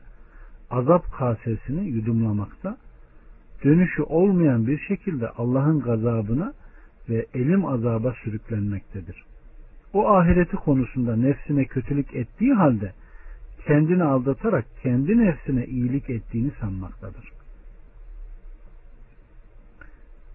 azap 0.70 1.12
kasesini 1.14 1.90
yudumlamakta, 1.90 2.78
dönüşü 3.64 4.02
olmayan 4.02 4.68
bir 4.68 4.80
şekilde 4.80 5.30
Allah'ın 5.30 5.80
gazabına 5.80 6.54
ve 7.10 7.26
elim 7.34 7.66
azaba 7.66 8.14
sürüklenmektedir. 8.24 9.24
O 9.94 10.08
ahireti 10.08 10.56
konusunda 10.56 11.16
nefsine 11.16 11.66
kötülük 11.66 12.16
ettiği 12.16 12.54
halde 12.54 12.94
kendini 13.68 14.04
aldatarak 14.04 14.66
kendi 14.84 15.18
nefsine 15.18 15.66
iyilik 15.66 16.10
ettiğini 16.10 16.52
sanmaktadır. 16.60 17.32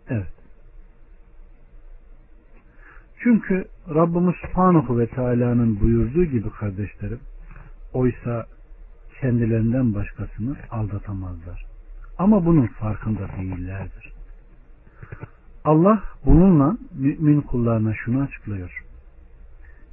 Evet. 0.08 0.32
Çünkü 3.22 3.64
Rabbimiz 3.94 4.34
Subhanahu 4.46 4.98
ve 4.98 5.06
Teala'nın 5.06 5.80
buyurduğu 5.80 6.24
gibi 6.24 6.50
kardeşlerim, 6.50 7.20
oysa 7.92 8.46
kendilerinden 9.20 9.94
başkasını 9.94 10.56
aldatamazlar. 10.70 11.64
Ama 12.18 12.46
bunun 12.46 12.66
farkında 12.66 13.28
değillerdir. 13.38 14.12
Allah 15.64 16.02
bununla 16.24 16.76
mümin 16.98 17.40
kullarına 17.40 17.94
şunu 17.94 18.22
açıklıyor. 18.22 18.87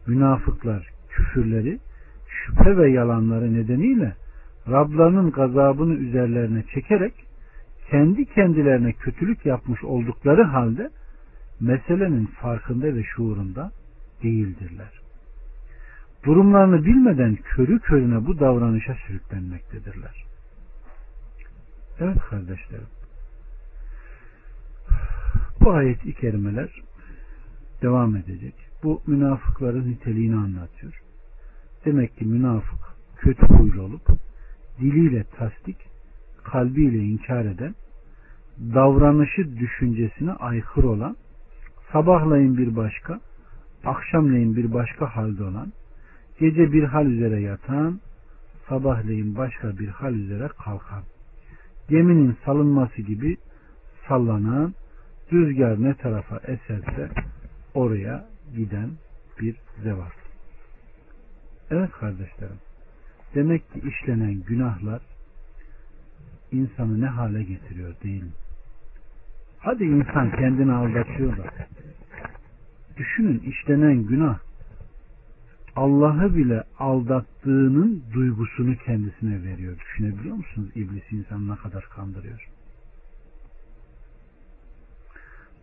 Münafıklar 0.08 0.90
küfürleri, 1.10 1.80
şüphe 2.28 2.78
ve 2.78 2.92
yalanları 2.92 3.54
nedeniyle 3.54 4.16
Rablarının 4.68 5.32
gazabını 5.32 5.94
üzerlerine 5.94 6.64
çekerek 6.74 7.14
kendi 7.90 8.26
kendilerine 8.26 8.92
kötülük 8.94 9.46
yapmış 9.46 9.84
oldukları 9.84 10.44
halde 10.44 10.90
meselenin 11.60 12.26
farkında 12.26 12.96
ve 12.96 13.04
şuurunda 13.04 13.72
değildirler. 14.24 15.02
Durumlarını 16.26 16.86
bilmeden 16.86 17.36
körü 17.36 17.80
körüne 17.80 18.26
bu 18.26 18.40
davranışa 18.40 18.96
sürüklenmektedirler. 19.08 20.26
Evet 22.00 22.18
kardeşlerim. 22.30 22.88
Bu 25.62 25.72
ayet-i 25.72 26.14
kerimeler 26.14 26.70
devam 27.82 28.16
edecek. 28.16 28.65
Bu 28.84 29.02
münafıkların 29.08 29.92
niteliğini 29.92 30.36
anlatıyor. 30.36 31.02
Demek 31.86 32.18
ki 32.18 32.26
münafık 32.26 32.80
kötü 33.18 33.46
huylu 33.46 33.82
olup 33.82 34.08
diliyle 34.80 35.24
tasdik, 35.24 35.78
kalbiyle 36.44 36.98
inkar 36.98 37.46
eden, 37.46 37.76
davranışı 38.60 39.58
düşüncesine 39.58 40.32
aykırı 40.32 40.90
olan, 40.90 41.18
sabahlayın 41.92 42.58
bir 42.58 42.76
başka, 42.76 43.20
akşamleyin 43.86 44.56
bir 44.56 44.74
başka 44.74 45.16
halde 45.16 45.44
olan, 45.44 45.74
gece 46.40 46.72
bir 46.72 46.84
hal 46.84 47.06
üzere 47.06 47.42
yatan, 47.42 48.00
sabahleyin 48.70 49.36
başka 49.36 49.78
bir 49.78 49.88
hal 49.88 50.14
üzere 50.14 50.48
kalkan, 50.48 51.04
geminin 51.90 52.38
salınması 52.46 53.02
gibi 53.02 53.38
sallanan, 54.08 54.74
rüzgar 55.34 55.84
ne 55.84 55.94
tarafa 55.94 56.38
eserse 56.38 57.10
oraya 57.74 58.26
giden 58.56 58.90
bir 59.40 59.56
zevat. 59.84 60.14
Evet 61.72 61.92
kardeşlerim, 61.92 62.60
demek 63.36 63.74
ki 63.74 63.82
işlenen 63.88 64.44
günahlar 64.44 65.02
insanı 66.52 67.02
ne 67.02 67.08
hale 67.08 67.44
getiriyor 67.44 67.96
değil 68.04 68.24
mi? 68.24 68.32
Hadi 69.60 69.84
insan 69.84 70.32
kendini 70.32 70.72
aldatıyor 70.72 71.38
da 71.38 71.44
düşünün 72.98 73.40
işlenen 73.40 74.04
günah 74.08 74.40
Allah'ı 75.76 76.36
bile 76.36 76.64
aldattığının 76.80 78.04
duygusunu 78.14 78.76
kendisine 78.76 79.44
veriyor. 79.44 79.78
Düşünebiliyor 79.80 80.36
musunuz? 80.36 80.70
İblis 80.76 81.12
insanı 81.12 81.52
ne 81.52 81.56
kadar 81.56 81.90
kandırıyor. 81.90 82.50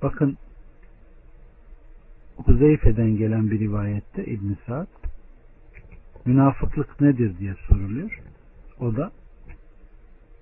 Bakın 0.03 0.39
Huzeyfe'den 2.37 3.17
gelen 3.17 3.51
bir 3.51 3.61
rivayette 3.61 4.25
İbn 4.25 4.55
Sa'd 4.67 4.87
münafıklık 6.25 7.01
nedir 7.01 7.39
diye 7.39 7.55
soruluyor. 7.69 8.21
O 8.81 8.97
da 8.97 9.13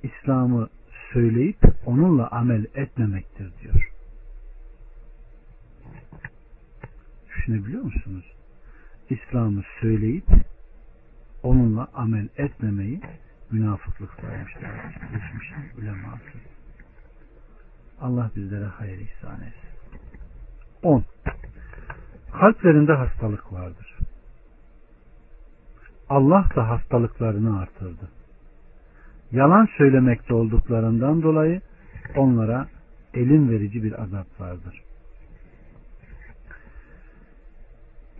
İslam'ı 0.03 0.69
söyleyip 1.13 1.59
onunla 1.87 2.29
amel 2.29 2.67
etmemektir 2.75 3.53
diyor. 3.63 3.91
Düşünebiliyor 7.29 7.83
musunuz? 7.83 8.25
İslam'ı 9.11 9.63
söyleyip 9.81 10.27
onunla 11.43 11.89
amel 11.95 12.29
etmemeyi 12.37 13.01
münafıklık 13.51 14.11
saymışlar. 14.21 14.95
Geçmişin 15.13 15.81
uleması. 15.83 16.39
Allah 18.01 18.31
bizlere 18.37 18.65
hayır 18.65 18.99
ihsan 18.99 19.41
etsin. 19.41 19.71
10. 20.83 21.05
Kalplerinde 22.33 22.93
hastalık 22.93 23.53
vardır. 23.53 23.99
Allah 26.09 26.45
da 26.57 26.69
hastalıklarını 26.69 27.61
artırdı. 27.61 28.09
Yalan 29.33 29.69
söylemekte 29.77 30.35
olduklarından 30.35 31.23
dolayı 31.23 31.61
onlara 32.17 32.67
elin 33.15 33.51
verici 33.51 33.83
bir 33.83 34.03
azap 34.03 34.41
vardır. 34.41 34.83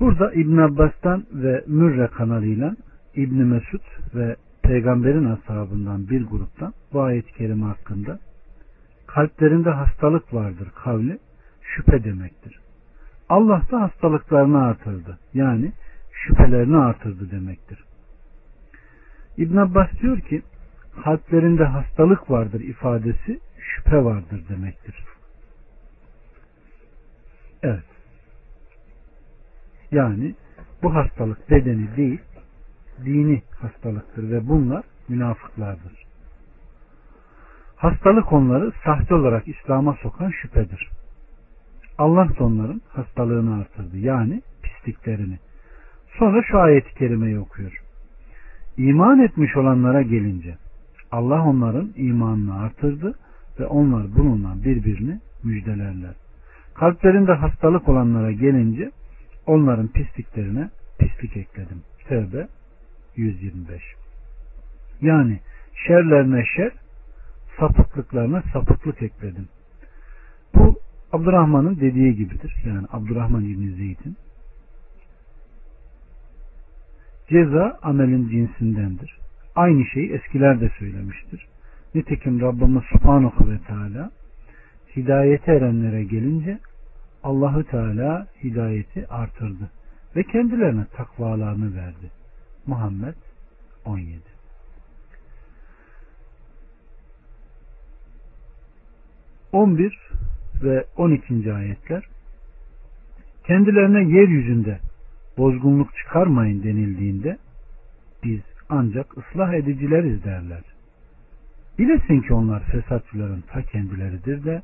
Burada 0.01 0.33
İbn 0.33 0.59
Abbas'tan 0.59 1.27
ve 1.33 1.65
Mürre 1.67 2.07
kanalıyla 2.07 2.77
İbn 3.15 3.35
Mesud 3.35 3.83
ve 4.15 4.37
peygamberin 4.63 5.25
ashabından 5.25 6.09
bir 6.09 6.27
gruptan 6.27 6.75
bu 6.93 7.03
ayet-i 7.03 7.33
kerime 7.33 7.65
hakkında 7.65 8.19
kalplerinde 9.07 9.71
hastalık 9.71 10.35
vardır 10.35 10.69
kavli 10.85 11.19
şüphe 11.63 12.05
demektir. 12.05 12.61
Allah 13.31 13.63
da 13.73 13.81
hastalıklarını 13.81 14.65
artırdı. 14.65 15.19
Yani 15.35 15.73
şüphelerini 16.13 16.77
artırdı 16.77 17.31
demektir. 17.31 17.85
İbn 19.37 19.57
Abbas 19.57 19.89
diyor 20.03 20.21
ki 20.21 20.43
kalplerinde 21.05 21.65
hastalık 21.65 22.31
vardır 22.31 22.61
ifadesi 22.61 23.41
şüphe 23.59 24.05
vardır 24.05 24.45
demektir. 24.49 25.05
Evet. 27.63 27.85
Yani 29.91 30.35
bu 30.83 30.95
hastalık 30.95 31.51
bedeni 31.51 31.97
değil 31.97 32.21
dini 33.05 33.43
hastalıktır 33.61 34.31
ve 34.31 34.49
bunlar 34.49 34.85
münafıklardır. 35.09 36.07
Hastalık 37.77 38.33
onları 38.33 38.73
sahte 38.85 39.15
olarak 39.15 39.49
İslam'a 39.49 39.97
sokan 40.03 40.31
şüphedir. 40.31 41.00
Allah 42.01 42.29
da 42.39 42.45
onların 42.45 42.81
hastalığını 42.89 43.55
artırdı. 43.55 43.99
Yani 43.99 44.43
pisliklerini. 44.63 45.39
Sonra 46.19 46.43
şu 46.43 46.59
ayeti 46.59 46.95
kerimeyi 46.95 47.39
okuyor. 47.39 47.83
İman 48.77 49.19
etmiş 49.19 49.57
olanlara 49.57 50.03
gelince 50.03 50.57
Allah 51.13 51.45
onların 51.45 51.93
imanını 51.97 52.61
artırdı 52.61 53.15
ve 53.61 53.67
onlar 53.67 54.07
bununla 54.17 54.65
birbirini 54.65 55.21
müjdelerler. 55.45 56.15
Kalplerinde 56.75 57.33
hastalık 57.33 57.89
olanlara 57.89 58.33
gelince 58.33 58.91
onların 59.47 59.89
pisliklerine 59.89 60.71
pislik 60.99 61.37
ekledim. 61.37 61.83
Tevbe 62.09 62.49
125. 63.17 63.83
Yani 65.01 65.41
şerlerine 65.87 66.45
şer, 66.57 66.73
sapıklıklarına 67.59 68.43
sapıklık 68.53 69.03
ekledim. 69.03 69.49
Bu 70.55 70.81
Abdurrahman'ın 71.13 71.77
dediği 71.81 72.17
gibidir. 72.17 72.55
Yani 72.67 72.87
Abdurrahman 72.93 73.45
İbni 73.45 73.75
Zeyd'in. 73.75 74.17
Ceza 77.29 77.79
amelin 77.83 78.29
cinsindendir. 78.29 79.19
Aynı 79.55 79.85
şeyi 79.85 80.13
eskiler 80.13 80.61
de 80.61 80.71
söylemiştir. 80.79 81.47
Nitekim 81.95 82.41
Rabbimiz 82.41 82.83
Subhanahu 82.93 83.51
ve 83.51 83.59
Teala 83.59 84.11
hidayete 84.97 85.53
erenlere 85.53 86.05
gelince 86.05 86.59
Allahü 87.23 87.65
Teala 87.65 88.27
hidayeti 88.45 89.07
artırdı 89.09 89.71
ve 90.17 90.23
kendilerine 90.23 90.87
takvalarını 90.93 91.75
verdi. 91.75 92.11
Muhammed 92.67 93.15
17 93.85 94.21
11 99.53 100.11
ve 100.63 100.85
12. 100.97 101.53
ayetler 101.53 102.05
kendilerine 103.47 104.17
yeryüzünde 104.19 104.79
bozgunluk 105.39 105.97
çıkarmayın 105.97 106.63
denildiğinde 106.63 107.39
biz 108.25 108.41
ancak 108.69 109.19
ıslah 109.19 109.53
edicileriz 109.53 110.25
derler. 110.25 110.63
Bilesin 111.79 112.21
ki 112.21 112.35
onlar 112.35 112.63
fesatçıların 112.65 113.41
ta 113.41 113.63
kendileridir 113.63 114.45
de 114.45 114.63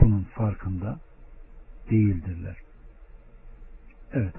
bunun 0.00 0.26
farkında 0.34 0.98
değildirler. 1.90 2.56
Evet. 4.12 4.34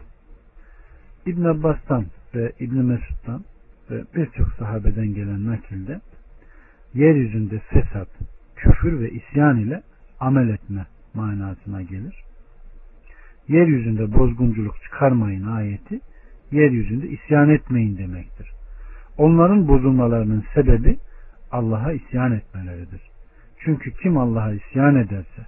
İbn 1.26 1.44
Abbas'tan 1.44 2.06
ve 2.36 2.52
İbn 2.60 2.78
Mesud'dan 2.78 3.44
ve 3.92 4.04
birçok 4.16 4.54
sahabeden 4.54 5.14
gelen 5.14 5.46
nakilde 5.46 6.02
yeryüzünde 6.94 7.60
fesat, 7.60 8.08
küfür 8.56 9.00
ve 9.00 9.12
isyan 9.12 9.60
ile 9.60 9.84
amel 10.20 10.50
etme 10.50 10.86
manasına 11.14 11.82
gelir. 11.82 12.24
Yeryüzünde 13.48 14.14
bozgunculuk 14.14 14.82
çıkarmayın 14.84 15.48
ayeti 15.48 16.00
yeryüzünde 16.52 17.08
isyan 17.08 17.50
etmeyin 17.50 17.98
demektir. 17.98 18.52
Onların 19.18 19.68
bozulmalarının 19.68 20.44
sebebi 20.54 20.98
Allah'a 21.52 21.92
isyan 21.92 22.32
etmeleridir. 22.32 23.02
Çünkü 23.60 23.94
kim 23.94 24.18
Allah'a 24.18 24.54
isyan 24.54 24.96
ederse 24.96 25.46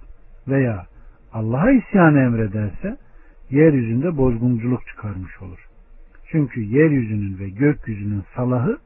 veya 0.48 0.86
Allah'a 1.32 1.70
isyan 1.70 2.16
emrederse 2.16 2.96
yeryüzünde 3.50 4.16
bozgunculuk 4.16 4.86
çıkarmış 4.86 5.42
olur. 5.42 5.68
Çünkü 6.30 6.60
yeryüzünün 6.60 7.38
ve 7.38 7.48
gökyüzünün 7.48 8.24
salahı 8.36 8.78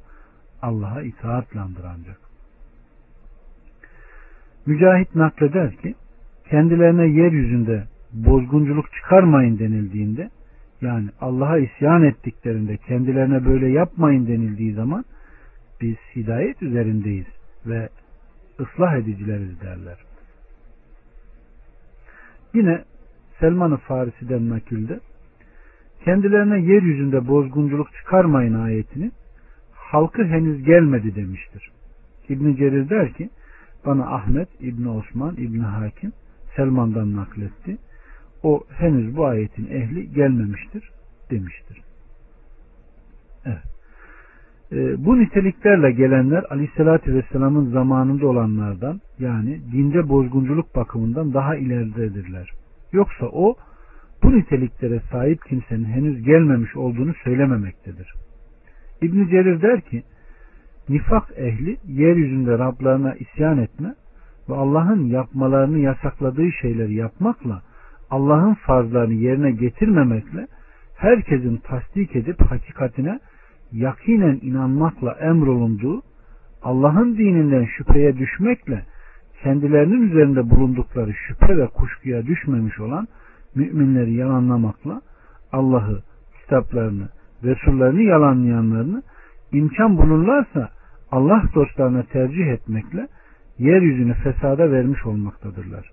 Allah'a 0.62 1.02
itaatlandır 1.02 1.84
ancak. 1.84 2.25
Mücahit 4.66 5.14
nakleder 5.14 5.76
ki 5.76 5.94
kendilerine 6.50 7.06
yeryüzünde 7.06 7.84
bozgunculuk 8.12 8.92
çıkarmayın 8.92 9.58
denildiğinde 9.58 10.30
yani 10.80 11.08
Allah'a 11.20 11.58
isyan 11.58 12.02
ettiklerinde 12.02 12.76
kendilerine 12.76 13.44
böyle 13.44 13.68
yapmayın 13.68 14.26
denildiği 14.26 14.72
zaman 14.72 15.04
biz 15.80 15.96
hidayet 16.16 16.62
üzerindeyiz 16.62 17.26
ve 17.66 17.88
ıslah 18.60 18.96
edicileriz 18.96 19.60
derler. 19.60 19.98
Yine 22.54 22.84
Selman-ı 23.40 23.76
Farisi'den 23.76 24.48
nakilde 24.48 25.00
kendilerine 26.04 26.60
yeryüzünde 26.60 27.28
bozgunculuk 27.28 27.94
çıkarmayın 27.94 28.54
ayetini 28.54 29.10
halkı 29.74 30.24
henüz 30.24 30.64
gelmedi 30.64 31.14
demiştir. 31.14 31.70
İbn 32.28 32.54
Cerir 32.54 32.90
der 32.90 33.12
ki 33.12 33.30
bana 33.86 34.14
Ahmet 34.14 34.48
İbn 34.60 34.84
Osman 34.84 35.34
İbn 35.36 35.58
Hakim 35.58 36.12
Selman'dan 36.56 37.16
nakletti. 37.16 37.78
O 38.42 38.64
henüz 38.68 39.16
bu 39.16 39.26
ayetin 39.26 39.66
ehli 39.66 40.12
gelmemiştir 40.12 40.90
demiştir. 41.30 41.82
Evet. 43.44 43.76
E, 44.72 45.04
bu 45.04 45.18
niteliklerle 45.18 45.92
gelenler 45.92 46.44
Aleyhisselatü 46.50 47.14
Vesselam'ın 47.14 47.70
zamanında 47.70 48.26
olanlardan 48.26 49.00
yani 49.18 49.60
dinde 49.72 50.08
bozgunculuk 50.08 50.76
bakımından 50.76 51.34
daha 51.34 51.56
ileridedirler. 51.56 52.50
Yoksa 52.92 53.26
o 53.26 53.56
bu 54.22 54.36
niteliklere 54.36 55.00
sahip 55.10 55.46
kimsenin 55.48 55.84
henüz 55.84 56.22
gelmemiş 56.22 56.76
olduğunu 56.76 57.14
söylememektedir. 57.24 58.12
İbn 59.02 59.28
Cerir 59.28 59.62
der 59.62 59.80
ki 59.80 60.02
nifak 60.88 61.30
ehli 61.36 61.76
yeryüzünde 61.86 62.58
Rablarına 62.58 63.14
isyan 63.14 63.58
etme 63.58 63.94
ve 64.48 64.54
Allah'ın 64.54 65.04
yapmalarını 65.04 65.78
yasakladığı 65.78 66.52
şeyleri 66.52 66.94
yapmakla 66.94 67.62
Allah'ın 68.10 68.54
farzlarını 68.54 69.14
yerine 69.14 69.50
getirmemekle 69.50 70.46
herkesin 70.96 71.56
tasdik 71.56 72.16
edip 72.16 72.40
hakikatine 72.40 73.20
yakinen 73.72 74.38
inanmakla 74.42 75.12
emrolunduğu 75.12 76.02
Allah'ın 76.62 77.16
dininden 77.16 77.64
şüpheye 77.64 78.18
düşmekle 78.18 78.84
kendilerinin 79.42 80.10
üzerinde 80.10 80.50
bulundukları 80.50 81.14
şüphe 81.14 81.56
ve 81.56 81.66
kuşkuya 81.66 82.26
düşmemiş 82.26 82.80
olan 82.80 83.08
müminleri 83.54 84.14
yalanlamakla 84.14 85.02
Allah'ı, 85.52 86.02
kitaplarını, 86.40 87.08
Resullerini 87.44 88.04
yalanlayanlarını 88.04 89.02
imkan 89.52 89.98
bulurlarsa 89.98 90.70
Allah 91.10 91.42
dostlarına 91.54 92.02
tercih 92.02 92.46
etmekle 92.46 93.08
yeryüzünü 93.58 94.14
fesada 94.14 94.70
vermiş 94.70 95.06
olmaktadırlar. 95.06 95.90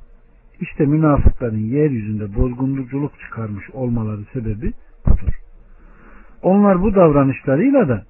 İşte 0.60 0.86
münafıkların 0.86 1.60
yeryüzünde 1.60 2.36
bozgunculuk 2.36 3.20
çıkarmış 3.20 3.70
olmaları 3.70 4.22
sebebi 4.34 4.74
budur. 5.06 5.34
Onlar 6.42 6.82
bu 6.82 6.96
davranışlarıyla 6.96 7.88
da 7.88 8.04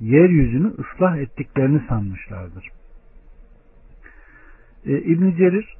yeryüzünü 0.00 0.66
ıslah 0.66 1.16
ettiklerini 1.16 1.82
sanmışlardır. 1.88 2.68
Ee, 4.86 4.98
İbn 4.98 5.30
Cerir 5.36 5.76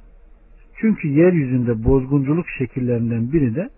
çünkü 0.79 1.07
yeryüzünde 1.07 1.83
bozgunculuk 1.83 2.45
şekillerinden 2.57 3.31
biri 3.31 3.55
de 3.55 3.69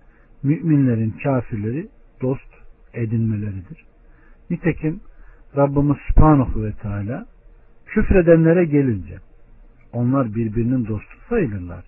müminlerin 0.44 1.16
kafirleri 1.24 1.88
dost 2.22 2.50
edinmeleridir. 2.94 3.87
Nitekim 4.50 5.00
Rabbimiz 5.58 5.98
Subhanahu 6.08 6.64
ve 6.64 6.72
Teala 6.72 7.26
küfredenlere 7.86 8.66
gelince 8.66 9.18
onlar 9.94 10.36
birbirinin 10.36 10.88
dostu 10.88 11.18
sayılırlar. 11.30 11.84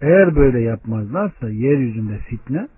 Eğer 0.00 0.36
böyle 0.36 0.60
yapmazlarsa 0.60 1.50
yeryüzünde 1.50 2.18
fitne 2.18 2.68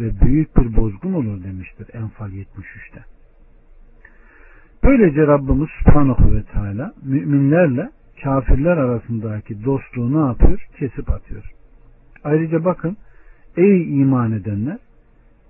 ve 0.00 0.20
büyük 0.20 0.56
bir 0.56 0.76
bozgun 0.76 1.12
olur 1.12 1.44
demiştir 1.44 1.94
Enfal 1.94 2.30
73'te. 2.30 3.04
Böylece 4.84 5.26
Rabbimiz 5.26 5.68
Subhanahu 5.84 6.34
ve 6.34 6.42
Teala 6.42 6.92
müminlerle 7.02 7.90
kafirler 8.22 8.76
arasındaki 8.76 9.64
dostluğu 9.64 10.22
ne 10.22 10.26
yapıyor? 10.26 10.66
Kesip 10.78 11.10
atıyor. 11.10 11.50
Ayrıca 12.24 12.64
bakın 12.64 12.96
ey 13.56 14.00
iman 14.00 14.32
edenler 14.32 14.78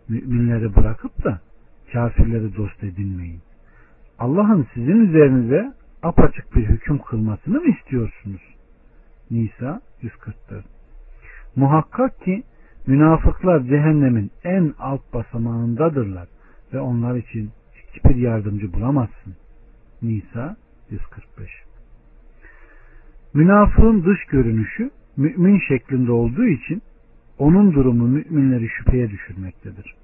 müminleri 0.09 0.77
bırakıp 0.77 1.25
da 1.25 1.41
kafirleri 1.93 2.57
dost 2.57 2.85
edinmeyin. 2.85 3.41
Allah'ın 4.19 4.67
sizin 4.75 5.07
üzerinize 5.09 5.73
apaçık 6.03 6.57
bir 6.57 6.69
hüküm 6.69 6.99
kılmasını 6.99 7.61
mı 7.61 7.71
istiyorsunuz? 7.79 8.43
Nisa 9.31 9.81
144 10.03 10.65
Muhakkak 11.57 12.21
ki 12.21 12.43
münafıklar 12.87 13.61
cehennemin 13.61 14.31
en 14.45 14.75
alt 14.79 15.15
basamağındadırlar 15.15 16.29
ve 16.73 16.81
onlar 16.81 17.17
için 17.17 17.51
hiçbir 17.75 18.17
yardımcı 18.17 18.73
bulamazsın. 18.73 19.35
Nisa 20.03 20.57
145 20.91 21.51
Münafığın 23.35 24.05
dış 24.05 24.25
görünüşü 24.25 24.91
mümin 25.17 25.61
şeklinde 25.69 26.13
olduğu 26.13 26.47
için 26.47 26.83
onun 27.39 27.73
durumu 27.73 28.09
müminleri 28.09 28.69
şüpheye 28.69 29.11
düşürmektedir. 29.11 30.00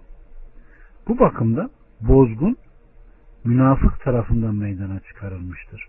Bu 1.08 1.18
bakımda 1.18 1.70
bozgun 2.00 2.56
münafık 3.44 4.00
tarafından 4.00 4.54
meydana 4.54 5.00
çıkarılmıştır. 5.00 5.88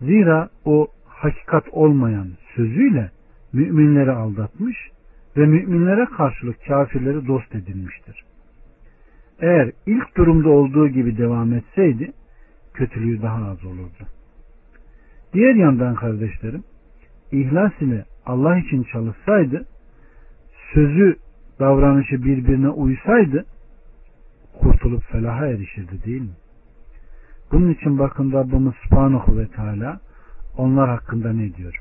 Zira 0.00 0.48
o 0.64 0.88
hakikat 1.04 1.68
olmayan 1.72 2.28
sözüyle 2.56 3.10
müminleri 3.52 4.12
aldatmış 4.12 4.76
ve 5.36 5.46
müminlere 5.46 6.04
karşılık 6.04 6.66
kafirleri 6.66 7.26
dost 7.26 7.54
edinmiştir. 7.54 8.24
Eğer 9.40 9.72
ilk 9.86 10.16
durumda 10.16 10.48
olduğu 10.48 10.88
gibi 10.88 11.18
devam 11.18 11.52
etseydi 11.52 12.12
kötülüğü 12.74 13.22
daha 13.22 13.50
az 13.50 13.64
olurdu. 13.64 14.06
Diğer 15.32 15.54
yandan 15.54 15.94
kardeşlerim 15.94 16.64
ihlas 17.32 17.72
ile 17.80 18.04
Allah 18.26 18.58
için 18.58 18.82
çalışsaydı 18.82 19.66
sözü 20.74 21.16
davranışı 21.60 22.24
birbirine 22.24 22.68
uysaydı 22.68 23.44
kurtulup 24.60 25.02
felaha 25.02 25.46
erişirdi 25.46 26.04
değil 26.04 26.20
mi? 26.20 26.36
Bunun 27.52 27.72
için 27.72 27.98
bakın 27.98 28.32
Rabbimiz 28.32 28.74
Subhanahu 28.84 29.38
ve 29.38 29.46
Teala 29.48 30.00
onlar 30.56 30.88
hakkında 30.88 31.32
ne 31.32 31.54
diyor? 31.54 31.80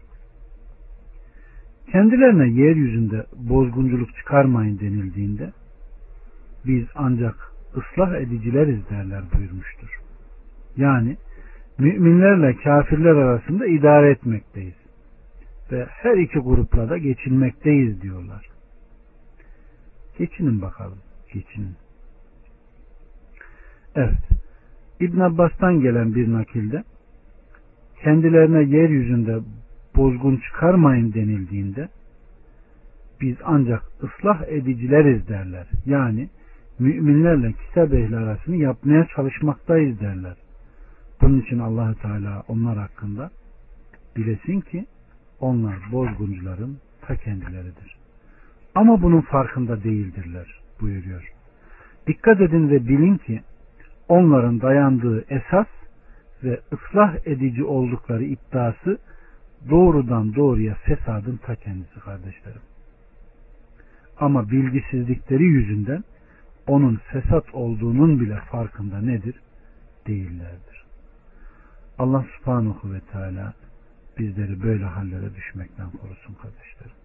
Kendilerine 1.91 2.61
yeryüzünde 2.61 3.25
bozgunculuk 3.35 4.15
çıkarmayın 4.15 4.79
denildiğinde 4.79 5.51
biz 6.65 6.85
ancak 6.95 7.35
ıslah 7.77 8.15
edicileriz 8.15 8.89
derler 8.89 9.23
buyurmuştur. 9.37 9.99
Yani 10.77 11.17
müminlerle 11.77 12.55
kafirler 12.55 13.15
arasında 13.15 13.67
idare 13.67 14.11
etmekteyiz 14.11 14.75
ve 15.71 15.85
her 15.89 16.17
iki 16.17 16.39
grupla 16.39 16.89
da 16.89 16.97
geçinmekteyiz 16.97 18.01
diyorlar. 18.01 18.52
Geçinin 20.17 20.61
bakalım. 20.61 20.97
Geçinin. 21.33 21.75
Evet. 23.95 24.17
İbn 24.99 25.19
Abbas'tan 25.19 25.79
gelen 25.79 26.15
bir 26.15 26.33
nakilde 26.33 26.83
kendilerine 28.03 28.77
yeryüzünde 28.77 29.39
bozgun 29.95 30.37
çıkarmayın 30.37 31.13
denildiğinde 31.13 31.89
biz 33.21 33.35
ancak 33.43 33.81
ıslah 34.03 34.47
edicileriz 34.47 35.27
derler. 35.27 35.67
Yani 35.85 36.29
müminlerle 36.79 37.53
kitap 37.53 37.93
ehli 37.93 38.17
arasını 38.17 38.55
yapmaya 38.55 39.07
çalışmaktayız 39.15 39.99
derler. 39.99 40.35
Bunun 41.21 41.41
için 41.41 41.59
allah 41.59 41.93
Teala 42.01 42.43
onlar 42.47 42.77
hakkında 42.77 43.31
bilesin 44.15 44.61
ki 44.61 44.85
onlar 45.39 45.75
bozguncuların 45.91 46.77
ta 47.01 47.15
kendileridir. 47.15 48.02
Ama 48.75 49.01
bunun 49.01 49.21
farkında 49.21 49.83
değildirler 49.83 50.59
buyuruyor. 50.81 51.31
Dikkat 52.07 52.41
edin 52.41 52.69
ve 52.69 52.87
bilin 52.87 53.17
ki 53.17 53.41
onların 54.07 54.61
dayandığı 54.61 55.25
esas 55.29 55.67
ve 56.43 56.59
ıslah 56.73 57.27
edici 57.27 57.63
oldukları 57.63 58.23
iddiası 58.23 58.97
doğrudan 59.69 60.35
doğruya 60.35 60.73
fesadın 60.73 61.37
ta 61.37 61.55
kendisi 61.55 61.99
kardeşlerim. 61.99 62.61
Ama 64.19 64.51
bilgisizlikleri 64.51 65.43
yüzünden 65.43 66.03
onun 66.67 66.95
fesat 66.95 67.55
olduğunun 67.55 68.19
bile 68.19 68.39
farkında 68.51 69.01
nedir? 69.01 69.35
Değillerdir. 70.07 70.83
Allah 71.97 72.25
subhanahu 72.37 72.93
ve 72.93 72.99
teala 72.99 73.53
bizleri 74.19 74.63
böyle 74.63 74.85
hallere 74.85 75.35
düşmekten 75.35 75.89
korusun 75.89 76.33
kardeşlerim. 76.33 77.02